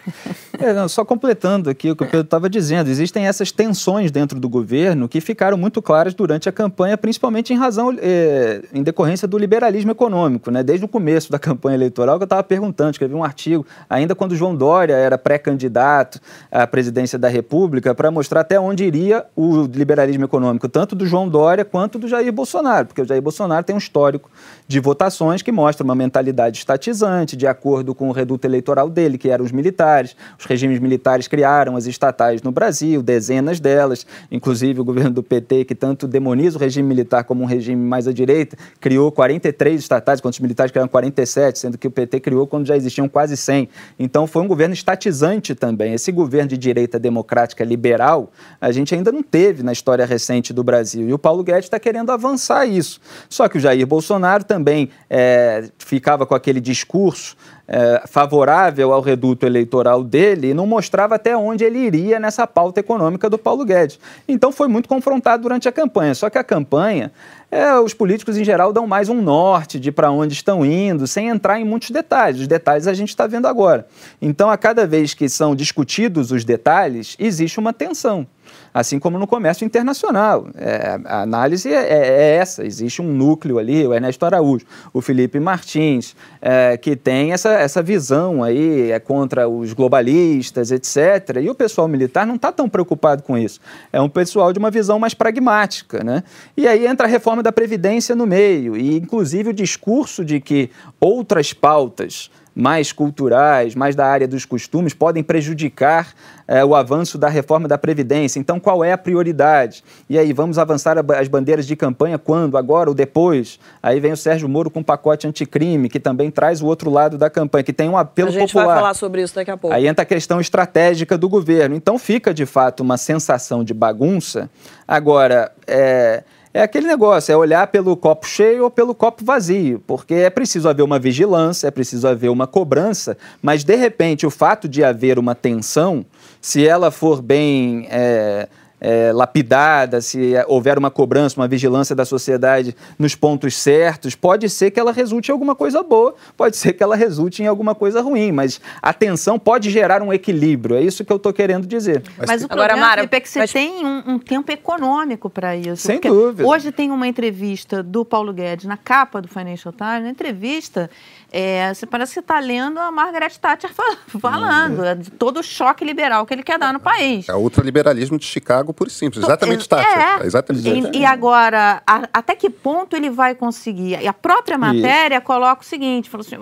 É, 0.60 0.74
não, 0.74 0.90
só 0.90 1.06
completando 1.06 1.70
aqui 1.70 1.90
o 1.90 1.96
que 1.96 2.04
o 2.04 2.06
Pedro 2.06 2.22
estava 2.22 2.50
dizendo, 2.50 2.90
existem 2.90 3.26
essas 3.28 3.50
tensões 3.50 4.12
dentro 4.12 4.38
do 4.40 4.50
governo 4.50 5.08
que 5.08 5.22
ficaram 5.22 5.58
muito 5.58 5.82
claras 5.82 6.14
durante 6.14 6.50
a 6.50 6.52
campanha, 6.52 6.98
principalmente 6.98 7.54
em 7.54 7.56
razão, 7.56 7.96
é, 7.98 8.62
em 8.74 8.84
decorrência 8.84 9.26
do 9.26 9.38
liberalismo 9.38 9.92
econômico. 9.92 10.52
Né? 10.52 10.62
Desde 10.62 10.84
o 10.84 10.88
começo 10.88 11.32
da 11.32 11.40
campanha 11.40 11.76
eleitoral, 11.76 12.18
que 12.18 12.24
eu 12.24 12.26
estava 12.26 12.44
perguntando, 12.44 12.92
escrevi 12.92 13.16
um 13.16 13.24
artigo, 13.24 13.66
ainda 13.90 14.14
quando 14.14 14.36
João 14.36 14.54
Dória 14.54 14.96
era 14.96 15.18
pré-candidato 15.18 16.20
à 16.52 16.68
presidência 16.68 17.18
da 17.18 17.30
República, 17.30 17.96
para 17.96 18.12
mostrar 18.12 18.42
até 18.42 18.60
onde 18.60 18.84
iria 18.84 19.26
o 19.38 19.64
liberalismo 19.64 20.26
econômico, 20.26 20.68
tanto 20.68 20.94
do 20.94 21.06
João 21.06 21.30
Dória 21.30 21.64
quanto 21.64 21.98
do 21.98 22.08
Jair 22.08 22.34
Bolsonaro, 22.34 22.88
porque 22.88 23.02
o 23.02 23.06
Jair 23.06 23.22
Bolsonaro 23.22 23.64
tem 23.64 23.74
um 23.74 23.80
histórico 23.80 24.30
de 24.68 24.80
votações 24.82 25.42
que 25.42 25.54
mostra 25.54 25.86
uma 25.86 25.96
mentalidade 25.96 26.58
estatizante, 26.58 27.38
de 27.38 27.48
acordo 27.48 27.96
com 27.96 28.10
o 28.10 28.12
reduto 28.12 28.46
eleitoral 28.46 28.90
dele, 28.90 29.18
que 29.18 29.30
eram 29.30 29.46
os 29.46 29.52
militares, 29.52 30.16
os 30.38 30.49
regimes 30.50 30.80
militares 30.80 31.28
criaram 31.28 31.76
as 31.76 31.86
estatais 31.86 32.42
no 32.42 32.52
Brasil, 32.52 33.04
dezenas 33.04 33.60
delas, 33.60 34.06
inclusive 34.32 34.82
o 34.82 34.84
governo 34.84 35.12
do 35.12 35.24
PT, 35.24 35.66
que 35.66 35.76
tanto 35.76 36.08
demoniza 36.08 36.58
o 36.58 36.60
regime 36.60 36.88
militar 36.88 37.24
como 37.24 37.44
um 37.44 37.46
regime 37.46 37.82
mais 37.82 38.08
à 38.08 38.12
direita, 38.12 38.58
criou 38.80 39.12
43 39.12 39.80
estatais, 39.80 40.20
quando 40.20 40.34
os 40.34 40.40
militares 40.40 40.72
criaram 40.72 40.90
47, 40.90 41.60
sendo 41.60 41.78
que 41.78 41.88
o 41.88 41.92
PT 41.92 42.20
criou 42.20 42.48
quando 42.48 42.66
já 42.66 42.76
existiam 42.76 43.08
quase 43.08 43.38
100. 43.38 43.70
Então 44.00 44.26
foi 44.26 44.42
um 44.42 44.48
governo 44.48 44.74
estatizante 44.74 45.54
também. 45.54 45.94
Esse 45.94 46.12
governo 46.12 46.50
de 46.50 46.58
direita 46.58 46.98
democrática 46.98 47.64
liberal, 47.64 48.32
a 48.60 48.72
gente 48.72 48.96
ainda 48.96 49.12
não 49.12 49.22
teve 49.22 49.62
na 49.62 49.72
história 49.72 50.06
recente 50.06 50.52
do 50.52 50.64
Brasil. 50.64 51.08
E 51.08 51.14
o 51.14 51.20
Paulo 51.20 51.44
Guedes 51.44 51.66
está 51.66 51.80
querendo 51.80 52.12
avançar 52.12 52.66
isso. 52.66 53.00
Só 53.30 53.48
que 53.48 53.58
o 53.58 53.60
Jair 53.60 53.86
Bolsonaro 53.86 54.44
também 54.44 54.90
é, 55.10 55.70
ficava 55.78 56.26
com 56.26 56.34
aquele 56.34 56.60
discurso 56.60 57.38
é, 57.72 58.02
favorável 58.08 58.92
ao 58.92 59.00
reduto 59.00 59.46
eleitoral 59.46 60.04
dele 60.04 60.50
e 60.50 60.54
não 60.56 60.66
mostrava 60.66 61.16
até 61.16 61.38
onde 61.38 61.64
ele 61.64 61.78
iria 61.78 62.20
nessa 62.20 62.48
pauta 62.48 62.80
econômica 62.80 63.30
do 63.30 63.38
Paulo 63.38 63.64
Guedes. 63.64 64.00
Então 64.28 64.52
foi 64.52 64.68
muito 64.68 64.90
confrontado 64.90 65.44
durante 65.44 65.70
a 65.70 65.72
campanha. 65.72 66.16
Só 66.16 66.32
que 66.32 66.40
a 66.40 66.44
campanha, 66.44 67.12
é, 67.52 67.72
os 67.76 67.94
políticos 67.94 68.38
em 68.38 68.44
geral 68.44 68.74
dão 68.74 68.88
mais 68.88 69.08
um 69.08 69.22
norte 69.22 69.80
de 69.80 69.92
para 69.92 70.10
onde 70.10 70.34
estão 70.34 70.66
indo, 70.66 71.06
sem 71.06 71.28
entrar 71.28 71.60
em 71.60 71.64
muitos 71.64 71.92
detalhes. 71.92 72.42
Os 72.42 72.48
detalhes 72.48 72.88
a 72.88 72.94
gente 72.96 73.10
está 73.10 73.28
vendo 73.28 73.48
agora. 73.48 73.86
Então, 74.20 74.50
a 74.50 74.58
cada 74.58 74.88
vez 74.88 75.14
que 75.14 75.30
são 75.30 75.56
discutidos 75.56 76.32
os 76.32 76.44
detalhes, 76.44 77.16
existe 77.20 77.60
uma 77.60 77.72
tensão 77.72 78.26
assim 78.74 79.00
como 79.00 79.18
no 79.18 79.28
comércio 79.28 79.66
internacional. 79.66 80.48
É, 80.56 81.00
a 81.06 81.22
análise 81.22 81.72
é, 81.74 81.76
é, 81.76 82.36
essa: 82.36 82.66
existe 82.66 83.02
um 83.02 83.12
núcleo 83.12 83.60
ali, 83.60 83.86
o 83.86 83.94
Ernesto 83.94 84.26
Araújo, 84.26 84.66
o 84.94 85.02
Felipe 85.02 85.40
Martins, 85.40 86.16
é, 86.42 86.78
que 86.78 86.96
tem 86.96 87.32
essa, 87.32 87.50
essa 87.52 87.82
visão 87.82 88.44
aí 88.44 88.92
é 88.92 89.00
contra 89.00 89.48
os 89.48 89.74
globalistas, 89.74 90.72
etc. 90.72 91.38
E 91.42 91.50
o 91.50 91.56
pessoal 91.56 91.88
militar 91.88 92.26
não 92.26 92.36
está 92.36 92.52
tão 92.52 92.70
preocupado 92.70 93.24
com 93.24 93.38
isso. 93.38 93.60
É 93.92 94.02
um 94.02 94.10
pessoal 94.10 94.54
de 94.54 94.60
uma 94.60 94.72
visão 94.72 95.00
mais 95.00 95.14
pragmática. 95.14 96.04
Né? 96.04 96.24
E 96.56 96.68
aí 96.68 96.86
entra 96.88 97.08
a 97.08 97.10
reforma 97.10 97.44
da 97.44 97.52
Previdência 97.52 98.16
no 98.16 98.26
meio, 98.26 98.76
e 98.76 98.98
inclusive 98.98 99.50
o 99.50 99.54
discurso 99.54 100.24
de 100.24 100.40
que 100.40 100.70
outras 101.00 101.54
pautas 101.54 102.30
mais 102.60 102.92
culturais, 102.92 103.74
mais 103.74 103.96
da 103.96 104.06
área 104.06 104.28
dos 104.28 104.44
costumes, 104.44 104.94
podem 104.94 105.24
prejudicar 105.24 106.14
é, 106.46 106.64
o 106.66 106.76
avanço 106.76 107.18
da 107.18 107.30
reforma 107.30 107.70
da 107.70 107.78
Previdência. 107.78 108.38
Então, 108.38 108.60
qual 108.60 108.84
é 108.84 108.92
a 108.92 108.98
prioridade? 108.98 109.82
E 110.10 110.20
aí, 110.20 110.34
vamos 110.34 110.60
avançar 110.60 110.98
as 111.18 111.28
bandeiras 111.30 111.66
de 111.66 111.76
campanha 111.78 112.18
quando? 112.18 112.58
Agora 112.58 112.90
ou 112.90 112.94
depois? 112.94 113.60
Aí 113.82 114.02
vem 114.02 114.12
o 114.12 114.18
Sérgio 114.18 114.50
Moro 114.50 114.70
com 114.70 114.82
um 114.82 114.84
pacote 114.84 115.26
anticrime, 115.26 115.88
que 115.88 116.02
também 116.02 116.30
traz 116.30 116.62
o 116.62 116.66
outro 116.66 116.90
lado 116.90 117.18
da 117.18 117.30
campanha, 117.30 117.64
que 117.64 117.72
tem 117.72 117.88
um 117.88 117.98
apelo 117.98 118.28
popular. 118.28 118.38
A 118.38 118.42
gente 118.42 118.54
popular. 118.54 118.74
vai 118.74 118.76
falar 118.76 118.94
sobre 118.94 119.22
isso 119.22 119.36
daqui 119.36 119.52
a 119.52 119.58
pouco. 119.58 119.74
Aí 119.74 119.88
entra 119.88 120.04
a 120.04 120.06
questão 120.06 120.42
estratégica 120.42 121.18
do 121.18 121.30
governo. 121.30 121.76
Então, 121.76 121.98
fica, 121.98 122.34
de 122.34 122.46
fato, 122.46 122.82
uma 122.82 122.98
sensação 122.98 123.64
de 123.64 123.74
bagunça. 123.74 124.50
Agora, 124.86 125.50
é 125.66 126.24
é 126.54 126.62
aquele 126.62 126.88
negócio, 126.88 127.32
é 127.32 127.38
olhar 127.38 127.68
pelo 127.68 127.96
copo 127.96 128.26
cheio 128.28 128.64
ou 128.64 128.72
pelo 128.72 128.96
copo 128.96 129.24
vazio, 129.24 129.84
porque 129.86 130.14
é 130.16 130.30
preciso 130.30 130.68
haver 130.68 130.84
uma 130.84 130.98
vigilância, 130.98 131.68
é 131.68 131.72
preciso 131.72 132.08
haver 132.08 132.30
uma 132.30 132.48
cobrança, 132.48 133.18
mas 133.42 133.64
de 133.64 133.76
repente 133.76 134.26
o 134.26 134.32
fato 134.32 134.68
de 134.68 134.84
haver 134.84 135.20
uma 135.20 135.36
tensão, 135.36 136.06
se 136.42 136.68
ela 136.68 136.90
for 136.90 137.22
bem 137.22 137.88
é, 137.92 138.48
é, 138.80 139.12
lapidada, 139.12 140.02
se 140.02 140.34
houver 140.48 140.78
uma 140.78 140.90
cobrança, 140.90 141.40
uma 141.40 141.48
vigilância 141.48 141.96
da 141.96 142.06
sociedade 142.06 142.76
nos 142.98 143.16
pontos 143.16 143.56
certos, 143.56 144.16
pode 144.16 144.50
ser 144.50 144.72
que 144.72 144.80
ela 144.80 144.92
resulte 144.92 145.30
em 145.30 145.32
alguma 145.32 145.56
coisa 145.56 145.84
boa, 145.84 146.16
pode 146.38 146.58
ser 146.58 146.74
que 146.74 146.84
ela 146.84 146.96
resulte 146.96 147.44
em 147.44 147.48
alguma 147.48 147.76
coisa 147.76 148.02
ruim, 148.02 148.32
mas 148.32 148.62
a 148.82 148.94
tensão 148.94 149.38
pode 149.38 149.70
gerar 149.70 150.02
um 150.02 150.14
equilíbrio, 150.14 150.76
é 150.76 150.82
isso 150.82 151.04
que 151.04 151.12
eu 151.12 151.18
estou 151.18 151.34
querendo 151.34 151.68
dizer. 151.68 152.04
Mas, 152.18 152.28
mas 152.28 152.42
o 152.42 152.46
Agora, 152.46 152.70
problema, 152.70 152.88
Mara, 152.88 153.10
é 153.12 153.20
que 153.20 153.30
você 153.30 153.40
mas... 153.40 153.52
tem 153.52 153.86
um, 153.86 154.14
um, 154.14 154.20
tempo 154.20 154.52
econômico 154.52 155.30
para 155.30 155.56
isso. 155.56 155.88
Sem 155.88 156.00
dúvida. 156.00 156.48
Hoje 156.48 156.72
tem 156.72 156.92
uma 156.92 157.08
entrevista 157.08 157.84
do 157.84 158.06
Paulo 158.06 158.34
Guedes 158.34 158.66
na 158.66 158.78
capa 158.78 159.22
do 159.22 159.28
Financial 159.28 159.74
Times, 159.74 160.04
na 160.04 160.10
entrevista 160.10 160.90
é, 161.32 161.72
você 161.74 161.86
parece 161.86 162.14
que 162.14 162.20
está 162.20 162.40
lendo 162.40 162.80
a 162.80 162.92
Margaret 162.92 163.30
Thatcher 163.40 163.70
falando, 164.20 164.80
uhum. 164.80 164.98
de 164.98 165.12
todo 165.12 165.40
o 165.40 165.44
choque 165.44 165.86
liberal 165.86 166.26
que 166.26 166.34
ele 166.34 166.44
quer 166.44 166.58
dar 166.58 166.74
no 166.74 166.80
país. 166.80 167.30
É 167.30 167.34
o 167.34 167.40
ultraliberalismo 167.40 168.18
de 168.18 168.26
Chicago, 168.26 168.74
por 168.74 168.90
simples. 168.90 169.24
Exatamente 169.24 169.66
é, 169.66 169.68
Thatcher. 169.68 170.22
É. 170.22 170.26
Exatamente. 170.26 170.98
E, 170.98 171.00
e 171.00 171.06
agora, 171.06 171.84
a, 171.86 172.10
até 172.12 172.36
que 172.36 172.50
ponto 172.50 172.96
ele 172.96 173.10
vai 173.10 173.36
conseguir? 173.36 174.02
E 174.02 174.08
a 174.08 174.14
própria 174.14 174.58
matéria 174.58 175.18
Isso. 175.18 175.26
coloca 175.26 175.62
o 175.62 175.66
seguinte, 175.66 176.10
assim, 176.18 176.36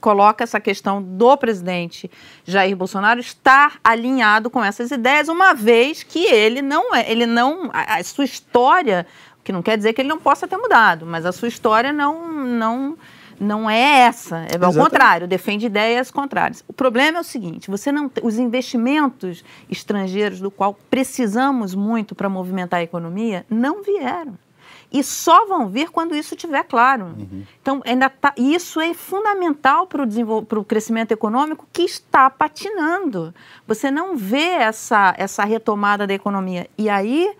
coloca 0.00 0.44
essa 0.44 0.60
questão 0.60 1.02
do 1.02 1.36
presidente 1.36 2.10
Jair 2.44 2.76
Bolsonaro 2.76 3.18
estar 3.18 3.78
alinhado 3.82 4.50
com 4.50 4.62
essas 4.62 4.90
ideias, 4.90 5.28
uma 5.28 5.52
vez 5.52 6.02
que 6.02 6.24
ele 6.26 6.62
não 6.62 6.94
é, 6.94 7.10
ele 7.10 7.26
não, 7.26 7.70
a, 7.72 7.98
a 7.98 8.04
sua 8.04 8.24
história, 8.24 9.04
que 9.42 9.50
não 9.50 9.62
quer 9.62 9.76
dizer 9.76 9.92
que 9.94 10.00
ele 10.00 10.08
não 10.08 10.18
possa 10.18 10.46
ter 10.46 10.56
mudado, 10.56 11.04
mas 11.04 11.26
a 11.26 11.32
sua 11.32 11.48
história 11.48 11.92
não, 11.92 12.30
não 12.30 12.96
não 13.40 13.68
é 13.68 14.00
essa. 14.00 14.46
É 14.50 14.64
ao 14.64 14.72
contrário, 14.72 15.26
defende 15.26 15.66
ideias 15.66 16.10
contrárias. 16.10 16.64
O 16.66 16.72
problema 16.72 17.18
é 17.18 17.20
o 17.20 17.24
seguinte: 17.24 17.70
você 17.70 17.92
não 17.92 18.10
os 18.22 18.38
investimentos 18.38 19.44
estrangeiros 19.70 20.40
do 20.40 20.50
qual 20.50 20.76
precisamos 20.90 21.74
muito 21.74 22.14
para 22.14 22.28
movimentar 22.28 22.80
a 22.80 22.82
economia 22.82 23.44
não 23.48 23.82
vieram. 23.82 24.34
E 24.90 25.04
só 25.04 25.46
vão 25.46 25.68
vir 25.68 25.90
quando 25.90 26.14
isso 26.14 26.34
estiver 26.34 26.64
claro. 26.64 27.06
Uhum. 27.06 27.44
Então, 27.60 27.82
ainda 27.84 28.08
tá, 28.08 28.32
isso 28.38 28.80
é 28.80 28.94
fundamental 28.94 29.86
para 29.86 30.02
o 30.58 30.64
crescimento 30.64 31.12
econômico 31.12 31.66
que 31.70 31.82
está 31.82 32.30
patinando. 32.30 33.34
Você 33.66 33.90
não 33.90 34.16
vê 34.16 34.46
essa, 34.46 35.14
essa 35.18 35.44
retomada 35.44 36.06
da 36.06 36.14
economia. 36.14 36.68
E 36.78 36.88
aí 36.88 37.30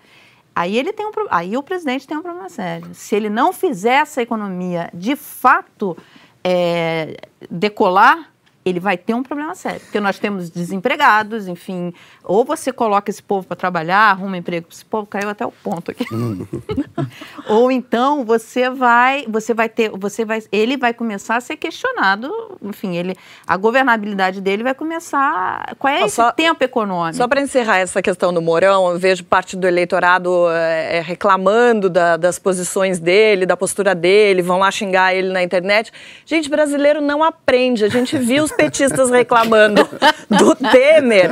Aí 0.55 0.77
ele 0.77 0.91
tem 0.91 1.05
um 1.05 1.11
aí 1.29 1.55
o 1.55 1.63
presidente 1.63 2.07
tem 2.07 2.17
um 2.17 2.21
problema 2.21 2.49
sério. 2.49 2.89
Se 2.93 3.15
ele 3.15 3.29
não 3.29 3.53
fizer 3.53 4.01
essa 4.01 4.21
economia 4.21 4.89
de 4.93 5.15
fato 5.15 5.95
é, 6.43 7.17
decolar, 7.49 8.29
ele 8.65 8.79
vai 8.79 8.97
ter 8.97 9.13
um 9.13 9.23
problema 9.23 9.55
sério. 9.55 9.79
Porque 9.81 9.99
nós 9.99 10.19
temos 10.19 10.49
desempregados, 10.49 11.47
enfim, 11.47 11.93
ou 12.23 12.43
você 12.43 12.71
coloca 12.71 13.09
esse 13.09 13.21
povo 13.21 13.47
para 13.47 13.55
trabalhar, 13.55 14.11
arruma 14.11 14.37
emprego, 14.37 14.67
esse 14.71 14.85
povo 14.85 15.07
caiu 15.07 15.29
até 15.29 15.45
o 15.45 15.51
ponto 15.51 15.91
aqui. 15.91 16.05
Ou 17.47 17.71
então 17.71 18.25
você 18.25 18.69
vai, 18.69 19.25
você 19.27 19.53
vai 19.53 19.69
ter, 19.69 19.89
você 19.91 20.25
vai, 20.25 20.43
ele 20.51 20.77
vai 20.77 20.93
começar 20.93 21.37
a 21.37 21.41
ser 21.41 21.57
questionado, 21.57 22.29
enfim, 22.61 22.97
ele, 22.97 23.15
a 23.47 23.55
governabilidade 23.55 24.41
dele 24.41 24.63
vai 24.63 24.73
começar, 24.73 25.75
qual 25.79 25.93
é 25.93 26.05
esse 26.05 26.15
só, 26.15 26.31
tempo 26.31 26.63
econômico? 26.63 27.15
Só 27.15 27.27
para 27.27 27.41
encerrar 27.41 27.77
essa 27.77 28.01
questão 28.01 28.33
do 28.33 28.41
Mourão, 28.41 28.91
eu 28.91 28.99
vejo 28.99 29.23
parte 29.23 29.55
do 29.55 29.67
eleitorado 29.67 30.49
é, 30.49 31.01
reclamando 31.01 31.89
da, 31.89 32.17
das 32.17 32.37
posições 32.37 32.99
dele, 32.99 33.45
da 33.45 33.55
postura 33.55 33.95
dele, 33.95 34.41
vão 34.41 34.59
lá 34.59 34.69
xingar 34.71 35.13
ele 35.13 35.29
na 35.31 35.41
internet. 35.41 35.91
Gente, 36.25 36.49
brasileiro 36.49 37.01
não 37.01 37.23
aprende, 37.23 37.85
a 37.85 37.89
gente 37.89 38.17
viu 38.17 38.43
os 38.43 38.51
petistas 38.51 39.09
reclamando 39.09 39.87
do 40.29 40.55
Temer 40.55 41.31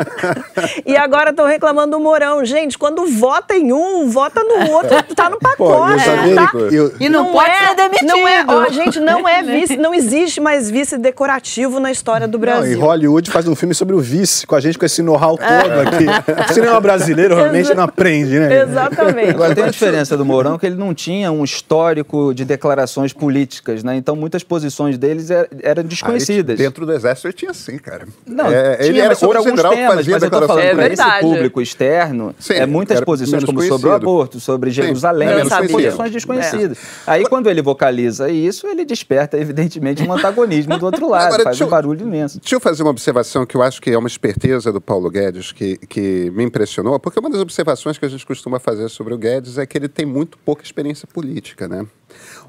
e 0.85 0.95
agora 0.95 1.31
estão 1.31 1.45
reclamando 1.45 1.97
do 1.97 1.99
Mourão. 1.99 2.45
Gente, 2.45 2.77
quando 2.77 3.05
vota 3.07 3.55
em 3.55 3.73
um, 3.73 4.09
vota 4.09 4.43
no 4.43 4.71
outro, 4.71 5.03
tá 5.15 5.29
no 5.29 5.39
pacote. 5.39 6.03
Pô, 6.03 6.35
tá? 6.35 6.51
eu... 6.71 6.93
E 6.99 7.09
não, 7.09 7.25
não 7.25 7.31
pode 7.33 7.49
é, 7.49 7.67
ser 7.67 7.75
demitido. 7.75 8.07
Não 8.07 8.27
é, 8.27 8.45
ó, 8.47 8.69
gente, 8.69 8.99
não 8.99 9.27
é 9.27 9.43
vice, 9.43 9.77
não 9.77 9.93
existe 9.93 10.39
mais 10.39 10.69
vice 10.69 10.97
decorativo 11.17 11.79
na 11.79 11.91
história 11.91 12.27
do 12.27 12.37
Brasil. 12.37 12.77
Não, 12.77 12.85
e 12.85 12.87
Hollywood 12.87 13.31
faz 13.31 13.47
um 13.47 13.55
filme 13.55 13.73
sobre 13.73 13.95
o 13.95 13.99
vice, 13.99 14.45
com 14.45 14.53
a 14.53 14.59
gente 14.59 14.77
com 14.77 14.85
esse 14.85 15.01
know-how 15.01 15.35
é. 15.41 15.61
todo 15.63 15.79
aqui. 15.79 16.05
O 16.51 16.53
cinema 16.53 16.79
brasileiro 16.79 17.35
realmente 17.35 17.73
não 17.73 17.83
aprende, 17.83 18.37
né? 18.37 18.61
Exatamente. 18.61 19.31
Agora 19.31 19.55
tem 19.55 19.63
a 19.63 19.69
diferença 19.69 20.15
do 20.15 20.23
Mourão 20.23 20.59
que 20.59 20.65
ele 20.67 20.75
não 20.75 20.93
tinha 20.93 21.31
um 21.31 21.43
histórico 21.43 22.33
de 22.35 22.45
declarações 22.45 23.13
políticas, 23.13 23.83
né? 23.83 23.95
Então 23.95 24.15
muitas 24.15 24.43
posições 24.43 24.97
deles 24.97 25.31
er, 25.31 25.49
eram 25.63 25.83
desconhecidas. 25.83 26.59
Ah, 26.59 26.63
dentro 26.63 26.85
do 26.85 26.93
exército 26.93 27.27
ele 27.27 27.33
tinha 27.33 27.53
sim, 27.53 27.79
cara. 27.79 28.07
Não, 28.25 28.45
é, 28.45 28.75
tinha, 28.75 28.89
ele 28.89 28.99
era 28.99 29.15
sobre 29.15 29.41
general 29.41 29.73
temas, 29.73 29.89
que 29.89 29.95
fazia 29.95 30.13
mas 30.13 30.23
eu 30.23 30.29
tô 30.29 30.47
falando 30.47 30.65
é 30.65 30.75
para 30.75 30.87
esse 30.87 31.19
público 31.19 31.61
externo, 31.61 32.35
sim, 32.39 32.53
é 32.53 32.65
muitas 32.67 33.01
posições 33.01 33.43
como 33.43 33.57
conhecido. 33.57 33.79
sobre 33.79 33.89
o 33.89 33.93
aborto, 33.93 34.39
sobre 34.39 34.69
Jerusalém, 34.69 35.43
sim, 35.43 35.49
são 35.49 35.67
posições 35.67 36.11
desconhecidas. 36.11 36.77
É. 36.77 37.11
Aí 37.11 37.25
quando 37.25 37.49
ele 37.49 37.63
vocaliza 37.63 38.29
isso, 38.29 38.67
ele 38.67 38.85
desperta 38.85 39.37
evidentemente 39.37 40.03
um 40.03 40.13
antagonismo 40.13 40.77
do 40.77 40.85
outro 40.85 41.06
lado, 41.09 41.27
Agora, 41.27 41.43
faz 41.43 41.61
um 41.61 41.67
barulho 41.67 42.01
imenso. 42.01 42.39
Deixa 42.39 42.55
eu 42.55 42.59
fazer 42.59 42.83
uma 42.83 42.91
observação 42.91 43.45
que 43.45 43.55
eu 43.55 43.61
acho 43.61 43.81
que 43.81 43.89
é 43.89 43.97
uma 43.97 44.07
esperteza 44.07 44.71
do 44.71 44.81
Paulo 44.81 45.09
Guedes 45.09 45.51
que, 45.51 45.77
que 45.77 46.31
me 46.31 46.43
impressionou, 46.43 46.99
porque 46.99 47.19
uma 47.19 47.29
das 47.29 47.41
observações 47.41 47.97
que 47.97 48.05
a 48.05 48.09
gente 48.09 48.25
costuma 48.25 48.59
fazer 48.59 48.89
sobre 48.89 49.13
o 49.13 49.17
Guedes 49.17 49.57
é 49.57 49.65
que 49.65 49.77
ele 49.77 49.87
tem 49.87 50.05
muito 50.05 50.37
pouca 50.39 50.63
experiência 50.63 51.07
política, 51.07 51.67
né? 51.67 51.85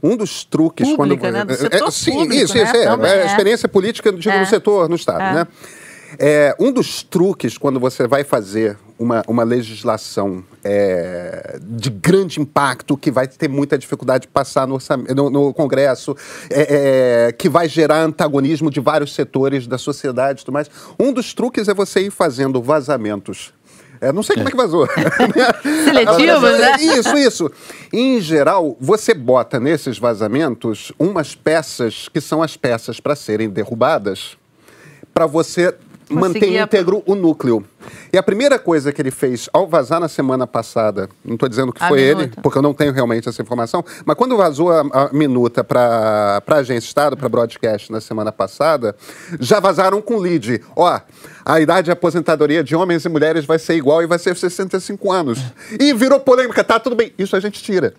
Um 0.02 0.16
dos 0.16 0.44
truques 0.44 0.88
Pública, 0.88 1.20
quando. 1.20 1.34
Né? 1.34 1.44
Do 1.44 1.54
setor 1.54 1.88
é, 1.88 1.90
sim, 1.90 2.12
público, 2.12 2.34
isso, 2.34 2.54
né? 2.54 2.62
isso 2.62 2.76
é, 2.76 2.84
é, 2.84 3.22
é. 3.22 3.26
experiência 3.26 3.68
política 3.68 4.12
digo, 4.12 4.34
é. 4.34 4.40
no 4.40 4.46
setor, 4.46 4.88
no 4.88 4.96
Estado, 4.96 5.22
é. 5.22 5.32
né? 5.34 5.46
É, 6.18 6.56
um 6.58 6.72
dos 6.72 7.02
truques 7.02 7.58
quando 7.58 7.78
você 7.78 8.06
vai 8.06 8.24
fazer 8.24 8.78
uma, 8.98 9.22
uma 9.28 9.44
legislação 9.44 10.42
é, 10.64 11.58
de 11.62 11.90
grande 11.90 12.40
impacto 12.40 12.96
que 12.96 13.10
vai 13.10 13.26
ter 13.26 13.48
muita 13.48 13.78
dificuldade 13.78 14.22
de 14.22 14.28
passar 14.28 14.66
no, 14.66 14.78
no, 15.14 15.30
no 15.30 15.54
Congresso, 15.54 16.16
é, 16.50 17.26
é, 17.28 17.32
que 17.32 17.48
vai 17.48 17.68
gerar 17.68 18.02
antagonismo 18.02 18.70
de 18.70 18.80
vários 18.80 19.14
setores 19.14 19.66
da 19.66 19.78
sociedade 19.78 20.40
e 20.40 20.44
tudo 20.44 20.54
mais. 20.54 20.70
Um 20.98 21.12
dos 21.12 21.32
truques 21.32 21.68
é 21.68 21.74
você 21.74 22.00
ir 22.00 22.10
fazendo 22.10 22.60
vazamentos 22.60 23.52
é, 24.00 24.12
não 24.12 24.22
sei 24.22 24.36
como 24.36 24.48
é 24.48 24.50
que 24.50 24.56
vazou. 24.56 24.86
Seletivos, 25.84 26.58
né? 26.58 26.76
Isso, 26.80 27.18
isso. 27.18 27.50
Em 27.92 28.20
geral, 28.20 28.76
você 28.80 29.12
bota 29.12 29.58
nesses 29.58 29.98
vazamentos 29.98 30.92
umas 30.98 31.34
peças 31.34 32.08
que 32.08 32.20
são 32.20 32.42
as 32.42 32.56
peças 32.56 33.00
para 33.00 33.16
serem 33.16 33.50
derrubadas, 33.50 34.36
para 35.12 35.26
você 35.26 35.74
manter 36.08 36.60
íntegro 36.60 37.02
o 37.06 37.14
núcleo. 37.14 37.64
E 38.12 38.18
a 38.18 38.22
primeira 38.22 38.58
coisa 38.58 38.92
que 38.92 39.00
ele 39.00 39.10
fez 39.10 39.48
ao 39.52 39.66
vazar 39.66 40.00
na 40.00 40.08
semana 40.08 40.46
passada, 40.46 41.08
não 41.24 41.34
estou 41.34 41.48
dizendo 41.48 41.72
que 41.72 41.82
a 41.82 41.88
foi 41.88 42.00
minuta. 42.00 42.22
ele, 42.22 42.32
porque 42.42 42.58
eu 42.58 42.62
não 42.62 42.72
tenho 42.72 42.92
realmente 42.92 43.28
essa 43.28 43.40
informação, 43.42 43.84
mas 44.04 44.16
quando 44.16 44.36
vazou 44.36 44.70
a, 44.72 44.80
a 44.80 45.12
minuta 45.12 45.62
para 45.62 46.42
a 46.46 46.54
Agência 46.54 46.88
Estado, 46.88 47.16
para 47.16 47.28
broadcast 47.28 47.92
na 47.92 48.00
semana 48.00 48.32
passada, 48.32 48.96
já 49.38 49.60
vazaram 49.60 50.00
com 50.00 50.16
lead. 50.16 50.62
Ó, 50.74 51.00
a 51.44 51.60
idade 51.60 51.86
de 51.86 51.90
aposentadoria 51.90 52.62
de 52.64 52.74
homens 52.74 53.04
e 53.04 53.08
mulheres 53.08 53.44
vai 53.44 53.58
ser 53.58 53.74
igual 53.74 54.02
e 54.02 54.06
vai 54.06 54.18
ser 54.18 54.36
65 54.36 55.12
anos. 55.12 55.38
E 55.78 55.92
virou 55.92 56.20
polêmica, 56.20 56.64
tá 56.64 56.78
tudo 56.80 56.96
bem, 56.96 57.12
isso 57.18 57.36
a 57.36 57.40
gente 57.40 57.62
tira. 57.62 57.94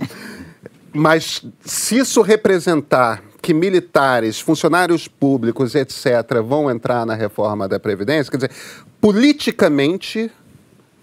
Mas 0.93 1.43
se 1.63 1.97
isso 1.97 2.21
representar 2.21 3.21
que 3.41 3.53
militares, 3.53 4.39
funcionários 4.39 5.07
públicos, 5.07 5.75
etc., 5.75 6.41
vão 6.45 6.69
entrar 6.69 7.05
na 7.05 7.15
reforma 7.15 7.67
da 7.67 7.79
Previdência, 7.79 8.29
quer 8.31 8.37
dizer, 8.37 8.51
politicamente 8.99 10.31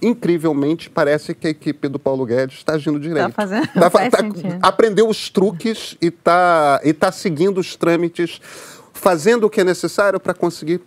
incrivelmente, 0.01 0.91
parece 0.91 1.35
que 1.35 1.47
a 1.47 1.51
equipe 1.51 1.89
do 1.89 1.99
Paulo 1.99 2.27
Guedes 2.27 2.59
está 2.59 2.75
agindo 2.75 3.01
direito. 3.01 3.31
Está 3.31 3.43
fazendo. 3.43 3.67
Tá, 3.75 3.91
tá, 3.91 4.19
aprendeu 4.63 5.09
os 5.09 5.31
truques 5.31 5.97
e 6.01 6.09
está 6.09 6.81
e 6.85 6.93
tá 6.93 7.11
seguindo 7.11 7.59
os 7.59 7.77
trâmites, 7.77 8.41
fazendo 8.93 9.45
o 9.45 9.51
que 9.51 9.61
é 9.61 9.65
necessário 9.65 10.21
para 10.21 10.35
conseguir 10.35 10.81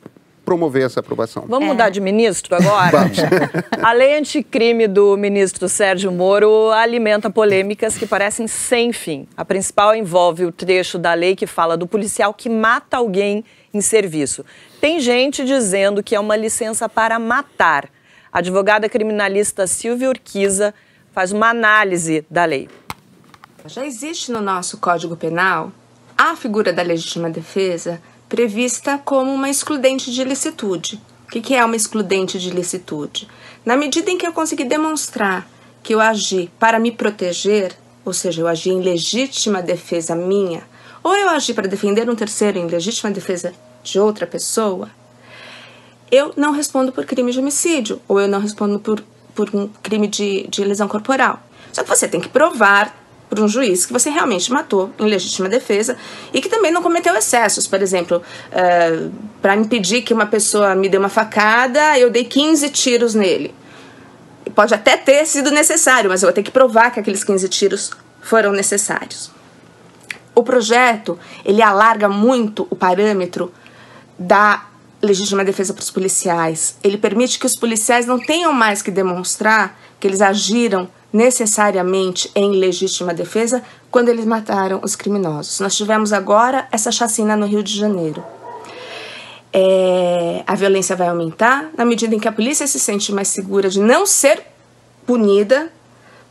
promover 0.50 0.84
essa 0.84 1.00
aprovação. 1.00 1.46
Vamos 1.48 1.70
é. 1.70 1.72
mudar 1.72 1.90
de 1.90 2.02
ministro 2.02 2.56
agora? 2.56 2.98
Vamos. 2.98 3.20
A 3.84 3.94
lei 3.94 4.18
anticrime 4.18 4.88
do 4.88 5.16
ministro 5.16 5.70
Sérgio 5.70 6.12
Moro 6.12 6.72
alimenta 6.72 7.30
polêmicas 7.30 7.96
que 7.96 8.08
parecem 8.08 8.48
sem 8.48 8.92
fim. 8.92 9.28
A 9.38 9.46
principal 9.46 9.96
envolve 9.96 10.46
o 10.46 10.52
trecho 10.52 10.98
da 10.98 11.14
lei 11.14 11.36
que 11.36 11.46
fala 11.46 11.78
do 11.78 11.86
policial 11.86 12.34
que 12.34 12.50
mata 12.50 12.98
alguém 12.98 13.46
em 13.72 13.80
serviço. 13.80 14.44
Tem 14.82 15.00
gente 15.00 15.46
dizendo 15.46 16.02
que 16.02 16.16
é 16.16 16.20
uma 16.20 16.36
licença 16.36 16.90
para 16.90 17.20
matar. 17.20 17.88
A 18.34 18.40
advogada 18.40 18.90
criminalista 18.90 19.68
Silvia 19.68 20.10
Urquiza 20.10 20.74
faz 21.12 21.32
uma 21.32 21.50
análise 21.50 22.26
da 22.28 22.44
lei. 22.46 22.68
Já 23.68 23.86
existe 23.86 24.32
no 24.32 24.42
nosso 24.42 24.80
Código 24.80 25.16
Penal 25.16 25.72
a 26.18 26.36
figura 26.36 26.74
da 26.74 26.82
legítima 26.82 27.30
defesa 27.30 28.02
prevista 28.30 29.00
como 29.04 29.34
uma 29.34 29.50
excludente 29.50 30.12
de 30.12 30.24
licitude. 30.24 31.02
O 31.26 31.30
que 31.30 31.56
é 31.56 31.66
uma 31.66 31.76
excludente 31.76 32.40
de 32.40 32.52
licitude? 32.52 33.28
Na 33.66 33.76
medida 33.76 34.10
em 34.10 34.18
que 34.18 34.26
eu 34.26 34.32
conseguir 34.32 34.66
demonstrar 34.66 35.48
que 35.82 35.94
eu 35.94 36.00
agi 36.00 36.52
para 36.60 36.80
me 36.80 36.92
proteger, 36.92 37.76
ou 38.06 38.14
seja, 38.14 38.42
eu 38.42 38.48
agi 38.48 38.70
em 38.70 38.82
legítima 38.82 39.62
defesa 39.62 40.16
minha, 40.16 40.64
ou 41.04 41.16
eu 41.16 41.30
agi 41.30 41.54
para 41.54 41.68
defender 41.68 42.10
um 42.10 42.16
terceiro 42.16 42.60
em 42.60 42.68
legítima 42.68 43.12
defesa 43.12 43.54
de 43.84 44.00
outra 44.00 44.28
pessoa, 44.28 44.90
eu 46.12 46.34
não 46.36 46.52
respondo 46.52 46.92
por 46.92 47.06
crime 47.06 47.32
de 47.32 47.40
homicídio, 47.40 48.02
ou 48.08 48.20
eu 48.20 48.28
não 48.28 48.40
respondo 48.40 48.80
por, 48.80 49.04
por 49.34 49.50
um 49.54 49.68
crime 49.82 50.08
de, 50.08 50.48
de 50.48 50.64
lesão 50.64 50.88
corporal. 50.88 51.42
Só 51.72 51.84
que 51.84 51.90
você 51.90 52.08
tem 52.08 52.20
que 52.20 52.30
provar 52.30 52.96
para 53.30 53.44
um 53.44 53.48
juiz 53.48 53.86
que 53.86 53.94
você 53.94 54.10
realmente 54.10 54.52
matou 54.52 54.92
em 55.00 55.06
legítima 55.06 55.48
defesa 55.48 55.96
e 56.34 56.42
que 56.42 56.50
também 56.50 56.72
não 56.72 56.82
cometeu 56.82 57.16
excessos. 57.16 57.68
Por 57.68 57.82
exemplo, 57.82 58.18
uh, 58.18 58.22
eh, 58.52 59.10
para 59.42 59.56
impedir 59.56 60.02
que 60.02 60.14
uma 60.14 60.26
pessoa 60.26 60.74
me 60.74 60.90
dê 60.90 60.98
uma 60.98 61.10
facada, 61.10 61.98
eu 62.00 62.10
dei 62.10 62.26
15 62.26 62.70
tiros 62.70 63.14
nele. 63.14 63.54
Pode 64.56 64.74
até 64.74 64.98
ter 64.98 65.26
sido 65.28 65.52
necessário, 65.52 66.10
mas 66.10 66.24
eu 66.24 66.28
vou 66.28 66.34
ter 66.34 66.42
que 66.42 66.50
provar 66.50 66.92
que 66.92 67.00
aqueles 67.00 67.24
15 67.24 67.48
tiros 67.50 67.92
foram 68.20 68.52
necessários. 68.52 69.32
O 70.34 70.42
projeto 70.42 71.20
ele 71.46 71.62
alarga 71.62 72.10
muito 72.10 72.66
o 72.70 72.76
parâmetro 72.76 73.54
da 74.18 74.66
legítima 75.02 75.46
defesa 75.46 75.74
para 75.74 75.82
os 75.82 75.92
policiais. 75.92 76.76
Ele 76.84 76.98
permite 76.98 77.38
que 77.38 77.46
os 77.46 77.56
policiais 77.56 78.06
não 78.06 78.20
tenham 78.20 78.52
mais 78.52 78.82
que 78.82 78.92
demonstrar 78.92 79.80
que 80.00 80.08
eles 80.08 80.22
agiram 80.22 80.90
necessariamente 81.12 82.30
em 82.36 82.52
legítima 82.52 83.14
defesa 83.14 83.64
quando 83.90 84.10
eles 84.10 84.26
mataram 84.26 84.80
os 84.84 84.96
criminosos. 84.96 85.60
Nós 85.60 85.76
tivemos 85.76 86.14
agora 86.14 86.68
essa 86.72 86.92
chacina 86.92 87.36
no 87.36 87.46
Rio 87.46 87.64
de 87.64 87.76
Janeiro. 87.76 88.24
É, 89.52 90.44
a 90.46 90.54
violência 90.54 90.96
vai 90.96 91.08
aumentar 91.08 91.72
na 91.76 91.84
medida 91.84 92.14
em 92.14 92.20
que 92.20 92.28
a 92.28 92.32
polícia 92.32 92.68
se 92.68 92.80
sente 92.80 93.12
mais 93.12 93.28
segura 93.30 93.70
de 93.70 93.80
não 93.80 94.06
ser 94.06 94.44
punida 95.08 95.74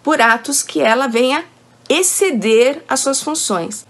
por 0.05 0.21
atos 0.21 0.63
que 0.63 0.81
ela 0.81 1.09
venha 1.09 1.45
exceder 1.89 2.85
as 2.89 3.01
suas 3.01 3.21
funções. 3.21 3.85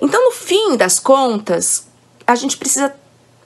Então, 0.00 0.22
no 0.26 0.32
fim 0.32 0.76
das 0.76 1.00
contas, 1.00 1.88
a 2.26 2.34
gente 2.34 2.56
precisa 2.56 2.94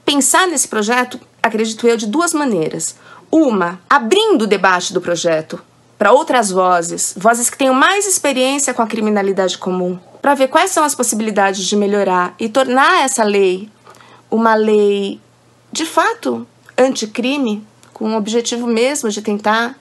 pensar 0.04 0.46
nesse 0.48 0.68
projeto, 0.68 1.18
acredito 1.42 1.86
eu, 1.86 1.96
de 1.96 2.06
duas 2.06 2.34
maneiras. 2.34 2.96
Uma, 3.30 3.80
abrindo 3.88 4.42
o 4.42 4.46
debate 4.46 4.92
do 4.92 5.00
projeto 5.00 5.62
para 6.00 6.12
outras 6.14 6.50
vozes, 6.50 7.12
vozes 7.14 7.50
que 7.50 7.58
tenham 7.58 7.74
mais 7.74 8.06
experiência 8.06 8.72
com 8.72 8.80
a 8.80 8.86
criminalidade 8.86 9.58
comum, 9.58 9.98
para 10.22 10.34
ver 10.34 10.48
quais 10.48 10.70
são 10.70 10.82
as 10.82 10.94
possibilidades 10.94 11.62
de 11.66 11.76
melhorar 11.76 12.34
e 12.40 12.48
tornar 12.48 13.04
essa 13.04 13.22
lei 13.22 13.68
uma 14.30 14.54
lei 14.54 15.20
de 15.70 15.84
fato 15.84 16.46
anticrime, 16.78 17.62
com 17.92 18.14
o 18.14 18.16
objetivo 18.16 18.66
mesmo 18.66 19.10
de 19.10 19.20
tentar 19.20 19.78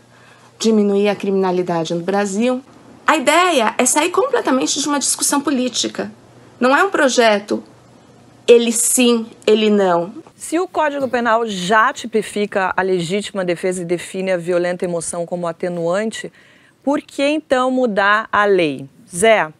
diminuir 0.59 1.07
a 1.07 1.15
criminalidade 1.15 1.93
no 1.93 2.01
Brasil. 2.01 2.61
A 3.07 3.15
ideia 3.15 3.73
é 3.77 3.85
sair 3.85 4.09
completamente 4.09 4.81
de 4.81 4.89
uma 4.89 4.99
discussão 4.99 5.39
política. 5.39 6.11
Não 6.59 6.75
é 6.75 6.83
um 6.83 6.89
projeto 6.89 7.63
ele 8.45 8.73
sim, 8.73 9.25
ele 9.47 9.69
não. 9.69 10.11
Se 10.39 10.57
o 10.57 10.69
Código 10.69 11.05
Penal 11.09 11.45
já 11.45 11.91
tipifica 11.91 12.73
a 12.75 12.81
legítima 12.81 13.43
defesa 13.43 13.81
e 13.81 13.85
define 13.85 14.31
a 14.31 14.37
violenta 14.37 14.85
emoção 14.85 15.25
como 15.25 15.45
atenuante, 15.45 16.31
por 16.81 17.01
que 17.01 17.21
então 17.21 17.69
mudar 17.69 18.29
a 18.31 18.45
lei? 18.45 18.87
Zé, 19.13 19.51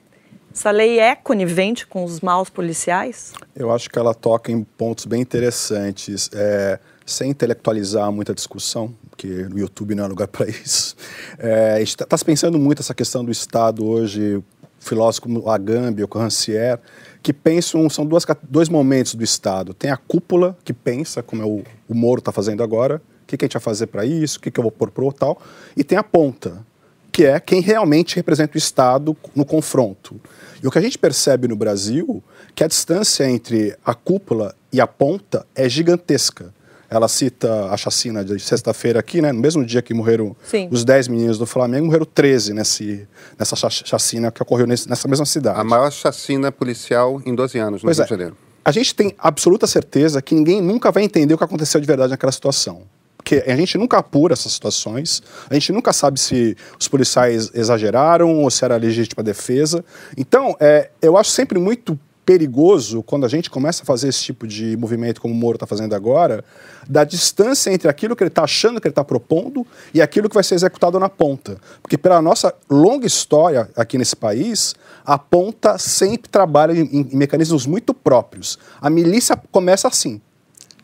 essa 0.52 0.72
lei 0.72 0.98
é 0.98 1.16
conivente 1.16 1.86
com 1.86 2.06
os 2.06 2.22
maus 2.22 2.50
policiais? 2.50 3.34
Eu 3.54 3.74
acho 3.74 3.90
que 3.90 4.00
ela 4.00 4.16
toca 4.16 4.54
em 4.54 4.64
pontos 4.64 5.06
bem 5.06 5.22
interessantes, 5.22 6.30
é, 6.34 6.80
sem 7.06 7.30
intelectualizar 7.30 8.10
muita 8.10 8.34
discussão, 8.34 8.96
porque 9.10 9.28
no 9.28 9.60
YouTube 9.60 9.94
não 9.96 10.06
é 10.06 10.08
lugar 10.08 10.30
para 10.32 10.48
isso. 10.48 10.96
É, 11.38 11.82
está 11.82 12.06
tá 12.06 12.18
se 12.18 12.24
pensando 12.24 12.58
muito 12.58 12.82
essa 12.82 12.96
questão 12.96 13.24
do 13.24 13.32
Estado 13.32 13.86
hoje, 13.86 14.42
filósofo 14.80 15.24
como 15.24 15.50
Agamben 15.50 16.08
Rancière, 16.10 16.80
que 17.22 17.34
pensam, 17.34 17.90
são 17.90 18.06
duas, 18.06 18.26
dois 18.44 18.70
momentos 18.70 19.16
do 19.16 19.24
Estado. 19.24 19.74
Tem 19.74 19.92
a 19.92 19.98
cúpula, 19.98 20.58
que 20.64 20.74
pensa, 20.74 21.22
como 21.22 21.42
é 21.42 21.46
o, 21.46 21.64
o 21.88 21.94
Moro 21.94 22.20
está 22.20 22.32
fazendo 22.32 22.64
agora, 22.64 23.02
o 23.24 23.28
que, 23.28 23.38
que, 23.38 23.46
a 23.46 23.48
gente 23.48 23.54
vai 23.54 23.62
fazer 23.62 23.88
para 23.88 24.06
isso, 24.06 24.38
o 24.38 24.42
que, 24.42 24.50
que 24.50 24.60
eu 24.60 24.64
vou 24.64 24.72
propor 24.72 25.14
tal, 25.14 25.42
e 25.76 25.84
tem 25.84 25.98
a 25.98 26.04
ponta, 26.04 26.66
que 27.12 27.26
é 27.26 27.40
quem 27.40 27.62
realmente 27.62 28.16
representa 28.16 28.56
o 28.56 28.58
Estado 28.58 29.16
no 29.36 29.46
confronto. 29.46 30.20
E 30.64 30.68
o 30.68 30.72
que 30.72 30.78
a 30.78 30.82
gente 30.82 30.98
percebe 30.98 31.48
no 31.48 31.56
Brasil, 31.56 32.24
que 32.56 32.64
a 32.64 32.68
distância 32.68 33.30
entre 33.30 33.76
a 33.86 33.94
cúpula 33.94 34.56
e 34.72 34.80
a 34.80 34.88
ponta 34.88 35.46
é 35.56 35.68
gigantesca. 35.68 36.54
Ela 36.90 37.08
cita 37.08 37.66
a 37.66 37.78
chacina 37.78 38.24
de 38.24 38.40
sexta-feira 38.40 39.00
aqui, 39.00 39.22
né? 39.22 39.32
No 39.32 39.40
mesmo 39.40 39.64
dia 39.66 39.82
que 39.82 39.94
morreram 39.94 40.36
Sim. 40.44 40.68
os 40.72 40.84
10 40.84 41.08
meninos 41.08 41.38
do 41.38 41.46
Flamengo, 41.46 41.86
morreram 41.86 42.06
13 42.06 42.54
nesse, 42.54 43.08
nessa 43.38 43.56
chacina 43.70 44.32
que 44.32 44.42
ocorreu 44.42 44.66
nesse, 44.66 44.90
nessa 44.90 45.08
mesma 45.08 45.26
cidade. 45.26 45.60
A 45.60 45.64
maior 45.64 45.92
chacina 45.92 46.52
policial 46.52 47.22
em 47.26 47.36
12 47.36 47.60
anos 47.60 47.84
no 47.84 47.88
pois 47.88 47.98
Rio 47.98 48.04
é. 48.04 48.06
de 48.06 48.10
Janeiro. 48.10 48.38
A 48.64 48.72
gente 48.72 48.94
tem 48.94 49.16
absoluta 49.18 49.66
certeza 49.66 50.22
que 50.22 50.36
ninguém 50.36 50.62
nunca 50.62 50.92
vai 50.92 51.04
entender 51.04 51.34
o 51.34 51.38
que 51.38 51.44
aconteceu 51.44 51.80
de 51.80 51.88
verdade 51.88 52.12
naquela 52.12 52.32
situação. 52.32 52.84
Porque 53.18 53.44
a 53.46 53.56
gente 53.56 53.78
nunca 53.78 53.98
apura 53.98 54.34
essas 54.34 54.52
situações, 54.52 55.22
a 55.50 55.54
gente 55.54 55.72
nunca 55.72 55.94
sabe 55.94 56.20
se 56.20 56.58
os 56.80 56.88
policiais 56.88 57.52
exageraram 57.54 58.42
ou 58.44 58.50
se 58.50 58.66
era 58.66 58.76
legítima 58.78 59.22
defesa. 59.22 59.84
Então, 60.18 60.56
é, 60.60 60.90
eu 61.02 61.18
acho 61.18 61.30
sempre 61.30 61.60
muito 61.60 62.00
perigoso 62.30 63.02
quando 63.02 63.26
a 63.26 63.28
gente 63.28 63.50
começa 63.50 63.82
a 63.82 63.86
fazer 63.88 64.08
esse 64.08 64.22
tipo 64.22 64.46
de 64.46 64.78
movimento, 64.78 65.20
como 65.20 65.34
o 65.34 65.36
Moro 65.36 65.56
está 65.56 65.66
fazendo 65.66 65.96
agora, 65.96 66.46
da 66.88 67.04
distância 67.04 67.74
entre 67.74 67.90
aquilo 67.90 68.16
que 68.16 68.22
ele 68.22 68.28
está 68.28 68.44
achando 68.44 68.80
que 68.80 68.88
ele 68.88 68.92
está 68.92 69.04
propondo 69.04 69.66
e 69.96 70.00
aquilo 70.00 70.30
que 70.30 70.36
vai 70.36 70.44
ser 70.44 70.54
executado 70.54 71.00
na 71.00 71.10
ponta. 71.10 71.58
Porque, 71.82 71.98
pela 71.98 72.22
nossa 72.22 72.54
longa 72.70 73.08
história 73.08 73.68
aqui 73.76 73.98
nesse 73.98 74.16
país, 74.16 74.76
a 75.04 75.18
ponta 75.18 75.80
sempre 75.80 76.30
trabalha 76.30 76.74
em, 76.74 76.84
em 76.98 77.18
mecanismos 77.18 77.66
muito 77.66 77.96
próprios. 77.96 78.60
A 78.80 78.92
milícia 78.92 79.36
começa 79.52 79.88
assim. 79.88 80.22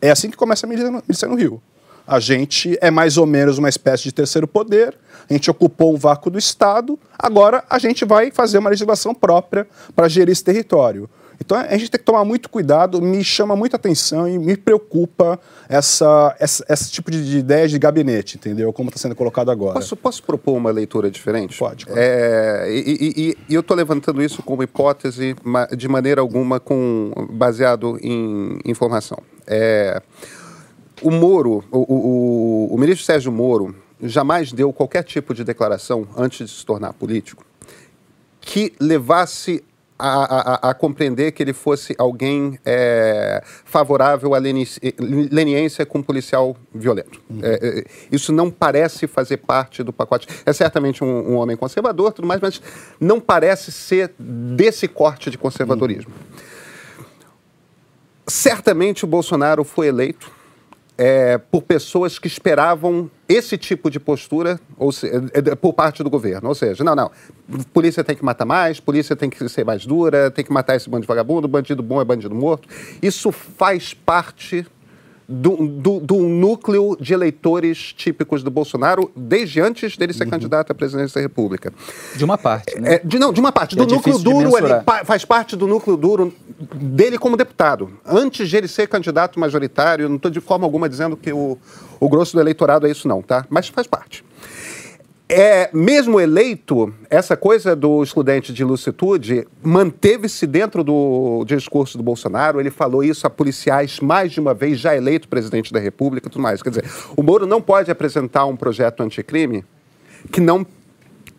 É 0.02 0.10
assim 0.10 0.28
que 0.28 0.36
começa 0.36 0.66
a 0.66 0.68
milícia 0.68 0.90
no, 0.90 1.00
milícia 1.06 1.28
no 1.28 1.36
Rio. 1.36 1.62
a 2.04 2.18
gente 2.18 2.76
é 2.80 2.90
mais 2.90 3.16
ou 3.16 3.24
menos 3.24 3.56
uma 3.56 3.68
espécie 3.68 4.02
de 4.02 4.12
terceiro 4.12 4.48
poder, 4.48 4.96
a 5.30 5.32
gente 5.32 5.48
ocupou 5.48 5.94
um 5.94 5.96
vácuo 5.96 6.28
do 6.28 6.38
Estado, 6.38 6.98
agora 7.16 7.62
a 7.70 7.78
gente 7.78 8.04
vai 8.04 8.32
fazer 8.32 8.58
uma 8.58 8.70
legislação 8.70 9.14
própria 9.14 9.64
para 9.94 10.08
gerir 10.08 10.32
esse 10.32 10.42
território. 10.42 11.08
Então 11.40 11.56
a 11.58 11.76
gente 11.76 11.90
tem 11.90 11.98
que 11.98 12.04
tomar 12.04 12.24
muito 12.24 12.48
cuidado, 12.48 13.00
me 13.00 13.22
chama 13.22 13.54
muita 13.54 13.76
atenção 13.76 14.28
e 14.28 14.38
me 14.38 14.56
preocupa 14.56 15.38
essa, 15.68 16.34
essa 16.38 16.64
esse 16.68 16.90
tipo 16.90 17.10
de 17.10 17.38
ideia 17.38 17.68
de 17.68 17.78
gabinete, 17.78 18.36
entendeu? 18.36 18.72
Como 18.72 18.88
está 18.88 18.98
sendo 18.98 19.14
colocado 19.14 19.50
agora. 19.50 19.74
Posso, 19.74 19.96
posso, 19.96 20.22
propor 20.22 20.56
uma 20.56 20.70
leitura 20.70 21.10
diferente? 21.10 21.58
Pode. 21.58 21.86
Claro. 21.86 22.00
É, 22.00 22.66
e, 22.70 22.80
e, 23.16 23.36
e, 23.48 23.54
eu 23.54 23.60
estou 23.60 23.76
levantando 23.76 24.22
isso 24.22 24.42
como 24.42 24.62
hipótese, 24.62 25.36
de 25.76 25.88
maneira 25.88 26.20
alguma 26.20 26.58
com, 26.58 27.12
baseado 27.30 27.98
em 28.02 28.58
informação. 28.64 29.18
É, 29.46 30.02
o 31.02 31.10
Moro, 31.10 31.62
o, 31.70 31.78
o, 31.78 32.74
o 32.74 32.78
ministro 32.78 33.04
Sérgio 33.04 33.30
Moro, 33.30 33.74
jamais 34.02 34.52
deu 34.52 34.72
qualquer 34.72 35.02
tipo 35.02 35.34
de 35.34 35.44
declaração 35.44 36.06
antes 36.16 36.48
de 36.48 36.54
se 36.54 36.64
tornar 36.64 36.92
político 36.92 37.44
que 38.46 38.72
levasse 38.80 39.62
a, 39.98 40.68
a, 40.68 40.70
a, 40.70 40.74
compreender 40.74 41.32
que 41.32 41.42
ele 41.42 41.52
fosse 41.52 41.94
alguém 41.98 42.58
é, 42.64 43.42
favorável 43.64 44.34
à 44.34 44.38
leniência 44.38 45.86
com 45.86 45.98
um 45.98 46.02
policial 46.02 46.56
violento. 46.74 47.20
Uhum. 47.30 47.40
É, 47.42 47.80
é, 47.80 47.84
isso 48.12 48.32
não 48.32 48.50
parece 48.50 49.06
fazer 49.06 49.38
parte 49.38 49.82
do 49.82 49.92
pacote. 49.92 50.28
É 50.44 50.52
certamente 50.52 51.02
um, 51.02 51.32
um, 51.32 51.36
homem 51.36 51.56
conservador, 51.56 52.12
tudo 52.12 52.28
mais, 52.28 52.40
mas 52.40 52.60
não 53.00 53.20
parece 53.20 53.72
ser 53.72 54.12
desse 54.18 54.86
corte 54.86 55.30
de 55.30 55.38
conservadorismo. 55.38 56.12
Uhum. 56.12 57.06
Certamente 58.26 59.04
o 59.04 59.08
Bolsonaro 59.08 59.64
foi 59.64 59.86
eleito 59.86 60.35
é, 60.98 61.38
por 61.38 61.62
pessoas 61.62 62.18
que 62.18 62.26
esperavam 62.26 63.10
esse 63.28 63.58
tipo 63.58 63.90
de 63.90 64.00
postura 64.00 64.58
ou 64.76 64.92
se, 64.92 65.10
é, 65.32 65.54
por 65.54 65.72
parte 65.72 66.02
do 66.02 66.08
governo. 66.08 66.48
Ou 66.48 66.54
seja, 66.54 66.82
não, 66.82 66.94
não, 66.94 67.10
polícia 67.72 68.02
tem 68.02 68.16
que 68.16 68.24
matar 68.24 68.44
mais, 68.44 68.80
polícia 68.80 69.14
tem 69.14 69.28
que 69.28 69.48
ser 69.48 69.64
mais 69.64 69.84
dura, 69.84 70.30
tem 70.30 70.44
que 70.44 70.52
matar 70.52 70.76
esse 70.76 70.88
bando 70.88 71.02
de 71.02 71.08
vagabundo, 71.08 71.46
bandido 71.46 71.82
bom 71.82 72.00
é 72.00 72.04
bandido 72.04 72.34
morto. 72.34 72.68
Isso 73.02 73.30
faz 73.30 73.92
parte 73.92 74.66
do, 75.28 75.56
do, 75.66 76.00
do, 76.00 76.16
núcleo 76.22 76.96
de 77.00 77.12
eleitores 77.12 77.92
típicos 77.92 78.42
do 78.42 78.50
Bolsonaro 78.50 79.10
desde 79.16 79.60
antes 79.60 79.96
dele 79.96 80.12
ser 80.12 80.24
uhum. 80.24 80.30
candidato 80.30 80.70
à 80.70 80.74
presidência 80.74 81.20
da 81.20 81.22
República. 81.22 81.72
De 82.14 82.24
uma 82.24 82.38
parte, 82.38 82.78
né? 82.78 82.94
É, 82.94 83.00
de, 83.04 83.18
não, 83.18 83.32
de 83.32 83.40
uma 83.40 83.50
parte. 83.50 83.74
Do 83.74 83.82
é 83.82 83.86
núcleo 83.86 84.18
duro, 84.18 84.56
ele 84.56 84.68
faz 85.04 85.24
parte 85.24 85.56
do 85.56 85.66
núcleo 85.66 85.96
duro 85.96 86.32
dele 86.74 87.18
como 87.18 87.36
deputado. 87.36 87.90
Antes 88.06 88.48
de 88.48 88.56
ele 88.56 88.68
ser 88.68 88.86
candidato 88.86 89.40
majoritário, 89.40 90.08
não 90.08 90.16
estou 90.16 90.30
de 90.30 90.40
forma 90.40 90.64
alguma 90.64 90.88
dizendo 90.88 91.16
que 91.16 91.32
o, 91.32 91.58
o 91.98 92.08
grosso 92.08 92.34
do 92.34 92.40
eleitorado 92.40 92.86
é 92.86 92.90
isso 92.90 93.08
não, 93.08 93.20
tá? 93.20 93.44
Mas 93.50 93.68
faz 93.68 93.86
parte. 93.86 94.24
É, 95.28 95.68
mesmo 95.72 96.20
eleito, 96.20 96.94
essa 97.10 97.36
coisa 97.36 97.74
do 97.74 98.00
excludente 98.00 98.52
de 98.52 98.62
lucitude 98.62 99.44
manteve-se 99.60 100.46
dentro 100.46 100.84
do 100.84 101.44
discurso 101.44 101.98
do 101.98 102.04
Bolsonaro. 102.04 102.60
Ele 102.60 102.70
falou 102.70 103.02
isso 103.02 103.26
a 103.26 103.30
policiais 103.30 103.98
mais 103.98 104.30
de 104.30 104.38
uma 104.38 104.54
vez, 104.54 104.78
já 104.78 104.94
eleito 104.94 105.26
presidente 105.26 105.72
da 105.72 105.80
República 105.80 106.28
e 106.28 106.30
tudo 106.30 106.42
mais. 106.42 106.62
Quer 106.62 106.70
dizer, 106.70 106.84
o 107.16 107.24
Moro 107.24 107.44
não 107.44 107.60
pode 107.60 107.90
apresentar 107.90 108.46
um 108.46 108.54
projeto 108.54 109.02
anticrime 109.02 109.64
que 110.30 110.40
não 110.40 110.64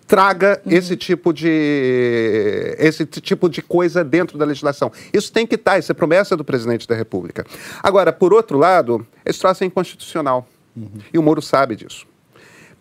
traga 0.06 0.62
uhum. 0.66 0.72
esse 0.74 0.98
tipo 0.98 1.34
de 1.34 2.76
esse 2.78 3.06
tipo 3.06 3.50
de 3.50 3.62
coisa 3.62 4.04
dentro 4.04 4.38
da 4.38 4.44
legislação. 4.44 4.92
Isso 5.14 5.32
tem 5.32 5.48
que 5.48 5.56
estar, 5.56 5.72
tá, 5.72 5.80
isso 5.80 5.92
é 5.94 5.96
promessa 5.96 6.36
do 6.36 6.44
presidente 6.44 6.86
da 6.86 6.96
República. 6.96 7.46
Agora, 7.82 8.12
por 8.12 8.34
outro 8.34 8.58
lado, 8.58 9.08
esse 9.26 9.40
troço 9.40 9.64
é 9.64 9.68
inconstitucional. 9.68 10.46
Uhum. 10.76 10.90
E 11.14 11.18
o 11.18 11.24
Moro 11.24 11.42
sabe 11.42 11.76
disso. 11.78 12.06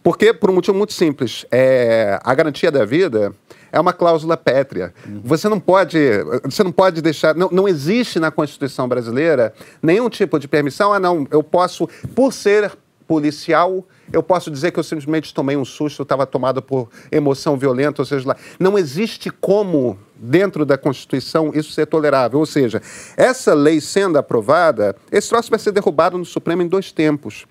Porque, 0.06 0.32
por 0.32 0.48
um 0.48 0.52
motivo 0.52 0.78
muito 0.78 0.92
simples, 0.92 1.44
é, 1.50 2.20
a 2.22 2.32
garantia 2.32 2.70
da 2.70 2.84
vida 2.84 3.34
é 3.72 3.80
uma 3.80 3.92
cláusula 3.92 4.36
pétrea. 4.36 4.94
Uhum. 5.04 5.20
Você 5.24 5.48
não 5.48 5.58
pode, 5.58 5.98
você 6.44 6.62
não 6.62 6.70
pode 6.70 7.02
deixar, 7.02 7.34
não, 7.34 7.48
não 7.50 7.66
existe 7.66 8.20
na 8.20 8.30
Constituição 8.30 8.86
brasileira 8.86 9.52
nenhum 9.82 10.08
tipo 10.08 10.38
de 10.38 10.46
permissão. 10.46 10.92
Ah, 10.92 11.00
não, 11.00 11.26
eu 11.28 11.42
posso, 11.42 11.88
por 12.14 12.32
ser 12.32 12.70
policial, 13.04 13.84
eu 14.12 14.22
posso 14.22 14.48
dizer 14.48 14.70
que 14.70 14.78
eu 14.78 14.84
simplesmente 14.84 15.34
tomei 15.34 15.56
um 15.56 15.64
susto, 15.64 16.02
estava 16.02 16.24
tomado 16.24 16.62
por 16.62 16.88
emoção 17.10 17.56
violenta, 17.56 18.02
ou 18.02 18.06
seja, 18.06 18.28
lá. 18.28 18.36
não 18.60 18.78
existe 18.78 19.28
como, 19.30 19.98
dentro 20.14 20.64
da 20.64 20.78
Constituição, 20.78 21.50
isso 21.54 21.72
ser 21.72 21.86
tolerável. 21.86 22.38
Ou 22.38 22.46
seja, 22.46 22.80
essa 23.16 23.54
lei 23.54 23.80
sendo 23.80 24.18
aprovada, 24.18 24.96
esse 25.10 25.28
troço 25.28 25.50
vai 25.50 25.58
ser 25.58 25.72
derrubado 25.72 26.16
no 26.16 26.24
Supremo 26.24 26.62
em 26.62 26.68
dois 26.68 26.92
tempos. 26.92 27.46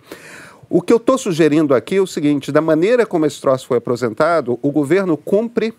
O 0.76 0.82
que 0.82 0.92
eu 0.92 0.98
estou 0.98 1.18
sugerindo 1.18 1.74
aqui 1.74 1.96
é 1.96 2.02
o 2.02 2.06
seguinte: 2.06 2.52
da 2.52 2.60
maneira 2.60 3.06
como 3.06 3.26
esse 3.26 3.40
troço 3.40 3.66
foi 3.66 3.78
apresentado, 3.78 4.60
o 4.62 4.70
governo 4.70 5.16
cumpre 5.16 5.74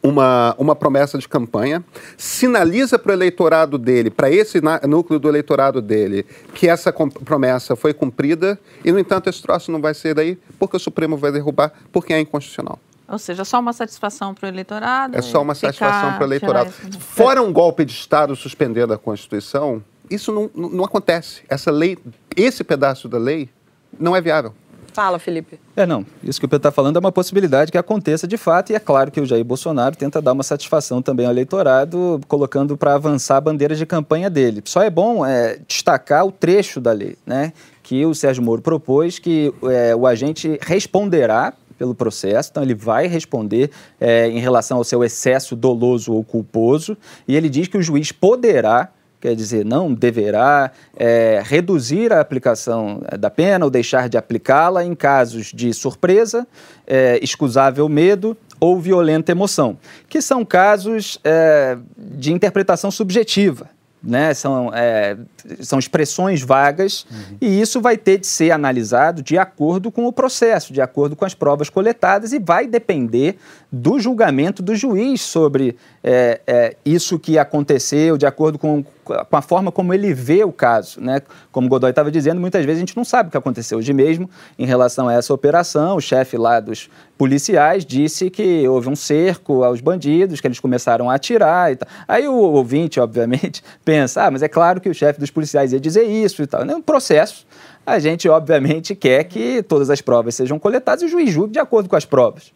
uma, 0.00 0.54
uma 0.56 0.76
promessa 0.76 1.18
de 1.18 1.28
campanha, 1.28 1.84
sinaliza 2.16 2.96
para 2.96 3.10
o 3.10 3.12
eleitorado 3.12 3.76
dele, 3.76 4.08
para 4.08 4.30
esse 4.30 4.60
núcleo 4.86 5.18
do 5.18 5.28
eleitorado 5.28 5.82
dele, 5.82 6.24
que 6.54 6.68
essa 6.68 6.92
promessa 6.92 7.74
foi 7.74 7.92
cumprida, 7.92 8.56
e, 8.84 8.92
no 8.92 9.00
entanto, 9.00 9.28
esse 9.28 9.42
troço 9.42 9.72
não 9.72 9.80
vai 9.80 9.94
ser 9.94 10.14
daí, 10.14 10.38
porque 10.60 10.76
o 10.76 10.80
Supremo 10.80 11.16
vai 11.16 11.32
derrubar, 11.32 11.72
porque 11.90 12.12
é 12.12 12.20
inconstitucional. 12.20 12.78
Ou 13.08 13.18
seja, 13.18 13.44
só 13.44 13.58
uma 13.58 13.72
satisfação 13.72 14.32
para 14.32 14.46
o 14.46 14.48
eleitorado? 14.48 15.18
É 15.18 15.22
só 15.22 15.42
uma 15.42 15.56
satisfação 15.56 16.12
para 16.12 16.22
o 16.22 16.24
eleitorado. 16.28 16.70
Fora 17.00 17.42
um 17.42 17.52
golpe 17.52 17.84
de 17.84 17.94
Estado 17.94 18.36
suspendendo 18.36 18.92
a 18.92 18.98
Constituição, 18.98 19.82
isso 20.08 20.32
não, 20.32 20.48
não 20.54 20.84
acontece. 20.84 21.42
Essa 21.48 21.72
lei, 21.72 21.98
esse 22.36 22.62
pedaço 22.62 23.08
da 23.08 23.18
lei, 23.18 23.50
não 23.98 24.16
é 24.16 24.20
viável. 24.20 24.52
Fala, 24.92 25.20
Felipe. 25.20 25.60
É, 25.76 25.86
não. 25.86 26.04
Isso 26.24 26.40
que 26.40 26.46
o 26.46 26.48
Pedro 26.48 26.68
está 26.68 26.72
falando 26.72 26.96
é 26.96 26.98
uma 26.98 27.12
possibilidade 27.12 27.70
que 27.70 27.78
aconteça 27.78 28.26
de 28.26 28.36
fato, 28.36 28.72
e 28.72 28.74
é 28.74 28.80
claro 28.80 29.12
que 29.12 29.20
o 29.20 29.24
Jair 29.24 29.44
Bolsonaro 29.44 29.94
tenta 29.94 30.20
dar 30.20 30.32
uma 30.32 30.42
satisfação 30.42 31.00
também 31.00 31.24
ao 31.24 31.30
eleitorado, 31.30 32.20
colocando 32.26 32.76
para 32.76 32.94
avançar 32.94 33.36
a 33.36 33.40
bandeira 33.40 33.76
de 33.76 33.86
campanha 33.86 34.28
dele. 34.28 34.60
Só 34.64 34.82
é 34.82 34.90
bom 34.90 35.24
é, 35.24 35.60
destacar 35.68 36.26
o 36.26 36.32
trecho 36.32 36.80
da 36.80 36.90
lei, 36.90 37.16
né? 37.24 37.52
Que 37.80 38.04
o 38.04 38.12
Sérgio 38.12 38.42
Moro 38.42 38.60
propôs 38.60 39.20
que 39.20 39.54
é, 39.70 39.94
o 39.94 40.04
agente 40.04 40.58
responderá 40.62 41.52
pelo 41.78 41.94
processo, 41.94 42.50
então 42.50 42.64
ele 42.64 42.74
vai 42.74 43.06
responder 43.06 43.70
é, 44.00 44.28
em 44.28 44.40
relação 44.40 44.78
ao 44.78 44.84
seu 44.84 45.04
excesso 45.04 45.54
doloso 45.54 46.12
ou 46.12 46.24
culposo, 46.24 46.96
e 47.28 47.36
ele 47.36 47.48
diz 47.48 47.68
que 47.68 47.78
o 47.78 47.82
juiz 47.82 48.10
poderá 48.10 48.90
quer 49.20 49.34
dizer, 49.34 49.64
não 49.64 49.92
deverá 49.92 50.70
é, 50.96 51.42
reduzir 51.44 52.12
a 52.12 52.20
aplicação 52.20 53.02
é, 53.10 53.16
da 53.16 53.30
pena 53.30 53.64
ou 53.64 53.70
deixar 53.70 54.08
de 54.08 54.16
aplicá-la 54.16 54.84
em 54.84 54.94
casos 54.94 55.52
de 55.52 55.72
surpresa, 55.74 56.46
é, 56.86 57.18
excusável 57.22 57.88
medo 57.88 58.36
ou 58.60 58.80
violenta 58.80 59.32
emoção, 59.32 59.78
que 60.08 60.20
são 60.20 60.44
casos 60.44 61.18
é, 61.24 61.76
de 61.96 62.32
interpretação 62.32 62.90
subjetiva 62.90 63.68
né? 64.02 64.32
São, 64.32 64.70
é, 64.72 65.16
são 65.60 65.78
expressões 65.78 66.40
vagas 66.42 67.04
uhum. 67.10 67.36
e 67.40 67.60
isso 67.60 67.80
vai 67.80 67.96
ter 67.96 68.18
de 68.18 68.26
ser 68.26 68.50
analisado 68.50 69.22
de 69.22 69.36
acordo 69.36 69.90
com 69.90 70.06
o 70.06 70.12
processo, 70.12 70.72
de 70.72 70.80
acordo 70.80 71.16
com 71.16 71.24
as 71.24 71.34
provas 71.34 71.68
coletadas 71.68 72.32
e 72.32 72.38
vai 72.38 72.66
depender 72.66 73.36
do 73.70 73.98
julgamento 73.98 74.62
do 74.62 74.74
juiz 74.74 75.20
sobre 75.20 75.76
é, 76.02 76.40
é, 76.46 76.76
isso 76.84 77.18
que 77.18 77.38
aconteceu, 77.38 78.16
de 78.16 78.26
acordo 78.26 78.58
com, 78.58 78.84
com 79.24 79.36
a 79.36 79.42
forma 79.42 79.72
como 79.72 79.94
ele 79.94 80.12
vê 80.12 80.44
o 80.44 80.52
caso. 80.52 81.00
Né? 81.00 81.22
Como 81.50 81.68
Godoy 81.68 81.90
estava 81.90 82.10
dizendo, 82.10 82.40
muitas 82.40 82.64
vezes 82.64 82.78
a 82.78 82.80
gente 82.80 82.96
não 82.96 83.04
sabe 83.04 83.28
o 83.28 83.30
que 83.30 83.36
aconteceu. 83.36 83.78
Hoje 83.78 83.92
mesmo, 83.92 84.28
em 84.58 84.66
relação 84.66 85.08
a 85.08 85.14
essa 85.14 85.32
operação, 85.32 85.96
o 85.96 86.00
chefe 86.00 86.36
lá 86.36 86.60
dos 86.60 86.88
policiais 87.16 87.84
disse 87.84 88.30
que 88.30 88.66
houve 88.68 88.88
um 88.88 88.96
cerco 88.96 89.64
aos 89.64 89.80
bandidos, 89.80 90.40
que 90.40 90.46
eles 90.46 90.60
começaram 90.60 91.10
a 91.10 91.14
atirar 91.14 91.72
e 91.72 91.76
tal. 91.76 91.88
Aí 92.06 92.28
o 92.28 92.34
ouvinte, 92.34 93.00
obviamente, 93.00 93.62
pensa, 93.84 94.24
ah, 94.24 94.30
mas 94.30 94.42
é 94.42 94.48
claro 94.48 94.80
que 94.80 94.88
o 94.88 94.94
chefe 94.94 95.18
dos 95.18 95.30
policiais 95.30 95.72
ia 95.72 95.80
dizer 95.80 96.04
isso 96.04 96.42
e 96.42 96.46
tal. 96.46 96.64
No 96.64 96.82
processo, 96.82 97.46
a 97.84 97.98
gente, 97.98 98.28
obviamente, 98.28 98.94
quer 98.94 99.24
que 99.24 99.62
todas 99.62 99.88
as 99.90 100.00
provas 100.00 100.34
sejam 100.34 100.58
coletadas 100.58 101.02
e 101.02 101.06
o 101.06 101.08
juiz 101.08 101.30
julgue 101.30 101.54
de 101.54 101.58
acordo 101.58 101.88
com 101.88 101.96
as 101.96 102.04
provas. 102.04 102.52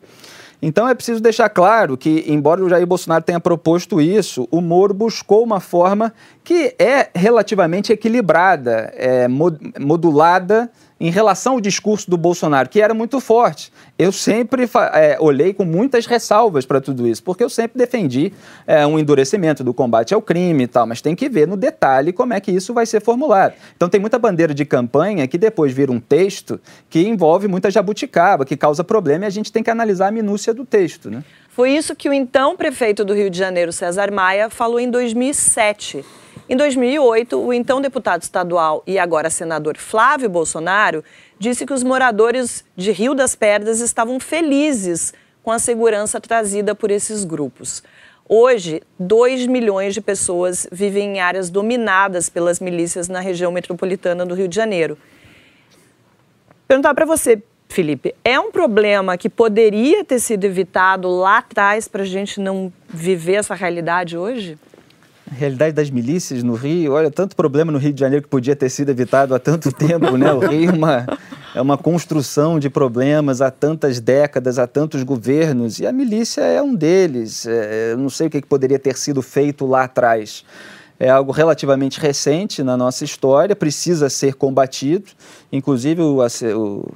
Então 0.65 0.89
é 0.89 0.95
preciso 0.95 1.21
deixar 1.21 1.49
claro 1.49 1.99
que, 1.99 2.25
embora 2.29 2.63
o 2.63 2.69
Jair 2.69 2.87
Bolsonaro 2.87 3.25
tenha 3.25 3.41
proposto 3.41 4.01
isso, 4.01 4.47
o 4.49 4.61
Moro 4.61 4.95
buscou 4.95 5.43
uma 5.43 5.59
forma 5.59 6.15
que 6.45 6.73
é 6.79 7.11
relativamente 7.13 7.93
equilibrada, 7.93 8.93
é, 8.97 9.27
modulada 9.27 10.71
em 11.01 11.11
relação 11.11 11.55
ao 11.55 11.61
discurso 11.61 12.09
do 12.09 12.17
Bolsonaro, 12.17 12.69
que 12.69 12.81
era 12.81 12.95
muito 12.95 13.19
forte. 13.19 13.72
Eu 13.99 14.11
sempre 14.11 14.69
é, 14.95 15.17
olhei 15.21 15.53
com 15.53 15.65
muitas 15.65 16.07
ressalvas 16.07 16.65
para 16.65 16.81
tudo 16.81 17.07
isso, 17.07 17.23
porque 17.23 17.45
eu 17.45 17.51
sempre 17.51 17.79
defendi 17.79 18.33
é, 18.67 18.87
um 18.87 18.99
endurecimento 18.99 19.63
do 19.63 19.73
combate 19.73 20.15
ao 20.15 20.23
crime 20.23 20.65
e 20.65 20.67
tal, 20.67 20.87
mas 20.87 21.01
tem 21.01 21.15
que 21.15 21.29
ver 21.29 21.47
no 21.47 21.57
detalhe 21.57 22.13
como 22.13 22.33
é 22.33 22.41
que 22.41 22.51
isso 22.51 22.73
vai 22.73 22.87
ser 22.87 23.01
formulado. 23.01 23.55
Então 23.77 23.89
tem 23.89 24.01
muita 24.01 24.19
bandeira 24.19 24.55
de 24.55 24.65
campanha 24.65 25.29
que 25.29 25.37
depois 25.39 25.73
vira 25.73 25.93
um 25.93 26.01
texto 26.01 26.61
que 26.89 27.07
envolve 27.07 27.47
muita 27.47 27.71
jabuticaba, 27.71 28.45
que 28.45 28.57
causa 28.57 28.83
problema 28.83 29.25
e 29.25 29.29
a 29.29 29.31
gente 29.31 29.53
tem 29.53 29.63
que 29.63 29.71
analisar 29.71 30.09
a 30.09 30.11
minúcia 30.11 30.53
do 30.55 30.65
texto, 30.65 31.11
né? 31.11 31.23
Foi 31.51 31.71
isso 31.71 31.95
que 31.95 32.09
o 32.09 32.15
então 32.15 32.57
prefeito 32.57 33.05
do 33.05 33.13
Rio 33.13 33.29
de 33.29 33.39
Janeiro, 33.39 33.73
César 33.73 34.11
Maia, 34.11 34.49
falou 34.49 34.81
em 34.81 34.91
2007 34.91 36.03
Em 36.49 36.57
2008, 36.57 37.39
o 37.39 37.53
então 37.53 37.79
deputado 37.81 38.23
estadual 38.23 38.83
e 38.87 38.99
agora 38.99 39.29
senador 39.29 39.77
Flávio 39.77 40.31
Bolsonaro 40.31 41.05
disse 41.43 41.67
que 41.67 41.73
os 41.73 41.83
moradores 41.83 42.65
de 42.77 42.93
Rio 42.93 43.15
das 43.15 43.35
Pedras 43.35 43.81
estavam 43.81 44.21
felizes 44.21 45.13
com 45.43 45.51
a 45.51 45.59
segurança 45.59 46.21
trazida 46.21 46.73
por 46.73 46.89
esses 46.89 47.25
grupos. 47.25 47.83
Hoje, 48.29 48.81
2 48.97 49.49
milhões 49.49 49.93
de 49.93 50.01
pessoas 50.01 50.69
vivem 50.71 51.17
em 51.17 51.21
áreas 51.21 51.51
dominadas 51.51 52.29
pelas 52.29 52.61
milícias 52.61 53.09
na 53.09 53.19
região 53.19 53.51
metropolitana 53.51 54.25
do 54.25 54.37
Rio 54.37 54.47
de 54.47 54.55
Janeiro. 54.55 54.97
Perguntar 56.69 56.95
para 56.95 57.05
você, 57.05 57.43
Felipe, 57.69 58.15
é 58.25 58.39
um 58.39 58.53
problema 58.53 59.19
que 59.19 59.29
poderia 59.29 60.05
ter 60.05 60.21
sido 60.21 60.45
evitado 60.45 61.11
lá 61.11 61.39
atrás 61.39 61.89
para 61.89 62.03
a 62.03 62.07
gente 62.07 62.39
não 62.39 62.73
viver 62.89 63.35
essa 63.35 63.57
realidade 63.57 64.17
hoje? 64.17 64.57
A 65.31 65.35
realidade 65.35 65.73
das 65.73 65.91
milícias 65.91 66.43
no 66.43 66.55
Rio, 66.55 66.93
olha, 66.93 67.11
tanto 67.11 67.37
problema 67.37 67.71
no 67.71 67.79
Rio 67.79 67.93
de 67.93 68.01
Janeiro 68.01 68.23
que 68.23 68.29
podia 68.29 68.57
ter 68.57 68.69
sido 68.69 68.91
evitado 68.91 69.35
há 69.35 69.39
tanto 69.39 69.71
tempo, 69.73 70.17
né? 70.17 70.33
O 70.33 70.41
Rio 70.41 70.71
é 70.71 70.73
uma, 70.73 71.07
é 71.55 71.61
uma 71.61 71.79
construção 71.79 72.59
de 72.59 72.69
problemas 72.69 73.41
há 73.41 73.51
tantas 73.51 74.01
décadas, 74.01 74.59
há 74.59 74.67
tantos 74.67 75.03
governos, 75.03 75.79
e 75.79 75.87
a 75.87 75.93
milícia 75.93 76.41
é 76.41 76.61
um 76.61 76.75
deles. 76.75 77.47
É, 77.47 77.93
eu 77.93 77.99
não 77.99 78.11
sei 78.11 78.27
o 78.27 78.31
que 78.31 78.43
poderia 78.43 78.79
ter 78.79 78.97
sido 78.97 79.23
feito 79.23 79.65
lá 79.65 79.85
atrás. 79.85 80.45
É 80.99 81.09
algo 81.09 81.33
relativamente 81.33 81.99
recente 81.99 82.63
na 82.63 82.77
nossa 82.77 83.05
história, 83.05 83.57
precisa 83.57 84.09
ser 84.09 84.35
combatido. 84.35 85.11
Inclusive, 85.53 86.01
o, 86.01 86.19
o 86.21 86.93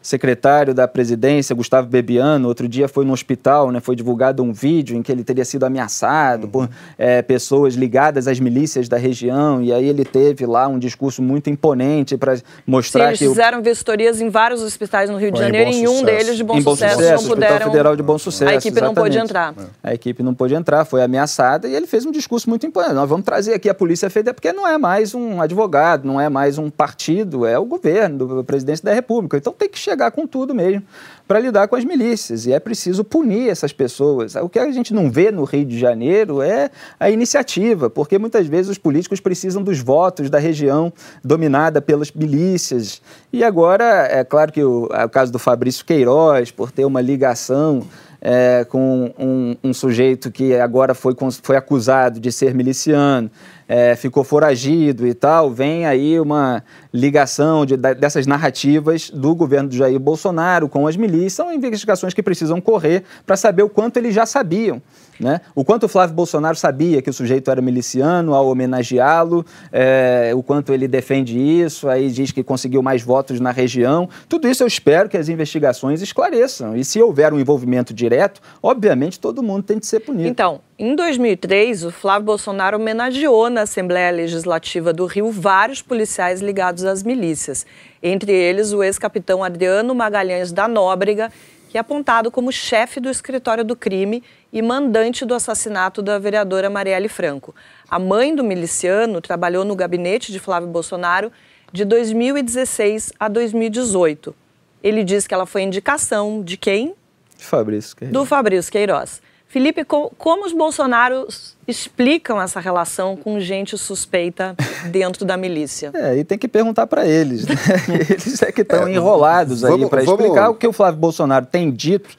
secretário 0.00 0.72
da 0.72 0.86
presidência, 0.86 1.54
Gustavo 1.54 1.88
Bebiano, 1.88 2.48
outro 2.48 2.68
dia 2.68 2.88
foi 2.88 3.04
no 3.04 3.12
hospital, 3.12 3.70
né, 3.70 3.80
foi 3.80 3.96
divulgado 3.96 4.42
um 4.42 4.52
vídeo 4.52 4.96
em 4.96 5.02
que 5.02 5.10
ele 5.10 5.24
teria 5.24 5.44
sido 5.44 5.64
ameaçado 5.64 6.44
uhum. 6.44 6.50
por 6.50 6.70
é, 6.96 7.20
pessoas 7.22 7.74
ligadas 7.74 8.28
às 8.28 8.38
milícias 8.40 8.88
da 8.88 8.96
região, 8.96 9.62
e 9.62 9.72
aí 9.72 9.88
ele 9.88 10.04
teve 10.04 10.46
lá 10.46 10.68
um 10.68 10.78
discurso 10.78 11.22
muito 11.22 11.50
imponente 11.50 12.16
para 12.16 12.38
mostrar 12.66 13.04
Sim, 13.04 13.08
eles 13.08 13.18
que... 13.18 13.24
eles 13.24 13.34
fizeram 13.36 13.62
vistorias 13.62 14.20
em 14.20 14.28
vários 14.28 14.62
hospitais 14.62 15.10
no 15.10 15.16
Rio 15.16 15.32
de 15.32 15.38
Janeiro, 15.38 15.70
em, 15.70 15.82
em 15.82 15.88
um 15.88 16.02
deles 16.02 16.36
de 16.36 16.44
bom, 16.44 16.56
em 16.56 16.62
bom 16.62 16.72
sucesso, 16.72 16.94
sucesso 16.96 17.22
não 17.24 17.34
puderam... 17.34 17.66
Federal 17.66 17.96
de 17.96 18.02
Bom 18.02 18.18
Sucesso, 18.18 18.50
A 18.50 18.54
equipe 18.54 18.68
exatamente. 18.68 18.96
não 18.96 19.02
pôde 19.02 19.18
entrar. 19.18 19.54
É. 19.82 19.90
A 19.90 19.94
equipe 19.94 20.22
não 20.22 20.34
pôde 20.34 20.54
entrar, 20.54 20.84
foi 20.84 21.02
ameaçada, 21.02 21.68
e 21.68 21.74
ele 21.74 21.86
fez 21.86 22.06
um 22.06 22.10
discurso 22.10 22.48
muito 22.48 22.66
imponente. 22.66 22.94
Nós 22.94 23.08
vamos 23.08 23.24
trazer 23.24 23.54
aqui 23.54 23.68
a 23.68 23.74
Polícia 23.74 24.08
Federal, 24.08 24.34
porque 24.34 24.52
não 24.52 24.66
é 24.66 24.78
mais 24.78 25.14
um 25.14 25.40
advogado, 25.40 26.06
não 26.06 26.20
é 26.20 26.28
mais 26.28 26.58
um 26.58 26.70
partido, 26.70 27.44
é 27.44 27.58
o 27.58 27.64
governo, 27.64 28.26
do 28.26 28.44
presidente 28.44 28.82
da 28.82 28.92
República. 28.92 29.36
Então 29.36 29.52
tem 29.52 29.68
que 29.68 29.78
chegar 29.88 30.10
com 30.10 30.26
tudo 30.26 30.54
mesmo 30.54 30.82
para 31.26 31.38
lidar 31.40 31.68
com 31.68 31.76
as 31.76 31.84
milícias. 31.84 32.46
E 32.46 32.52
é 32.52 32.58
preciso 32.58 33.04
punir 33.04 33.50
essas 33.50 33.72
pessoas. 33.72 34.34
O 34.36 34.48
que 34.48 34.58
a 34.58 34.70
gente 34.70 34.94
não 34.94 35.10
vê 35.10 35.30
no 35.30 35.44
Rio 35.44 35.64
de 35.64 35.78
Janeiro 35.78 36.40
é 36.40 36.70
a 36.98 37.10
iniciativa, 37.10 37.90
porque 37.90 38.18
muitas 38.18 38.46
vezes 38.46 38.70
os 38.70 38.78
políticos 38.78 39.20
precisam 39.20 39.62
dos 39.62 39.78
votos 39.80 40.30
da 40.30 40.38
região 40.38 40.92
dominada 41.22 41.82
pelas 41.82 42.10
milícias. 42.10 43.02
E 43.32 43.44
agora, 43.44 44.08
é 44.10 44.24
claro 44.24 44.50
que 44.50 44.62
o, 44.62 44.88
é 44.92 45.04
o 45.04 45.08
caso 45.08 45.30
do 45.30 45.38
Fabrício 45.38 45.84
Queiroz, 45.84 46.50
por 46.50 46.70
ter 46.72 46.84
uma 46.84 47.00
ligação. 47.00 47.82
É, 48.20 48.66
com 48.68 49.12
um, 49.16 49.56
um, 49.62 49.72
sujeito 49.72 50.28
que 50.32 50.56
agora 50.56 50.92
foi, 50.92 51.14
foi 51.40 51.56
acusado 51.56 52.18
de 52.18 52.32
ser 52.32 52.52
miliciano 52.52 53.30
é, 53.68 53.94
ficou 53.94 54.24
foragido 54.24 55.06
e 55.06 55.12
tal, 55.12 55.50
vem 55.50 55.84
aí 55.84 56.18
uma 56.18 56.64
ligação 56.92 57.66
de, 57.66 57.76
dessas 57.76 58.26
narrativas 58.26 59.10
do 59.10 59.34
governo 59.34 59.68
de 59.68 59.76
Jair 59.76 60.00
Bolsonaro 60.00 60.68
com 60.68 60.86
as 60.86 60.96
milícias. 60.96 61.34
São 61.34 61.52
investigações 61.52 62.14
que 62.14 62.22
precisam 62.22 62.60
correr 62.60 63.04
para 63.26 63.36
saber 63.36 63.62
o 63.62 63.68
quanto 63.68 63.98
eles 63.98 64.14
já 64.14 64.24
sabiam. 64.24 64.80
Né? 65.18 65.40
O 65.54 65.64
quanto 65.64 65.84
o 65.84 65.88
Flávio 65.88 66.14
Bolsonaro 66.14 66.56
sabia 66.56 67.02
que 67.02 67.10
o 67.10 67.12
sujeito 67.12 67.50
era 67.50 67.60
miliciano 67.60 68.34
ao 68.34 68.46
homenageá-lo, 68.48 69.44
é, 69.72 70.32
o 70.34 70.42
quanto 70.42 70.72
ele 70.72 70.86
defende 70.86 71.38
isso, 71.38 71.88
aí 71.88 72.08
diz 72.10 72.30
que 72.30 72.42
conseguiu 72.42 72.82
mais 72.82 73.02
votos 73.02 73.40
na 73.40 73.50
região. 73.50 74.08
Tudo 74.28 74.48
isso 74.48 74.62
eu 74.62 74.66
espero 74.66 75.08
que 75.08 75.16
as 75.16 75.28
investigações 75.28 76.00
esclareçam. 76.02 76.76
E 76.76 76.84
se 76.84 77.02
houver 77.02 77.32
um 77.32 77.40
envolvimento 77.40 77.92
direto, 77.92 78.40
obviamente 78.62 79.18
todo 79.18 79.42
mundo 79.42 79.64
tem 79.64 79.78
de 79.78 79.86
ser 79.86 80.00
punido. 80.00 80.28
Então, 80.28 80.60
em 80.78 80.94
2003, 80.94 81.84
o 81.84 81.90
Flávio 81.90 82.26
Bolsonaro 82.26 82.76
homenageou 82.76 83.50
na 83.50 83.62
Assembleia 83.62 84.12
Legislativa 84.12 84.92
do 84.92 85.06
Rio 85.06 85.32
vários 85.32 85.82
policiais 85.82 86.40
ligados 86.40 86.84
às 86.84 87.02
milícias, 87.02 87.66
entre 88.00 88.30
eles 88.30 88.72
o 88.72 88.84
ex-capitão 88.84 89.42
Adriano 89.42 89.92
Magalhães 89.94 90.52
da 90.52 90.68
Nóbrega, 90.68 91.32
que 91.68 91.76
é 91.76 91.80
apontado 91.80 92.30
como 92.30 92.52
chefe 92.52 93.00
do 93.00 93.10
escritório 93.10 93.64
do 93.64 93.76
crime 93.76 94.22
e 94.52 94.62
mandante 94.62 95.24
do 95.24 95.34
assassinato 95.34 96.00
da 96.00 96.18
vereadora 96.18 96.70
Marielle 96.70 97.08
Franco. 97.08 97.54
A 97.88 97.98
mãe 97.98 98.34
do 98.34 98.42
miliciano 98.42 99.20
trabalhou 99.20 99.64
no 99.64 99.76
gabinete 99.76 100.32
de 100.32 100.38
Flávio 100.38 100.68
Bolsonaro 100.68 101.30
de 101.72 101.84
2016 101.84 103.12
a 103.18 103.28
2018. 103.28 104.34
Ele 104.82 105.04
diz 105.04 105.26
que 105.26 105.34
ela 105.34 105.46
foi 105.46 105.62
indicação 105.62 106.42
de 106.42 106.56
quem? 106.56 106.94
Fabrício 107.36 107.96
Queiroz. 107.96 108.12
Do 108.12 108.24
Fabrício 108.24 108.72
Queiroz. 108.72 109.20
Felipe, 109.48 109.82
como 109.82 110.44
os 110.44 110.52
Bolsonaros 110.52 111.56
explicam 111.66 112.40
essa 112.40 112.60
relação 112.60 113.16
com 113.16 113.40
gente 113.40 113.78
suspeita 113.78 114.54
dentro 114.92 115.24
da 115.24 115.38
milícia? 115.38 115.90
É, 115.94 116.18
e 116.18 116.24
tem 116.24 116.36
que 116.36 116.46
perguntar 116.46 116.86
para 116.86 117.06
eles. 117.06 117.46
Né? 117.46 117.54
Eles 118.10 118.42
é 118.42 118.52
que 118.52 118.60
estão 118.60 118.86
é, 118.86 118.92
enrolados 118.92 119.64
aí 119.64 119.88
para 119.88 120.02
explicar 120.02 120.42
vamos... 120.42 120.50
o 120.50 120.54
que 120.54 120.66
o 120.66 120.72
Flávio 120.72 121.00
Bolsonaro 121.00 121.46
tem 121.46 121.70
dito 121.70 122.10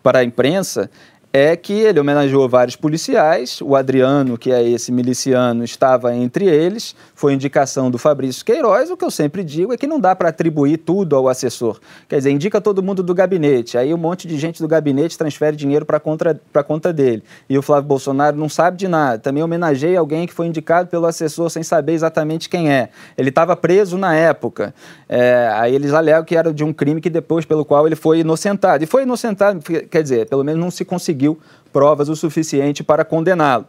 para 0.00 0.20
a 0.20 0.24
imprensa 0.24 0.88
é 1.32 1.54
que 1.54 1.74
ele 1.74 2.00
homenageou 2.00 2.48
vários 2.48 2.76
policiais. 2.76 3.60
O 3.60 3.76
Adriano, 3.76 4.38
que 4.38 4.50
é 4.50 4.66
esse 4.66 4.90
miliciano, 4.90 5.64
estava 5.64 6.14
entre 6.14 6.46
eles. 6.46 6.96
Foi 7.14 7.34
indicação 7.34 7.90
do 7.90 7.98
Fabrício 7.98 8.42
Queiroz. 8.42 8.90
O 8.90 8.96
que 8.96 9.04
eu 9.04 9.10
sempre 9.10 9.44
digo 9.44 9.70
é 9.70 9.76
que 9.76 9.86
não 9.86 10.00
dá 10.00 10.16
para 10.16 10.30
atribuir 10.30 10.78
tudo 10.78 11.14
ao 11.14 11.28
assessor. 11.28 11.78
Quer 12.08 12.16
dizer, 12.16 12.30
indica 12.30 12.58
todo 12.58 12.82
mundo 12.82 13.02
do 13.02 13.14
gabinete. 13.14 13.76
Aí 13.76 13.92
um 13.92 13.98
monte 13.98 14.26
de 14.26 14.38
gente 14.38 14.62
do 14.62 14.68
gabinete 14.68 15.18
transfere 15.18 15.54
dinheiro 15.54 15.84
para 15.84 15.98
a 15.98 16.64
conta 16.64 16.90
dele. 16.90 17.22
E 17.50 17.58
o 17.58 17.62
Flávio 17.62 17.86
Bolsonaro 17.86 18.34
não 18.34 18.48
sabe 18.48 18.78
de 18.78 18.88
nada. 18.88 19.18
Também 19.18 19.42
homenageei 19.42 19.94
alguém 19.94 20.26
que 20.26 20.32
foi 20.32 20.46
indicado 20.46 20.88
pelo 20.88 21.04
assessor 21.04 21.50
sem 21.50 21.62
saber 21.62 21.92
exatamente 21.92 22.48
quem 22.48 22.72
é. 22.72 22.88
Ele 23.18 23.28
estava 23.28 23.54
preso 23.54 23.98
na 23.98 24.14
época. 24.14 24.74
É, 25.06 25.50
aí 25.52 25.74
eles 25.74 25.92
alegam 25.92 26.24
que 26.24 26.34
era 26.34 26.50
de 26.50 26.64
um 26.64 26.72
crime 26.72 26.98
que 26.98 27.10
depois 27.10 27.44
pelo 27.44 27.64
qual 27.64 27.86
ele 27.86 27.96
foi 27.96 28.20
inocentado. 28.20 28.82
E 28.82 28.86
foi 28.86 29.02
inocentado, 29.02 29.60
quer 29.60 30.02
dizer, 30.02 30.26
pelo 30.28 30.42
menos 30.42 30.58
não 30.58 30.70
se 30.70 30.82
conseguiu 30.84 31.15
conseguiu 31.16 31.38
provas 31.72 32.08
o 32.08 32.16
suficiente 32.16 32.84
para 32.84 33.04
condená-lo. 33.04 33.66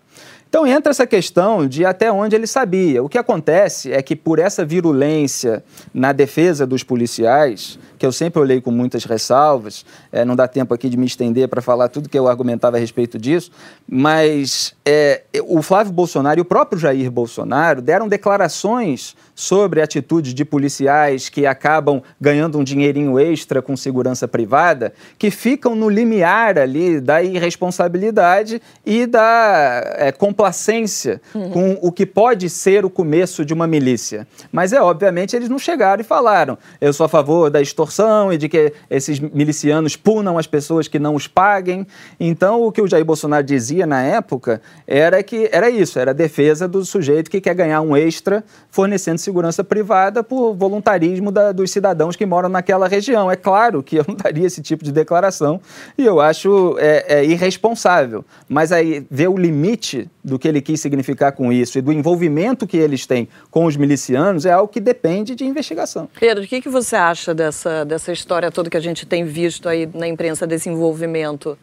Então 0.49 0.65
entra 0.65 0.91
essa 0.91 1.05
questão 1.05 1.67
de 1.67 1.85
até 1.85 2.11
onde 2.11 2.35
ele 2.35 2.47
sabia. 2.47 3.03
O 3.03 3.09
que 3.09 3.17
acontece 3.17 3.91
é 3.91 4.01
que 4.01 4.15
por 4.15 4.39
essa 4.39 4.65
virulência 4.65 5.63
na 5.93 6.11
defesa 6.11 6.65
dos 6.65 6.83
policiais, 6.83 7.77
que 7.97 8.05
eu 8.05 8.11
sempre 8.11 8.39
olhei 8.39 8.61
com 8.61 8.71
muitas 8.71 9.03
ressalvas, 9.03 9.85
é, 10.11 10.23
não 10.23 10.35
dá 10.35 10.47
tempo 10.47 10.73
aqui 10.73 10.89
de 10.89 10.97
me 10.97 11.05
estender 11.05 11.47
para 11.47 11.61
falar 11.61 11.89
tudo 11.89 12.07
que 12.07 12.17
eu 12.17 12.27
argumentava 12.27 12.77
a 12.77 12.79
respeito 12.79 13.17
disso, 13.17 13.51
mas 13.87 14.73
é, 14.85 15.23
o 15.43 15.61
Flávio 15.61 15.91
Bolsonaro 15.91 16.39
e 16.39 16.41
o 16.41 16.45
próprio 16.45 16.79
Jair 16.79 17.11
Bolsonaro 17.11 17.81
deram 17.81 18.07
declarações 18.07 19.15
sobre 19.35 19.81
atitudes 19.81 20.33
de 20.33 20.45
policiais 20.45 21.29
que 21.29 21.45
acabam 21.45 22.01
ganhando 22.19 22.57
um 22.57 22.63
dinheirinho 22.63 23.19
extra 23.19 23.61
com 23.61 23.75
segurança 23.75 24.27
privada, 24.27 24.93
que 25.17 25.29
ficam 25.29 25.75
no 25.75 25.89
limiar 25.89 26.57
ali 26.57 26.99
da 26.99 27.21
irresponsabilidade 27.21 28.61
e 28.85 29.05
da 29.05 29.81
é, 29.95 30.11
complacência 30.37 31.19
uhum. 31.33 31.49
com 31.49 31.79
o 31.81 31.91
que 31.91 32.05
pode 32.05 32.47
ser 32.47 32.85
o 32.85 32.89
começo 32.89 33.43
de 33.43 33.53
uma 33.53 33.65
milícia. 33.65 34.27
Mas 34.51 34.71
é 34.71 34.79
obviamente 34.79 35.35
eles 35.35 35.49
não 35.49 35.57
chegaram 35.57 36.01
e 36.01 36.03
falaram: 36.03 36.57
eu 36.79 36.93
sou 36.93 37.05
a 37.05 37.09
favor 37.09 37.49
da 37.49 37.59
extorsão 37.59 38.31
e 38.31 38.37
de 38.37 38.47
que 38.47 38.71
esses 38.89 39.19
milicianos 39.19 39.95
punam 39.95 40.37
as 40.37 40.45
pessoas 40.45 40.87
que 40.87 40.99
não 40.99 41.15
os 41.15 41.27
paguem. 41.27 41.87
Então 42.19 42.61
o 42.61 42.71
que 42.71 42.81
o 42.81 42.87
Jair 42.87 43.03
Bolsonaro 43.03 43.43
dizia 43.43 43.87
na 43.87 44.03
época 44.03 44.61
era 44.85 45.23
que 45.23 45.49
era 45.51 45.69
isso, 45.69 45.97
era 45.97 46.11
a 46.11 46.13
defesa 46.13 46.67
do 46.67 46.85
sujeito 46.85 47.31
que 47.31 47.41
quer 47.41 47.55
ganhar 47.55 47.81
um 47.81 47.97
extra 47.97 48.43
fornecendo 48.69 49.17
segurança 49.17 49.63
privada 49.63 50.23
por 50.23 50.53
voluntarismo 50.53 51.31
da, 51.31 51.51
dos 51.51 51.71
cidadãos 51.71 52.15
que 52.15 52.25
moram 52.25 52.49
naquela 52.49 52.87
região. 52.87 53.31
É 53.31 53.35
claro 53.35 53.81
que 53.81 53.95
eu 53.95 54.05
não 54.07 54.15
daria 54.15 54.45
esse 54.45 54.61
tipo 54.61 54.83
de 54.83 54.91
declaração 54.91 55.59
e 55.97 56.05
eu 56.05 56.21
acho 56.21 56.75
é, 56.77 57.21
é 57.21 57.25
irresponsável. 57.25 58.23
Mas 58.47 58.71
aí 58.71 59.05
ver 59.09 59.29
o 59.29 59.37
limite 59.37 60.07
do 60.27 60.37
que 60.37 60.47
ele 60.47 60.61
quis 60.61 60.81
significar 60.81 61.31
com 61.31 61.51
isso 61.53 61.77
e 61.77 61.81
do 61.81 61.91
envolvimento 61.91 62.67
que 62.67 62.75
eles 62.75 63.05
têm 63.05 63.29
com 63.49 63.65
os 63.65 63.77
milicianos 63.77 64.45
é 64.45 64.51
algo 64.51 64.67
que 64.71 64.81
depende 64.81 65.33
de 65.33 65.45
investigação. 65.45 66.09
Pedro, 66.19 66.43
o 66.43 66.47
que, 66.47 66.61
que 66.61 66.69
você 66.69 66.97
acha 66.97 67.33
dessa, 67.33 67.85
dessa 67.85 68.11
história 68.11 68.51
toda 68.51 68.69
que 68.69 68.77
a 68.77 68.81
gente 68.81 69.05
tem 69.05 69.23
visto 69.23 69.69
aí 69.69 69.89
na 69.93 70.07
imprensa 70.07 70.45
desse 70.45 70.69
envolvimento? 70.69 71.57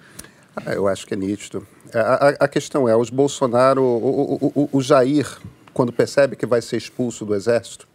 Ah, 0.57 0.73
eu 0.73 0.89
acho 0.89 1.07
que 1.07 1.13
é 1.13 1.17
nítido. 1.17 1.67
A, 1.93 2.01
a, 2.01 2.29
a 2.41 2.49
questão 2.49 2.89
é, 2.89 2.97
os 2.97 3.11
Bolsonaro, 3.11 3.83
o, 3.83 4.39
o, 4.41 4.53
o, 4.55 4.69
o 4.73 4.81
Jair 4.81 5.27
quando 5.75 5.93
percebe 5.93 6.37
que 6.37 6.47
vai 6.47 6.63
ser 6.63 6.77
expulso 6.77 7.27
do 7.27 7.35
Exército, 7.35 7.87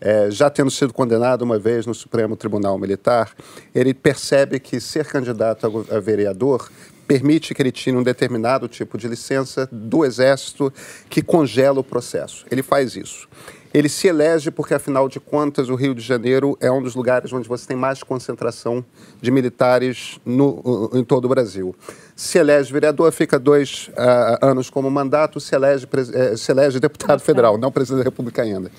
é, 0.00 0.28
já 0.30 0.50
tendo 0.50 0.70
sido 0.70 0.92
condenado 0.92 1.42
uma 1.42 1.58
vez 1.58 1.86
no 1.86 1.94
Supremo 1.94 2.36
Tribunal 2.36 2.76
Militar, 2.76 3.30
ele 3.72 3.94
percebe 3.94 4.58
que 4.58 4.80
ser 4.80 5.06
candidato 5.06 5.86
a, 5.88 5.96
a 5.96 6.00
vereador 6.00 6.68
permite 7.12 7.54
que 7.54 7.60
ele 7.60 7.70
tire 7.70 7.94
um 7.94 8.02
determinado 8.02 8.66
tipo 8.66 8.96
de 8.96 9.06
licença 9.06 9.68
do 9.70 10.02
Exército 10.02 10.72
que 11.10 11.20
congela 11.20 11.80
o 11.80 11.84
processo. 11.84 12.46
Ele 12.50 12.62
faz 12.62 12.96
isso. 12.96 13.28
Ele 13.74 13.86
se 13.86 14.08
elege 14.08 14.50
porque, 14.50 14.72
afinal 14.72 15.10
de 15.10 15.20
contas, 15.20 15.68
o 15.68 15.74
Rio 15.74 15.94
de 15.94 16.00
Janeiro 16.00 16.56
é 16.58 16.72
um 16.72 16.82
dos 16.82 16.94
lugares 16.94 17.30
onde 17.30 17.46
você 17.46 17.66
tem 17.66 17.76
mais 17.76 18.02
concentração 18.02 18.82
de 19.20 19.30
militares 19.30 20.18
no, 20.24 20.90
em 20.94 21.04
todo 21.04 21.26
o 21.26 21.28
Brasil. 21.28 21.74
Se 22.16 22.38
elege 22.38 22.72
vereador, 22.72 23.12
fica 23.12 23.38
dois 23.38 23.88
uh, 23.88 24.46
anos 24.46 24.70
como 24.70 24.90
mandato, 24.90 25.38
se 25.38 25.54
elege, 25.54 25.86
uh, 25.86 26.36
se 26.38 26.50
elege 26.50 26.80
deputado 26.80 27.20
federal, 27.20 27.58
não 27.58 27.70
presidente 27.70 27.98
da 27.98 28.04
República 28.04 28.40
ainda. 28.40 28.70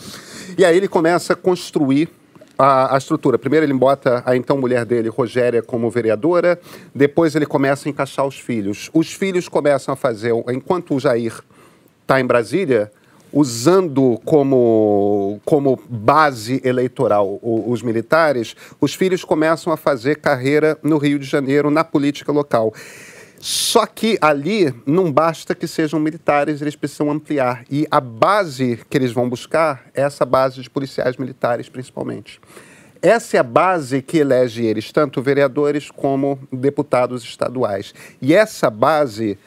E 0.57 0.65
aí 0.65 0.75
ele 0.75 0.88
começa 0.88 1.34
a 1.34 1.36
construir 1.36 2.09
a, 2.57 2.95
a, 2.95 2.97
estrutura. 2.97 3.37
Primeiro 3.37 3.65
ele 3.65 3.73
bota 3.73 4.23
a 4.25 4.35
então 4.35 4.57
mulher 4.57 4.85
dele, 4.85 5.09
Rogéria, 5.09 5.61
como 5.61 5.89
vereadora, 5.89 6.59
depois 6.93 7.35
ele 7.35 7.45
começa 7.45 7.87
a 7.87 7.89
encaixar 7.89 8.25
os 8.25 8.39
filhos. 8.39 8.89
Os 8.93 9.11
filhos 9.11 9.47
começam 9.47 9.93
a 9.93 9.95
fazer, 9.95 10.33
enquanto 10.49 10.95
o 10.95 10.99
Jair 10.99 11.41
está 12.01 12.19
em 12.19 12.25
Brasília, 12.25 12.91
usando 13.31 14.21
como, 14.23 15.41
como 15.43 15.79
base 15.89 16.61
eleitoral 16.63 17.39
os 17.41 17.81
militares, 17.81 18.55
os 18.79 18.93
filhos 18.93 19.23
começam 19.25 19.73
a 19.73 19.77
fazer 19.77 20.17
carreira 20.17 20.77
no 20.83 20.99
Rio 20.99 21.17
de 21.17 21.25
Janeiro, 21.25 21.71
na 21.71 21.83
política 21.83 22.31
local. 22.31 22.71
Só 23.45 23.85
que 23.85 24.17
ali 24.21 24.73
não 24.85 25.11
basta 25.11 25.53
que 25.53 25.67
sejam 25.67 25.99
militares, 25.99 26.61
eles 26.61 26.77
precisam 26.77 27.11
ampliar. 27.11 27.65
E 27.69 27.85
a 27.91 27.99
base 27.99 28.79
que 28.89 28.97
eles 28.97 29.11
vão 29.11 29.27
buscar 29.27 29.83
é 29.93 30.01
essa 30.03 30.23
base 30.23 30.61
de 30.61 30.69
policiais 30.69 31.17
militares, 31.17 31.67
principalmente. 31.67 32.39
Essa 33.01 33.35
é 33.35 33.39
a 33.41 33.43
base 33.43 34.01
que 34.01 34.19
elege 34.19 34.63
eles, 34.63 34.93
tanto 34.93 35.21
vereadores 35.21 35.91
como 35.91 36.39
deputados 36.53 37.21
estaduais. 37.21 37.93
E 38.21 38.33
essa 38.33 38.69
base 38.69 39.37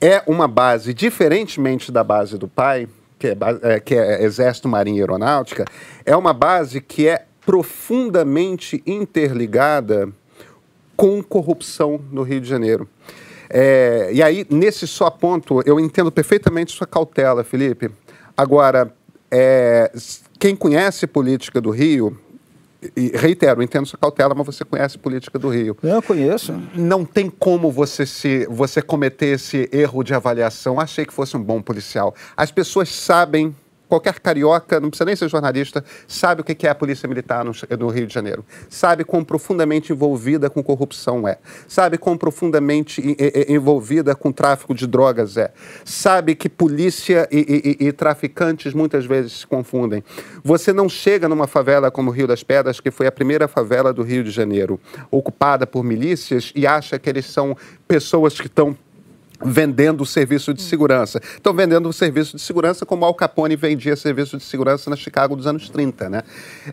é 0.00 0.22
uma 0.26 0.48
base, 0.48 0.94
diferentemente 0.94 1.92
da 1.92 2.02
base 2.02 2.38
do 2.38 2.48
pai, 2.48 2.88
que 3.18 3.26
é, 3.26 3.36
é, 3.60 3.80
que 3.80 3.94
é 3.94 4.24
Exército, 4.24 4.66
Marinha 4.66 4.96
e 4.96 5.00
Aeronáutica, 5.02 5.66
é 6.06 6.16
uma 6.16 6.32
base 6.32 6.80
que 6.80 7.06
é 7.06 7.26
profundamente 7.44 8.82
interligada 8.86 10.08
com 10.96 11.22
corrupção 11.22 12.00
no 12.10 12.22
Rio 12.22 12.40
de 12.40 12.48
Janeiro. 12.48 12.88
É, 13.48 14.10
e 14.12 14.22
aí, 14.22 14.46
nesse 14.50 14.86
só 14.86 15.10
ponto, 15.10 15.62
eu 15.64 15.78
entendo 15.78 16.10
perfeitamente 16.10 16.72
sua 16.72 16.86
cautela, 16.86 17.44
Felipe. 17.44 17.90
Agora, 18.36 18.92
é, 19.30 19.90
quem 20.38 20.54
conhece 20.54 21.06
política 21.06 21.60
do 21.60 21.70
Rio 21.70 22.16
e 22.96 23.10
reitero, 23.14 23.62
entendo 23.62 23.86
sua 23.86 23.98
cautela, 23.98 24.34
mas 24.34 24.46
você 24.46 24.64
conhece 24.64 24.98
política 24.98 25.38
do 25.38 25.48
Rio. 25.48 25.76
Eu 25.82 26.02
conheço. 26.02 26.54
Não 26.74 27.04
tem 27.04 27.30
como 27.30 27.70
você 27.70 28.04
se 28.04 28.46
você 28.46 28.82
cometer 28.82 29.26
esse 29.26 29.68
erro 29.72 30.02
de 30.02 30.14
avaliação. 30.14 30.78
Achei 30.78 31.04
que 31.04 31.12
fosse 31.12 31.36
um 31.36 31.42
bom 31.42 31.60
policial. 31.60 32.14
As 32.36 32.50
pessoas 32.50 32.88
sabem 32.90 33.54
qualquer 33.88 34.20
carioca, 34.20 34.80
não 34.80 34.90
precisa 34.90 35.04
nem 35.04 35.16
ser 35.16 35.28
jornalista, 35.28 35.84
sabe 36.06 36.40
o 36.40 36.44
que 36.44 36.66
é 36.66 36.70
a 36.70 36.74
Polícia 36.74 37.08
Militar 37.08 37.44
no, 37.44 37.52
no, 37.78 37.88
Rio 37.88 38.06
de 38.06 38.14
Janeiro. 38.14 38.44
Sabe 38.68 39.04
quão 39.04 39.24
profundamente 39.24 39.92
envolvida 39.92 40.50
com 40.50 40.62
corrupção 40.62 41.26
é. 41.26 41.38
Sabe 41.68 41.98
quão 41.98 42.16
profundamente 42.16 43.02
envolvida 43.48 44.14
com 44.14 44.32
tráfico 44.32 44.74
de 44.74 44.86
drogas 44.86 45.36
é. 45.36 45.52
Sabe 45.84 46.34
que 46.34 46.48
polícia 46.48 47.28
e, 47.30 47.76
e, 47.80 47.86
e, 47.86 47.92
traficantes 47.92 48.74
muitas 48.74 49.06
vezes 49.06 49.40
se 49.40 49.46
confundem. 49.46 50.02
Você 50.42 50.72
não 50.72 50.88
chega 50.88 51.28
numa 51.28 51.46
favela 51.46 51.90
como 51.90 52.10
o 52.10 52.12
Rio 52.12 52.26
das 52.26 52.42
Pedras, 52.42 52.80
que 52.80 52.90
foi 52.90 53.06
a 53.06 53.12
primeira 53.12 53.48
favela 53.48 53.92
do 53.92 54.02
Rio 54.02 54.24
de 54.24 54.30
Janeiro, 54.30 54.80
ocupada 55.10 55.66
por 55.66 55.84
milícias, 55.84 56.52
e 56.54 56.66
acha 56.66 56.98
que 56.98 57.08
eles 57.08 57.26
são 57.26 57.56
pessoas 57.86 58.40
que 58.40 58.46
estão 58.46 58.76
vendendo 59.44 60.02
o 60.02 60.06
serviço 60.06 60.52
de 60.54 60.62
segurança. 60.62 61.20
Estão 61.34 61.52
vendendo 61.52 61.88
o 61.88 61.92
serviço 61.92 62.36
de 62.36 62.42
segurança 62.42 62.86
como 62.86 63.04
Al 63.04 63.14
Capone 63.14 63.56
vendia 63.56 63.96
serviço 63.96 64.36
de 64.36 64.44
segurança 64.44 64.90
na 64.90 64.96
Chicago 64.96 65.36
dos 65.36 65.46
anos 65.46 65.68
30, 65.68 66.08
né? 66.08 66.22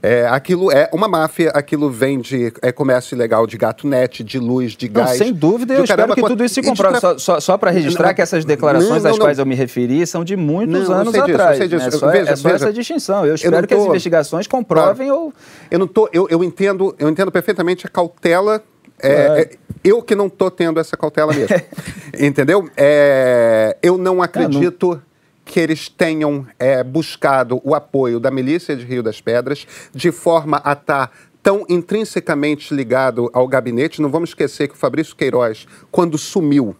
É, 0.01 0.28
aquilo 0.28 0.72
é 0.72 0.89
uma 0.93 1.07
máfia, 1.07 1.51
aquilo 1.51 1.89
vende 1.89 2.53
é, 2.61 2.72
comércio 2.72 3.16
ilegal 3.16 3.45
de 3.45 3.57
gato 3.57 3.88
net, 3.88 4.24
de 4.24 4.39
luz, 4.39 4.74
de 4.74 4.88
gás. 4.88 5.11
Não, 5.11 5.18
sem 5.18 5.34
dúvida, 5.34 5.74
eu 5.74 5.84
espero 5.84 6.16
que 6.16 6.22
tudo 6.22 6.43
isso 6.43 6.55
se 6.55 6.61
comprove. 6.61 6.99
Só, 6.99 7.18
só, 7.18 7.39
só 7.39 7.57
para 7.57 7.72
registrar 7.72 8.07
não, 8.07 8.14
que 8.16 8.22
essas 8.22 8.45
declarações 8.45 9.03
não, 9.03 9.09
não, 9.09 9.11
às 9.11 9.20
quais 9.20 9.39
eu 9.39 9.45
me 9.45 9.55
referi 9.55 10.05
são 10.05 10.24
de 10.24 10.36
muitos 10.36 10.89
anos 10.89 11.14
atrás. 11.16 11.59
Disso, 11.70 11.86
né? 11.86 11.91
só, 11.91 12.11
veja, 12.11 12.32
é 12.32 12.36
só 12.36 12.49
veja, 12.49 12.55
essa 12.66 12.74
distinção. 12.74 13.26
Eu 13.26 13.36
espero 13.36 13.55
eu 13.55 13.61
tô, 13.61 13.68
que 13.68 13.74
as 13.74 13.86
investigações 13.86 14.47
comprovem 14.47 15.07
claro, 15.07 15.24
ou... 15.26 15.34
Eu 15.70 15.80
não 15.80 15.88
tô, 15.88 16.09
eu, 16.11 16.28
eu, 16.30 16.43
entendo, 16.43 16.95
eu 16.99 17.09
entendo 17.09 17.32
perfeitamente 17.32 17.86
a 17.86 17.89
cautela 17.89 18.61
é, 19.02 19.41
é, 19.41 19.50
eu 19.84 20.02
que 20.02 20.16
não 20.16 20.28
estou 20.28 20.50
tendo 20.50 20.80
essa 20.80 20.96
cautela 20.96 21.34
mesmo. 21.34 21.56
Entendeu? 22.20 22.70
É, 22.78 23.78
eu 23.82 23.98
não 23.98 24.22
acredito. 24.22 24.88
Não, 24.88 24.96
não 24.96 25.14
que 25.46 25.60
eles 25.60 25.89
tenham 25.89 26.48
é, 26.58 26.84
buscado 26.84 27.62
o 27.64 27.76
apoio 27.76 28.20
da 28.20 28.32
milícia 28.32 28.76
de 28.76 28.86
Rio 28.86 29.04
das 29.04 29.20
Pedras 29.20 29.68
de 29.94 30.12
forma 30.12 30.62
a 30.64 30.72
estar 30.74 31.08
tá 31.08 31.14
tão 31.41 31.66
intrinsecamente 31.68 32.74
ligado 32.74 33.30
ao 33.34 33.48
gabinete. 33.48 34.02
Não 34.02 34.10
vamos 34.10 34.30
esquecer 34.30 34.70
que 34.70 34.74
o 34.74 34.78
Fabrício 34.78 35.16
Queiroz, 35.16 35.68
quando 35.91 36.18
sumiu 36.18 36.76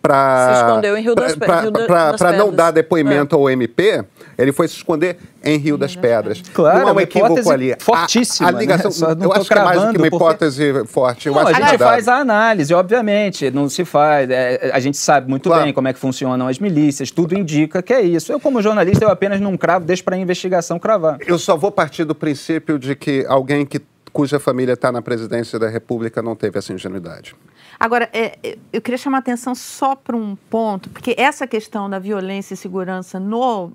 para. 0.00 0.54
Se 0.54 0.60
escondeu 0.62 0.96
em 0.96 1.02
Rio 1.02 1.14
das 1.14 1.34
Pedras. 1.34 2.16
Para 2.16 2.32
não 2.32 2.52
dar 2.52 2.70
depoimento 2.70 3.36
é. 3.36 3.38
ao 3.38 3.50
MP, 3.50 4.04
ele 4.38 4.52
foi 4.52 4.68
se 4.68 4.76
esconder 4.76 5.18
em 5.42 5.58
Rio 5.58 5.76
das 5.76 5.94
Pedras. 5.94 6.42
Claro, 6.52 6.80
não 6.80 6.88
há 6.88 6.92
um 6.92 7.00
equívoco 7.00 7.50
ali. 7.50 7.74
Fortíssima. 7.78 8.48
A, 8.48 8.50
a 8.50 8.52
né? 8.52 8.60
ligação. 8.60 9.14
Né? 9.14 9.24
Eu 9.24 9.32
acho 9.32 9.48
que 9.48 9.54
é 9.54 9.64
mais 9.64 9.82
do 9.82 9.92
que 9.92 9.98
uma 9.98 10.06
hipótese 10.06 10.72
porque... 10.72 10.88
forte. 10.88 11.28
Eu 11.28 11.34
não, 11.34 11.40
acho 11.42 11.50
a 11.50 11.68
gente 11.68 11.78
faz 11.78 12.08
a 12.08 12.16
análise, 12.16 12.72
obviamente. 12.74 13.50
Não 13.50 13.68
se 13.68 13.84
faz. 13.84 14.28
É, 14.30 14.70
a 14.72 14.80
gente 14.80 14.96
sabe 14.96 15.28
muito 15.28 15.48
claro. 15.48 15.64
bem 15.64 15.72
como 15.72 15.88
é 15.88 15.92
que 15.92 15.98
funcionam 15.98 16.48
as 16.48 16.58
milícias, 16.58 17.10
tudo 17.10 17.36
indica 17.36 17.82
que 17.82 17.92
é 17.92 18.02
isso. 18.02 18.32
Eu, 18.32 18.40
como 18.40 18.60
jornalista, 18.62 19.04
eu 19.04 19.10
apenas 19.10 19.40
não 19.40 19.56
cravo, 19.56 19.84
deixo 19.84 20.04
para 20.04 20.16
a 20.16 20.18
investigação 20.18 20.78
cravar. 20.78 21.18
Eu 21.26 21.38
só 21.38 21.56
vou 21.56 21.70
partir 21.70 22.04
do 22.04 22.14
princípio 22.14 22.78
de 22.78 22.94
que 22.94 23.24
alguém 23.28 23.64
que 23.64 23.80
cuja 24.16 24.40
família 24.40 24.72
está 24.72 24.90
na 24.90 25.02
presidência 25.02 25.58
da 25.58 25.68
República 25.68 26.22
não 26.22 26.34
teve 26.34 26.58
essa 26.58 26.72
ingenuidade. 26.72 27.36
Agora, 27.78 28.08
é, 28.12 28.38
é, 28.42 28.58
eu 28.72 28.80
queria 28.80 28.96
chamar 28.96 29.18
a 29.18 29.20
atenção 29.20 29.54
só 29.54 29.94
para 29.94 30.16
um 30.16 30.34
ponto, 30.48 30.88
porque 30.90 31.14
essa 31.18 31.46
questão 31.46 31.90
da 31.90 31.98
violência 31.98 32.54
e 32.54 32.56
segurança 32.56 33.20
no, 33.20 33.70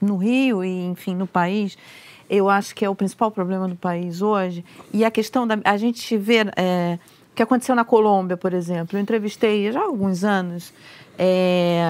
no 0.00 0.16
Rio 0.16 0.64
e, 0.64 0.86
enfim, 0.86 1.14
no 1.14 1.26
país, 1.26 1.76
eu 2.30 2.48
acho 2.48 2.74
que 2.74 2.84
é 2.84 2.88
o 2.88 2.94
principal 2.94 3.30
problema 3.30 3.68
do 3.68 3.76
país 3.76 4.22
hoje. 4.22 4.64
E 4.92 5.04
a 5.04 5.10
questão 5.10 5.46
da. 5.46 5.58
A 5.64 5.76
gente 5.76 6.16
vê. 6.16 6.38
É, 6.56 6.98
o 7.30 7.34
que 7.34 7.42
aconteceu 7.42 7.74
na 7.74 7.84
Colômbia, 7.84 8.36
por 8.36 8.52
exemplo. 8.52 8.98
Eu 8.98 9.02
entrevistei 9.02 9.72
já 9.72 9.80
há 9.80 9.84
alguns 9.84 10.22
anos 10.22 10.72
é, 11.18 11.82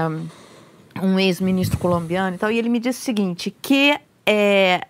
um 1.03 1.19
ex-ministro 1.19 1.79
colombiano 1.79 2.37
e 2.37 2.39
tal, 2.39 2.51
e 2.51 2.59
ele 2.59 2.69
me 2.69 2.79
disse 2.79 3.01
o 3.01 3.05
seguinte: 3.05 3.55
que. 3.63 3.99
É, 4.25 4.81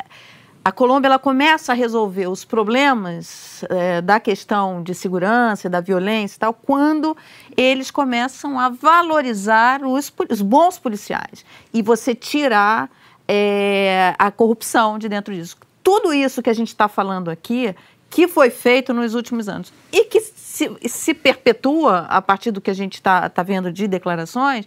a 0.65 0.71
Colômbia 0.71 1.09
ela 1.09 1.19
começa 1.19 1.73
a 1.73 1.75
resolver 1.75 2.29
os 2.29 2.45
problemas 2.45 3.65
é, 3.69 4.01
da 4.01 4.21
questão 4.21 4.83
de 4.83 4.95
segurança, 4.95 5.69
da 5.69 5.81
violência 5.81 6.37
e 6.37 6.39
tal, 6.39 6.55
quando 6.55 7.17
eles 7.57 7.91
começam 7.91 8.59
a 8.59 8.69
valorizar 8.69 9.83
os, 9.83 10.13
os 10.31 10.41
bons 10.41 10.79
policiais 10.79 11.45
e 11.75 11.83
você 11.83 12.15
tirar 12.15 12.89
é, 13.27 14.15
a 14.19 14.31
corrupção 14.31 14.99
de 14.99 15.09
dentro 15.09 15.35
disso. 15.35 15.57
Tudo 15.83 16.13
isso 16.13 16.41
que 16.41 16.51
a 16.51 16.55
gente 16.55 16.69
está 16.69 16.87
falando 16.87 17.29
aqui, 17.29 17.75
que 18.09 18.29
foi 18.29 18.49
feito 18.49 18.95
nos 18.95 19.15
últimos 19.15 19.49
anos 19.49 19.73
e 19.91 20.05
que 20.05 20.21
se, 20.21 20.71
se 20.87 21.13
perpetua 21.13 22.07
a 22.09 22.23
partir 22.23 22.53
do 22.53 22.61
que 22.61 22.71
a 22.71 22.75
gente 22.75 22.95
está 22.95 23.29
tá 23.29 23.43
vendo 23.43 23.73
de 23.73 23.89
declarações, 23.89 24.65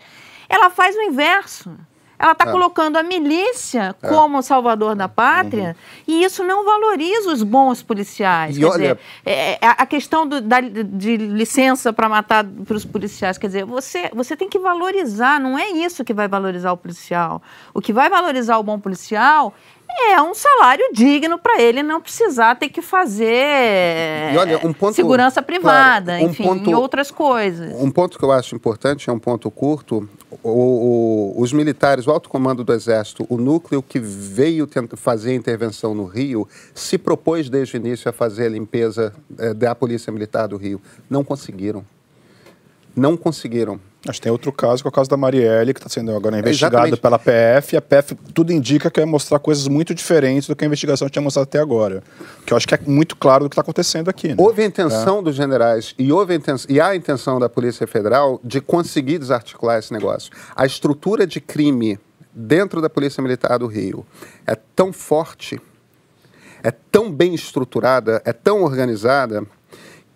ela 0.50 0.70
faz 0.70 0.94
o 0.96 1.02
inverso. 1.02 1.74
Ela 2.18 2.32
está 2.32 2.46
é. 2.46 2.52
colocando 2.52 2.98
a 2.98 3.04
milícia 3.04 3.96
é. 4.02 4.08
como 4.08 4.42
salvador 4.42 4.96
da 4.96 5.08
pátria 5.08 5.76
uhum. 6.08 6.16
e 6.16 6.24
isso 6.24 6.44
não 6.44 6.64
valoriza 6.64 7.32
os 7.32 7.44
bons 7.44 7.84
policiais. 7.84 8.58
E 8.58 8.60
quer 8.60 8.66
olha... 8.66 8.78
dizer, 8.78 9.00
é, 9.26 9.52
é 9.54 9.58
a 9.62 9.86
questão 9.86 10.28
do, 10.28 10.42
da, 10.42 10.60
de 10.62 11.18
licença 11.18 11.92
para 11.92 12.08
matar 12.08 12.44
para 12.44 12.76
os 12.76 12.86
policiais, 12.86 13.38
quer 13.38 13.48
dizer, 13.48 13.66
você, 13.66 14.10
você 14.14 14.36
tem 14.36 14.50
que 14.50 14.60
valorizar, 14.60 15.40
não 15.40 15.58
é 15.58 15.70
isso 15.70 16.04
que 16.04 16.14
vai 16.14 16.28
valorizar 16.28 16.72
o 16.72 16.78
policial. 16.78 17.42
O 17.74 17.82
que 17.82 17.92
vai 17.92 18.10
valorizar 18.10 18.58
o 18.58 18.64
bom 18.64 18.80
policial 18.80 19.54
é 19.90 20.22
um 20.22 20.34
salário 20.34 20.86
digno 20.94 21.38
para 21.38 21.62
ele 21.62 21.82
não 21.82 22.02
precisar 22.02 22.56
ter 22.56 22.70
que 22.70 22.82
fazer 22.82 24.38
olha, 24.38 24.58
um 24.64 24.74
ponto, 24.74 24.94
segurança 24.94 25.42
privada, 25.42 26.14
claro, 26.14 26.26
um 26.26 26.30
enfim, 26.30 26.44
ponto, 26.44 26.70
e 26.70 26.76
outras 26.76 27.12
coisas. 27.12 27.74
Um 27.82 27.92
ponto 27.92 28.18
que 28.18 28.26
eu 28.26 28.32
acho 28.32 28.56
importante, 28.56 29.10
é 29.10 29.14
um 29.14 29.20
ponto 29.20 29.50
curto, 29.50 30.08
o, 30.44 30.50
o, 30.50 31.42
os 31.42 31.54
militares, 31.54 32.08
o 32.08 32.12
alto 32.12 32.30
comando 32.30 32.64
do 32.64 32.74
Exército, 32.74 33.26
o 33.30 33.38
núcleo 33.38 33.82
que 33.82 34.00
veio 34.00 34.68
fazer 34.96 35.32
a 35.32 35.36
intervenção 35.36 35.94
no 35.94 36.06
Rio, 36.06 36.48
se 36.74 36.98
propôs 36.98 37.50
desde 37.50 37.76
o 37.76 37.78
início 37.78 38.10
a 38.10 38.14
fazer 38.14 38.48
a 38.48 38.50
limpeza 38.50 39.14
é, 39.38 39.54
da 39.54 39.74
Polícia 39.74 40.12
Militar 40.12 40.48
do 40.48 40.58
Rio. 40.58 40.82
Não 41.10 41.24
conseguiram 41.24 41.86
não 42.96 43.18
conseguiram. 43.18 43.80
Acho 44.08 44.20
que 44.20 44.24
tem 44.24 44.32
outro 44.32 44.52
caso, 44.52 44.84
que 44.84 44.88
é 44.88 44.90
o 44.90 44.92
caso 44.92 45.10
da 45.10 45.18
Marielle, 45.18 45.74
que 45.74 45.80
está 45.80 45.90
sendo 45.90 46.16
agora 46.16 46.38
investigado 46.38 46.96
pela 46.96 47.18
PF, 47.18 47.74
e 47.74 47.78
a 47.78 47.82
PF 47.82 48.16
tudo 48.34 48.54
indica 48.54 48.92
que 48.92 49.00
vai 49.00 49.10
mostrar 49.10 49.40
coisas 49.40 49.68
muito 49.68 49.96
diferentes 49.96 50.48
do 50.48 50.56
que 50.56 50.64
a 50.64 50.68
investigação 50.68 51.10
tinha 51.10 51.24
mostrado 51.24 51.46
até 51.46 51.60
agora. 51.60 52.04
Que 52.46 52.54
eu 52.54 52.58
acho 52.58 52.68
que 52.68 52.76
é 52.76 52.80
muito 52.86 53.16
claro 53.16 53.46
do 53.46 53.50
que 53.50 53.54
está 53.54 53.62
acontecendo 53.62 54.08
aqui. 54.08 54.30
Né? 54.30 54.36
Houve 54.38 54.62
a 54.62 54.66
intenção 54.66 55.20
é. 55.20 55.24
dos 55.24 55.36
generais 55.36 55.96
e, 55.98 56.12
houve 56.12 56.36
intenção, 56.36 56.68
e 56.70 56.80
há 56.80 56.90
a 56.90 56.96
intenção 56.96 57.40
da 57.40 57.50
Polícia 57.50 57.88
Federal 57.88 58.40
de 58.44 58.62
conseguir 58.62 59.18
desarticular 59.18 59.80
esse 59.80 59.92
negócio. 59.92 60.32
A 60.56 60.68
estrutura 60.68 61.26
de 61.26 61.42
crime 61.42 62.00
dentro 62.32 62.82
da 62.82 62.90
Polícia 62.90 63.24
Militar 63.24 63.58
do 63.58 63.66
Rio 63.66 64.06
é 64.46 64.56
tão 64.76 64.94
forte, 64.94 65.60
é 66.62 66.70
tão 66.70 67.12
bem 67.12 67.34
estruturada, 67.34 68.22
é 68.24 68.34
tão 68.34 68.62
organizada, 68.62 69.44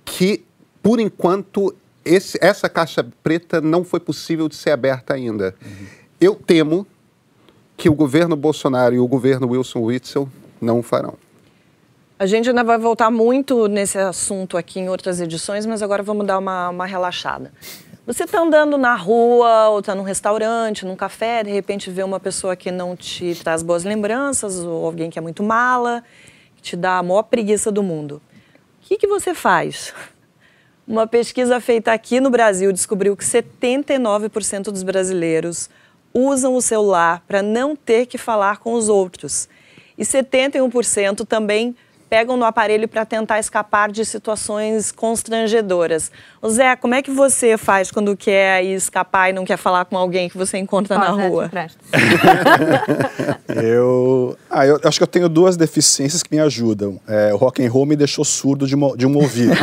que, 0.05 0.45
por 0.83 0.99
enquanto, 0.99 1.73
esse, 2.09 2.37
essa 2.41 2.67
caixa 2.67 3.05
preta 3.23 3.61
não 3.61 3.83
foi 3.83 3.99
possível 3.99 4.49
de 4.49 4.55
ser 4.55 4.71
aberta 4.71 5.13
ainda. 5.13 5.55
Uhum. 5.63 5.85
Eu 6.19 6.35
temo 6.35 6.87
que 7.77 7.87
o 7.87 7.93
governo 7.93 8.35
Bolsonaro 8.35 8.95
e 8.95 8.99
o 8.99 9.07
governo 9.07 9.49
Wilson 9.49 9.79
Witzel 9.81 10.27
não 10.59 10.79
o 10.79 10.83
farão. 10.83 11.13
A 12.17 12.25
gente 12.25 12.49
ainda 12.49 12.63
vai 12.63 12.77
voltar 12.77 13.09
muito 13.09 13.67
nesse 13.67 13.97
assunto 13.97 14.57
aqui 14.57 14.79
em 14.79 14.89
outras 14.89 15.21
edições, 15.21 15.65
mas 15.65 15.81
agora 15.81 16.03
vamos 16.03 16.27
dar 16.27 16.37
uma, 16.37 16.69
uma 16.69 16.85
relaxada. 16.85 17.53
Você 18.05 18.23
está 18.23 18.41
andando 18.41 18.77
na 18.77 18.95
rua, 18.95 19.69
ou 19.69 19.79
está 19.79 19.93
num 19.93 20.03
restaurante, 20.03 20.85
num 20.85 20.95
café, 20.95 21.43
de 21.43 21.51
repente 21.51 21.91
vê 21.91 22.03
uma 22.03 22.19
pessoa 22.19 22.55
que 22.55 22.71
não 22.71 22.95
te 22.95 23.35
traz 23.35 23.61
boas 23.61 23.83
lembranças, 23.83 24.57
ou 24.57 24.85
alguém 24.85 25.09
que 25.09 25.19
é 25.19 25.21
muito 25.21 25.43
mala, 25.43 26.03
que 26.57 26.61
te 26.63 26.75
dá 26.75 26.97
a 26.97 27.03
maior 27.03 27.23
preguiça 27.23 27.71
do 27.71 27.83
mundo. 27.83 28.21
O 28.83 28.87
que, 28.87 28.97
que 28.97 29.07
você 29.07 29.33
faz? 29.33 29.93
Uma 30.89 31.05
pesquisa 31.05 31.61
feita 31.61 31.93
aqui 31.93 32.19
no 32.19 32.31
Brasil 32.31 32.73
descobriu 32.73 33.15
que 33.15 33.23
79% 33.23 34.71
dos 34.71 34.81
brasileiros 34.81 35.69
usam 36.11 36.55
o 36.55 36.61
celular 36.63 37.23
para 37.27 37.43
não 37.43 37.75
ter 37.75 38.07
que 38.07 38.17
falar 38.17 38.57
com 38.57 38.73
os 38.73 38.89
outros. 38.89 39.47
E 39.95 40.03
71% 40.03 41.27
também 41.27 41.75
pegam 42.09 42.35
no 42.35 42.43
aparelho 42.43 42.87
para 42.87 43.05
tentar 43.05 43.39
escapar 43.39 43.91
de 43.91 44.03
situações 44.03 44.91
constrangedoras. 44.91 46.11
O 46.41 46.49
Zé, 46.49 46.75
como 46.75 46.95
é 46.95 47.01
que 47.01 47.11
você 47.11 47.57
faz 47.57 47.91
quando 47.91 48.17
quer 48.17 48.63
escapar 48.63 49.29
e 49.29 49.33
não 49.33 49.45
quer 49.45 49.57
falar 49.57 49.85
com 49.85 49.97
alguém 49.97 50.27
que 50.27 50.37
você 50.37 50.57
encontra 50.57 50.97
na 50.97 51.09
rua? 51.09 51.51
eu, 53.47 54.35
ah, 54.49 54.65
eu 54.65 54.79
acho 54.83 54.97
que 54.97 55.03
eu 55.03 55.07
tenho 55.07 55.29
duas 55.29 55.55
deficiências 55.55 56.23
que 56.23 56.33
me 56.33 56.41
ajudam. 56.41 56.99
É, 57.07 57.33
o 57.33 57.37
rock 57.37 57.63
and 57.63 57.69
roll 57.69 57.85
me 57.85 57.95
deixou 57.95 58.25
surdo 58.25 58.65
de, 58.65 58.75
de 58.97 59.05
um 59.05 59.15
ouvido. 59.15 59.53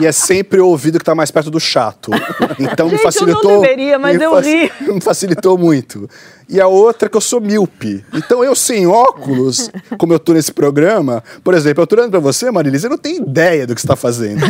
e 0.00 0.06
é 0.06 0.12
sempre 0.12 0.60
o 0.60 0.66
ouvido 0.66 0.98
que 0.98 1.02
está 1.02 1.14
mais 1.14 1.30
perto 1.30 1.50
do 1.50 1.60
chato. 1.60 2.10
Então 2.58 2.88
Gente, 2.88 2.98
me 2.98 3.02
facilitou. 3.02 3.50
Eu 3.50 3.56
não 3.56 3.60
deveria, 3.60 3.98
mas 3.98 4.20
eu 4.20 4.40
ri. 4.40 4.72
Me 4.90 5.00
facilitou 5.00 5.56
muito 5.56 6.08
e 6.50 6.60
a 6.60 6.66
outra 6.66 7.08
que 7.08 7.16
eu 7.16 7.20
sou 7.20 7.40
míope. 7.40 8.04
Então 8.12 8.42
eu 8.42 8.56
sem 8.56 8.86
óculos, 8.86 9.70
como 9.96 10.12
eu 10.12 10.18
tô 10.18 10.32
nesse 10.32 10.52
programa, 10.52 11.22
por 11.44 11.54
exemplo, 11.54 11.59
eu 11.66 11.86
tô 11.86 11.96
olhando 11.96 12.10
pra 12.10 12.20
você, 12.20 12.50
Marilisa, 12.50 12.86
eu 12.86 12.90
não 12.90 12.98
tenho 12.98 13.22
ideia 13.22 13.66
do 13.66 13.74
que 13.74 13.80
você 13.80 13.86
tá 13.86 13.96
fazendo. 13.96 14.40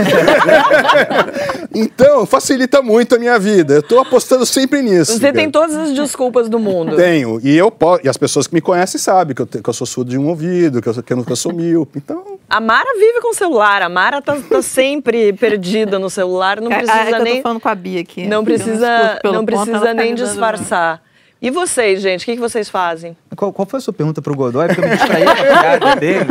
então, 1.75 2.27
facilita 2.27 2.83
muito 2.83 3.15
a 3.15 3.19
minha 3.19 3.39
vida. 3.39 3.75
Eu 3.75 3.83
tô 3.83 3.99
apostando 3.99 4.45
sempre 4.47 4.83
nisso. 4.83 5.13
Você 5.13 5.21
cara. 5.21 5.33
tem 5.33 5.51
todas 5.51 5.77
as 5.77 5.93
desculpas 5.93 6.49
do 6.49 6.59
mundo. 6.59 6.97
Tenho. 6.97 7.41
E 7.43 7.57
eu 7.57 7.71
posso, 7.71 8.05
e 8.05 8.09
as 8.09 8.17
pessoas 8.17 8.47
que 8.47 8.55
me 8.55 8.61
conhecem 8.61 9.01
sabem 9.01 9.35
que 9.35 9.43
eu, 9.43 9.47
que 9.47 9.69
eu 9.69 9.73
sou 9.73 9.87
surdo 9.87 10.11
de 10.11 10.19
um 10.19 10.29
ouvido, 10.29 10.81
que 10.81 10.89
eu, 10.89 11.03
que 11.03 11.13
eu, 11.13 11.25
eu 11.29 11.37
sou 11.37 11.53
míope. 11.53 11.99
Então. 11.99 12.39
A 12.49 12.61
Mara 12.61 12.93
vive 12.99 13.21
com 13.21 13.31
o 13.31 13.35
celular. 13.35 13.83
A 13.83 13.89
Mara 13.89 14.21
tá, 14.21 14.37
tá 14.37 14.63
sempre 14.63 15.33
perdida 15.33 15.99
no 15.99 16.11
celular. 16.11 16.61
Não 16.61 16.69
precisa 16.69 16.93
é, 16.93 17.11
é 17.11 17.19
nem. 17.19 17.33
Eu 17.33 17.37
tô 17.39 17.43
falando 17.43 17.61
com 17.61 17.69
a 17.69 17.75
Bia 17.75 18.01
aqui. 18.01 18.27
Não 18.27 18.45
precisa, 18.45 19.21
não 19.25 19.45
precisa 19.45 19.95
nem 19.95 20.15
disfarçar. 20.15 21.03
E 21.43 21.51
vocês, 21.51 22.03
gente, 22.03 22.23
o 22.23 22.25
que, 22.27 22.35
que 22.35 22.41
vocês 22.41 22.69
fazem? 22.69 23.17
Qual, 23.35 23.51
qual 23.51 23.67
foi 23.67 23.79
a 23.79 23.81
sua 23.81 23.95
pergunta 23.95 24.21
para 24.21 24.31
o 24.31 24.37
Godoy? 24.37 24.67
Porque 24.67 24.83
eu 24.83 24.89
me 24.89 24.95
distraí 24.95 25.25
com 25.25 25.31
a 25.31 25.35
piada 25.35 25.97
dele 25.97 26.27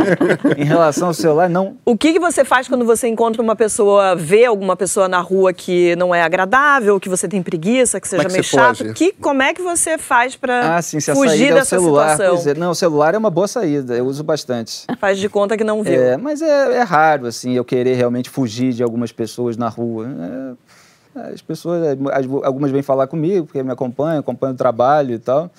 em 0.56 0.64
relação 0.64 1.08
ao 1.08 1.14
celular, 1.14 1.50
não. 1.50 1.76
O 1.84 1.96
que, 1.96 2.12
que 2.12 2.20
você 2.20 2.44
faz 2.44 2.68
quando 2.68 2.84
você 2.84 3.08
encontra 3.08 3.42
uma 3.42 3.56
pessoa, 3.56 4.14
vê 4.14 4.44
alguma 4.44 4.76
pessoa 4.76 5.08
na 5.08 5.18
rua 5.20 5.52
que 5.52 5.96
não 5.96 6.14
é 6.14 6.22
agradável, 6.22 7.00
que 7.00 7.08
você 7.08 7.26
tem 7.26 7.42
preguiça, 7.42 8.00
que 8.00 8.06
seja 8.06 8.28
meio 8.28 8.44
chato? 8.44 8.92
Que, 8.94 9.10
como 9.10 9.42
é 9.42 9.52
que 9.52 9.60
você 9.60 9.98
faz 9.98 10.36
para 10.36 10.76
ah, 10.76 10.82
sim, 10.82 11.00
se 11.00 11.12
fugir 11.12 11.52
dessa 11.54 11.74
é 11.74 11.78
o 11.78 11.82
celular, 11.82 12.10
situação? 12.12 12.52
É. 12.52 12.54
Não, 12.54 12.70
o 12.70 12.74
celular 12.74 13.12
é 13.12 13.18
uma 13.18 13.30
boa 13.30 13.48
saída, 13.48 13.96
eu 13.96 14.06
uso 14.06 14.22
bastante. 14.22 14.86
Faz 15.00 15.18
de 15.18 15.28
conta 15.28 15.56
que 15.56 15.64
não 15.64 15.82
viu. 15.82 16.00
É, 16.00 16.16
mas 16.16 16.40
é, 16.40 16.76
é 16.76 16.82
raro, 16.82 17.26
assim, 17.26 17.54
eu 17.54 17.64
querer 17.64 17.94
realmente 17.94 18.30
fugir 18.30 18.72
de 18.72 18.82
algumas 18.84 19.10
pessoas 19.10 19.56
na 19.56 19.68
rua. 19.68 20.06
É 20.06 20.79
as 21.14 21.42
pessoas, 21.42 21.96
algumas 22.42 22.70
vêm 22.70 22.82
falar 22.82 23.06
comigo, 23.06 23.46
porque 23.46 23.62
me 23.62 23.72
acompanham, 23.72 24.20
acompanham 24.20 24.54
o 24.54 24.56
trabalho 24.56 25.14
e 25.14 25.18
tal. 25.18 25.50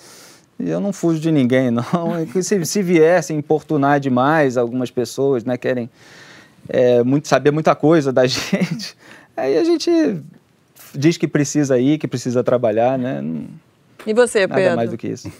E 0.58 0.70
eu 0.70 0.80
não 0.80 0.92
fujo 0.92 1.20
de 1.20 1.30
ninguém, 1.30 1.70
não. 1.72 1.82
Se, 2.42 2.64
se 2.64 2.82
viessem 2.82 3.38
importunar 3.38 4.00
demais 4.00 4.56
algumas 4.56 4.90
pessoas, 4.90 5.44
né, 5.44 5.56
querem 5.56 5.90
é, 6.68 7.02
muito, 7.02 7.28
saber 7.28 7.50
muita 7.50 7.74
coisa 7.74 8.12
da 8.12 8.24
gente, 8.26 8.96
aí 9.36 9.58
a 9.58 9.64
gente 9.64 9.90
diz 10.94 11.16
que 11.16 11.26
precisa 11.26 11.78
ir, 11.78 11.98
que 11.98 12.08
precisa 12.08 12.42
trabalhar, 12.42 12.98
né? 12.98 13.22
E 14.06 14.12
você, 14.12 14.46
nada 14.46 14.54
Pedro? 14.54 14.76
mais 14.76 14.90
do 14.90 14.96
que 14.96 15.08
isso. 15.08 15.30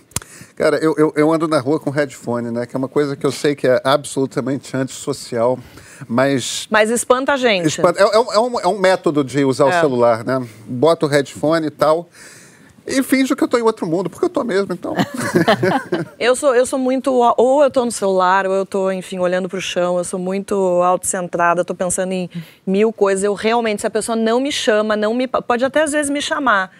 Cara, 0.62 0.76
eu, 0.76 0.94
eu, 0.96 1.12
eu, 1.16 1.32
ando 1.32 1.48
na 1.48 1.58
rua 1.58 1.80
com 1.80 1.90
headphone, 1.90 2.52
né? 2.52 2.66
Que 2.66 2.76
é 2.76 2.78
uma 2.78 2.86
coisa 2.86 3.16
que 3.16 3.26
eu 3.26 3.32
sei 3.32 3.56
que 3.56 3.66
é 3.66 3.80
absolutamente 3.82 4.76
antissocial, 4.76 5.58
mas... 6.06 6.68
Mas 6.70 6.88
espanta 6.88 7.32
a 7.32 7.36
gente. 7.36 7.66
Espanta, 7.66 8.00
é, 8.00 8.04
é, 8.04 8.14
é, 8.14 8.38
um, 8.38 8.60
é 8.60 8.68
um 8.68 8.78
método 8.78 9.24
de 9.24 9.44
usar 9.44 9.64
o 9.64 9.70
é. 9.70 9.80
celular, 9.80 10.24
né? 10.24 10.40
Bota 10.64 11.04
o 11.04 11.08
headphone 11.08 11.66
e 11.66 11.70
tal... 11.70 12.08
E 12.86 13.00
finjo 13.00 13.36
que 13.36 13.42
eu 13.42 13.46
estou 13.46 13.60
em 13.60 13.62
outro 13.62 13.86
mundo, 13.86 14.10
porque 14.10 14.24
eu 14.24 14.28
estou 14.28 14.44
mesmo, 14.44 14.72
então. 14.72 14.94
eu, 16.18 16.34
sou, 16.34 16.52
eu 16.52 16.66
sou 16.66 16.80
muito. 16.80 17.12
Ou 17.36 17.62
eu 17.62 17.68
estou 17.68 17.84
no 17.84 17.92
celular, 17.92 18.44
ou 18.44 18.52
eu 18.52 18.64
estou, 18.64 18.92
enfim, 18.92 19.20
olhando 19.20 19.48
para 19.48 19.58
o 19.58 19.60
chão. 19.60 19.98
Eu 19.98 20.02
sou 20.02 20.18
muito 20.18 20.56
autocentrada, 20.82 21.60
estou 21.60 21.76
pensando 21.76 22.10
em 22.10 22.28
mil 22.66 22.92
coisas. 22.92 23.22
Eu 23.22 23.34
realmente, 23.34 23.82
se 23.82 23.86
a 23.86 23.90
pessoa 23.90 24.16
não 24.16 24.40
me 24.40 24.50
chama, 24.50 24.96
não 24.96 25.14
me. 25.14 25.28
Pode 25.28 25.64
até 25.64 25.82
às 25.82 25.92
vezes 25.92 26.10
me 26.10 26.20
chamar. 26.20 26.72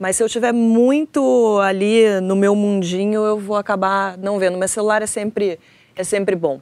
Mas 0.00 0.16
se 0.16 0.22
eu 0.22 0.26
estiver 0.26 0.50
muito 0.50 1.58
ali 1.62 2.22
no 2.22 2.34
meu 2.34 2.56
mundinho, 2.56 3.20
eu 3.22 3.38
vou 3.38 3.54
acabar 3.54 4.16
não 4.16 4.38
vendo. 4.38 4.56
Meu 4.56 4.66
celular 4.66 5.02
é 5.02 5.06
sempre, 5.06 5.60
é 5.94 6.02
sempre 6.02 6.34
bom. 6.34 6.58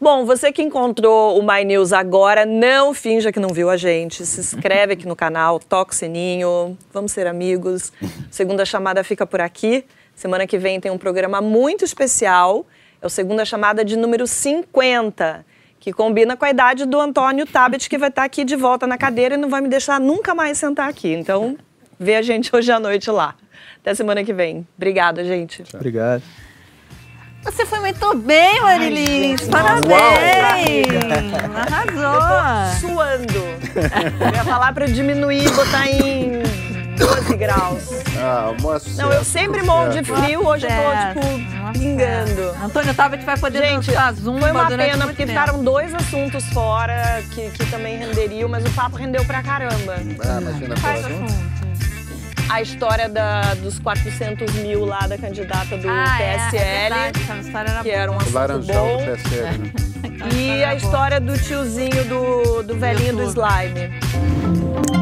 Bom, 0.00 0.24
você 0.24 0.50
que 0.50 0.60
encontrou 0.60 1.38
o 1.38 1.42
My 1.46 1.64
News 1.64 1.92
agora, 1.92 2.44
não 2.44 2.92
finja 2.92 3.30
que 3.30 3.38
não 3.38 3.50
viu 3.50 3.70
a 3.70 3.76
gente. 3.76 4.26
Se 4.26 4.40
inscreve 4.40 4.94
aqui 4.94 5.06
no 5.06 5.14
canal, 5.14 5.60
toca 5.60 5.92
o 5.92 5.94
sininho, 5.94 6.76
vamos 6.92 7.12
ser 7.12 7.28
amigos. 7.28 7.92
Segunda 8.28 8.64
chamada 8.64 9.04
fica 9.04 9.24
por 9.24 9.40
aqui. 9.40 9.84
Semana 10.12 10.44
que 10.44 10.58
vem 10.58 10.80
tem 10.80 10.90
um 10.90 10.98
programa 10.98 11.40
muito 11.40 11.84
especial. 11.84 12.66
É 13.00 13.06
o 13.06 13.08
Segunda 13.08 13.44
Chamada 13.44 13.84
de 13.84 13.96
número 13.96 14.26
50, 14.26 15.46
que 15.78 15.92
combina 15.92 16.36
com 16.36 16.44
a 16.44 16.50
idade 16.50 16.86
do 16.86 16.98
Antônio 16.98 17.46
Tabet, 17.46 17.88
que 17.88 17.96
vai 17.96 18.08
estar 18.08 18.24
aqui 18.24 18.44
de 18.44 18.56
volta 18.56 18.84
na 18.84 18.98
cadeira 18.98 19.36
e 19.36 19.38
não 19.38 19.48
vai 19.48 19.60
me 19.60 19.68
deixar 19.68 20.00
nunca 20.00 20.34
mais 20.34 20.58
sentar 20.58 20.88
aqui. 20.88 21.12
Então, 21.12 21.56
vê 22.00 22.16
a 22.16 22.22
gente 22.22 22.50
hoje 22.56 22.72
à 22.72 22.80
noite 22.80 23.10
lá. 23.10 23.34
Até 23.80 23.94
semana 23.94 24.24
que 24.24 24.32
vem. 24.32 24.66
Obrigada, 24.76 25.22
gente. 25.24 25.62
Obrigado. 25.74 26.22
Você 27.42 27.64
foi 27.64 27.80
muito 27.80 28.14
bem, 28.18 28.60
Marilis. 28.60 29.48
Parabéns! 29.48 30.86
Arrasou! 31.54 32.80
suando. 32.80 33.38
Eu 34.20 34.34
ia 34.34 34.44
falar 34.44 34.74
para 34.74 34.86
diminuir 34.86 35.46
e 35.46 35.50
botar 35.50 35.86
em 35.88 36.42
12 36.98 37.36
graus. 37.36 37.88
Ah, 38.18 38.52
moça. 38.60 39.02
Não, 39.02 39.10
eu 39.10 39.24
sempre 39.24 39.62
morro 39.62 39.88
de 39.88 40.04
frio, 40.04 40.46
hoje 40.46 40.66
eu 40.66 40.70
tô, 40.70 41.20
tipo, 41.20 41.72
pingando. 41.78 42.54
Antônio 42.62 42.94
Tabet 42.94 43.24
vai 43.24 43.38
poder 43.38 43.64
Gente, 43.66 43.90
Zumba 44.20 44.40
foi 44.40 44.50
uma 44.50 44.66
pena, 44.66 45.06
porque 45.06 45.24
tempo. 45.24 45.28
ficaram 45.30 45.64
dois 45.64 45.94
assuntos 45.94 46.44
fora 46.52 47.22
que, 47.34 47.50
que 47.52 47.64
também 47.70 47.96
renderiam, 47.96 48.50
mas 48.50 48.66
o 48.66 48.70
papo 48.72 48.96
rendeu 48.96 49.24
pra 49.24 49.42
caramba. 49.42 49.94
Ah, 50.22 50.40
imagina. 50.42 50.74
Quais 50.78 51.06
assuntos? 51.06 51.59
A 52.50 52.60
história 52.60 53.08
da, 53.08 53.54
dos 53.54 53.78
400 53.78 54.52
mil 54.54 54.84
lá 54.84 55.06
da 55.06 55.16
candidata 55.16 55.76
do 55.76 55.88
ah, 55.88 56.16
PSL. 56.18 56.56
É, 56.56 56.66
é 56.66 56.84
era 56.86 57.12
que 57.82 57.90
era 57.90 58.10
um 58.10 58.16
assunto 58.16 58.66
bom. 58.66 58.98
do 58.98 59.04
PSL, 59.04 59.58
né? 59.58 59.72
E 60.34 60.64
a 60.64 60.74
história 60.74 61.20
do 61.20 61.38
tiozinho 61.38 62.04
do, 62.06 62.62
do 62.62 62.76
velhinho 62.76 63.16
do 63.16 63.22
slime. 63.22 64.99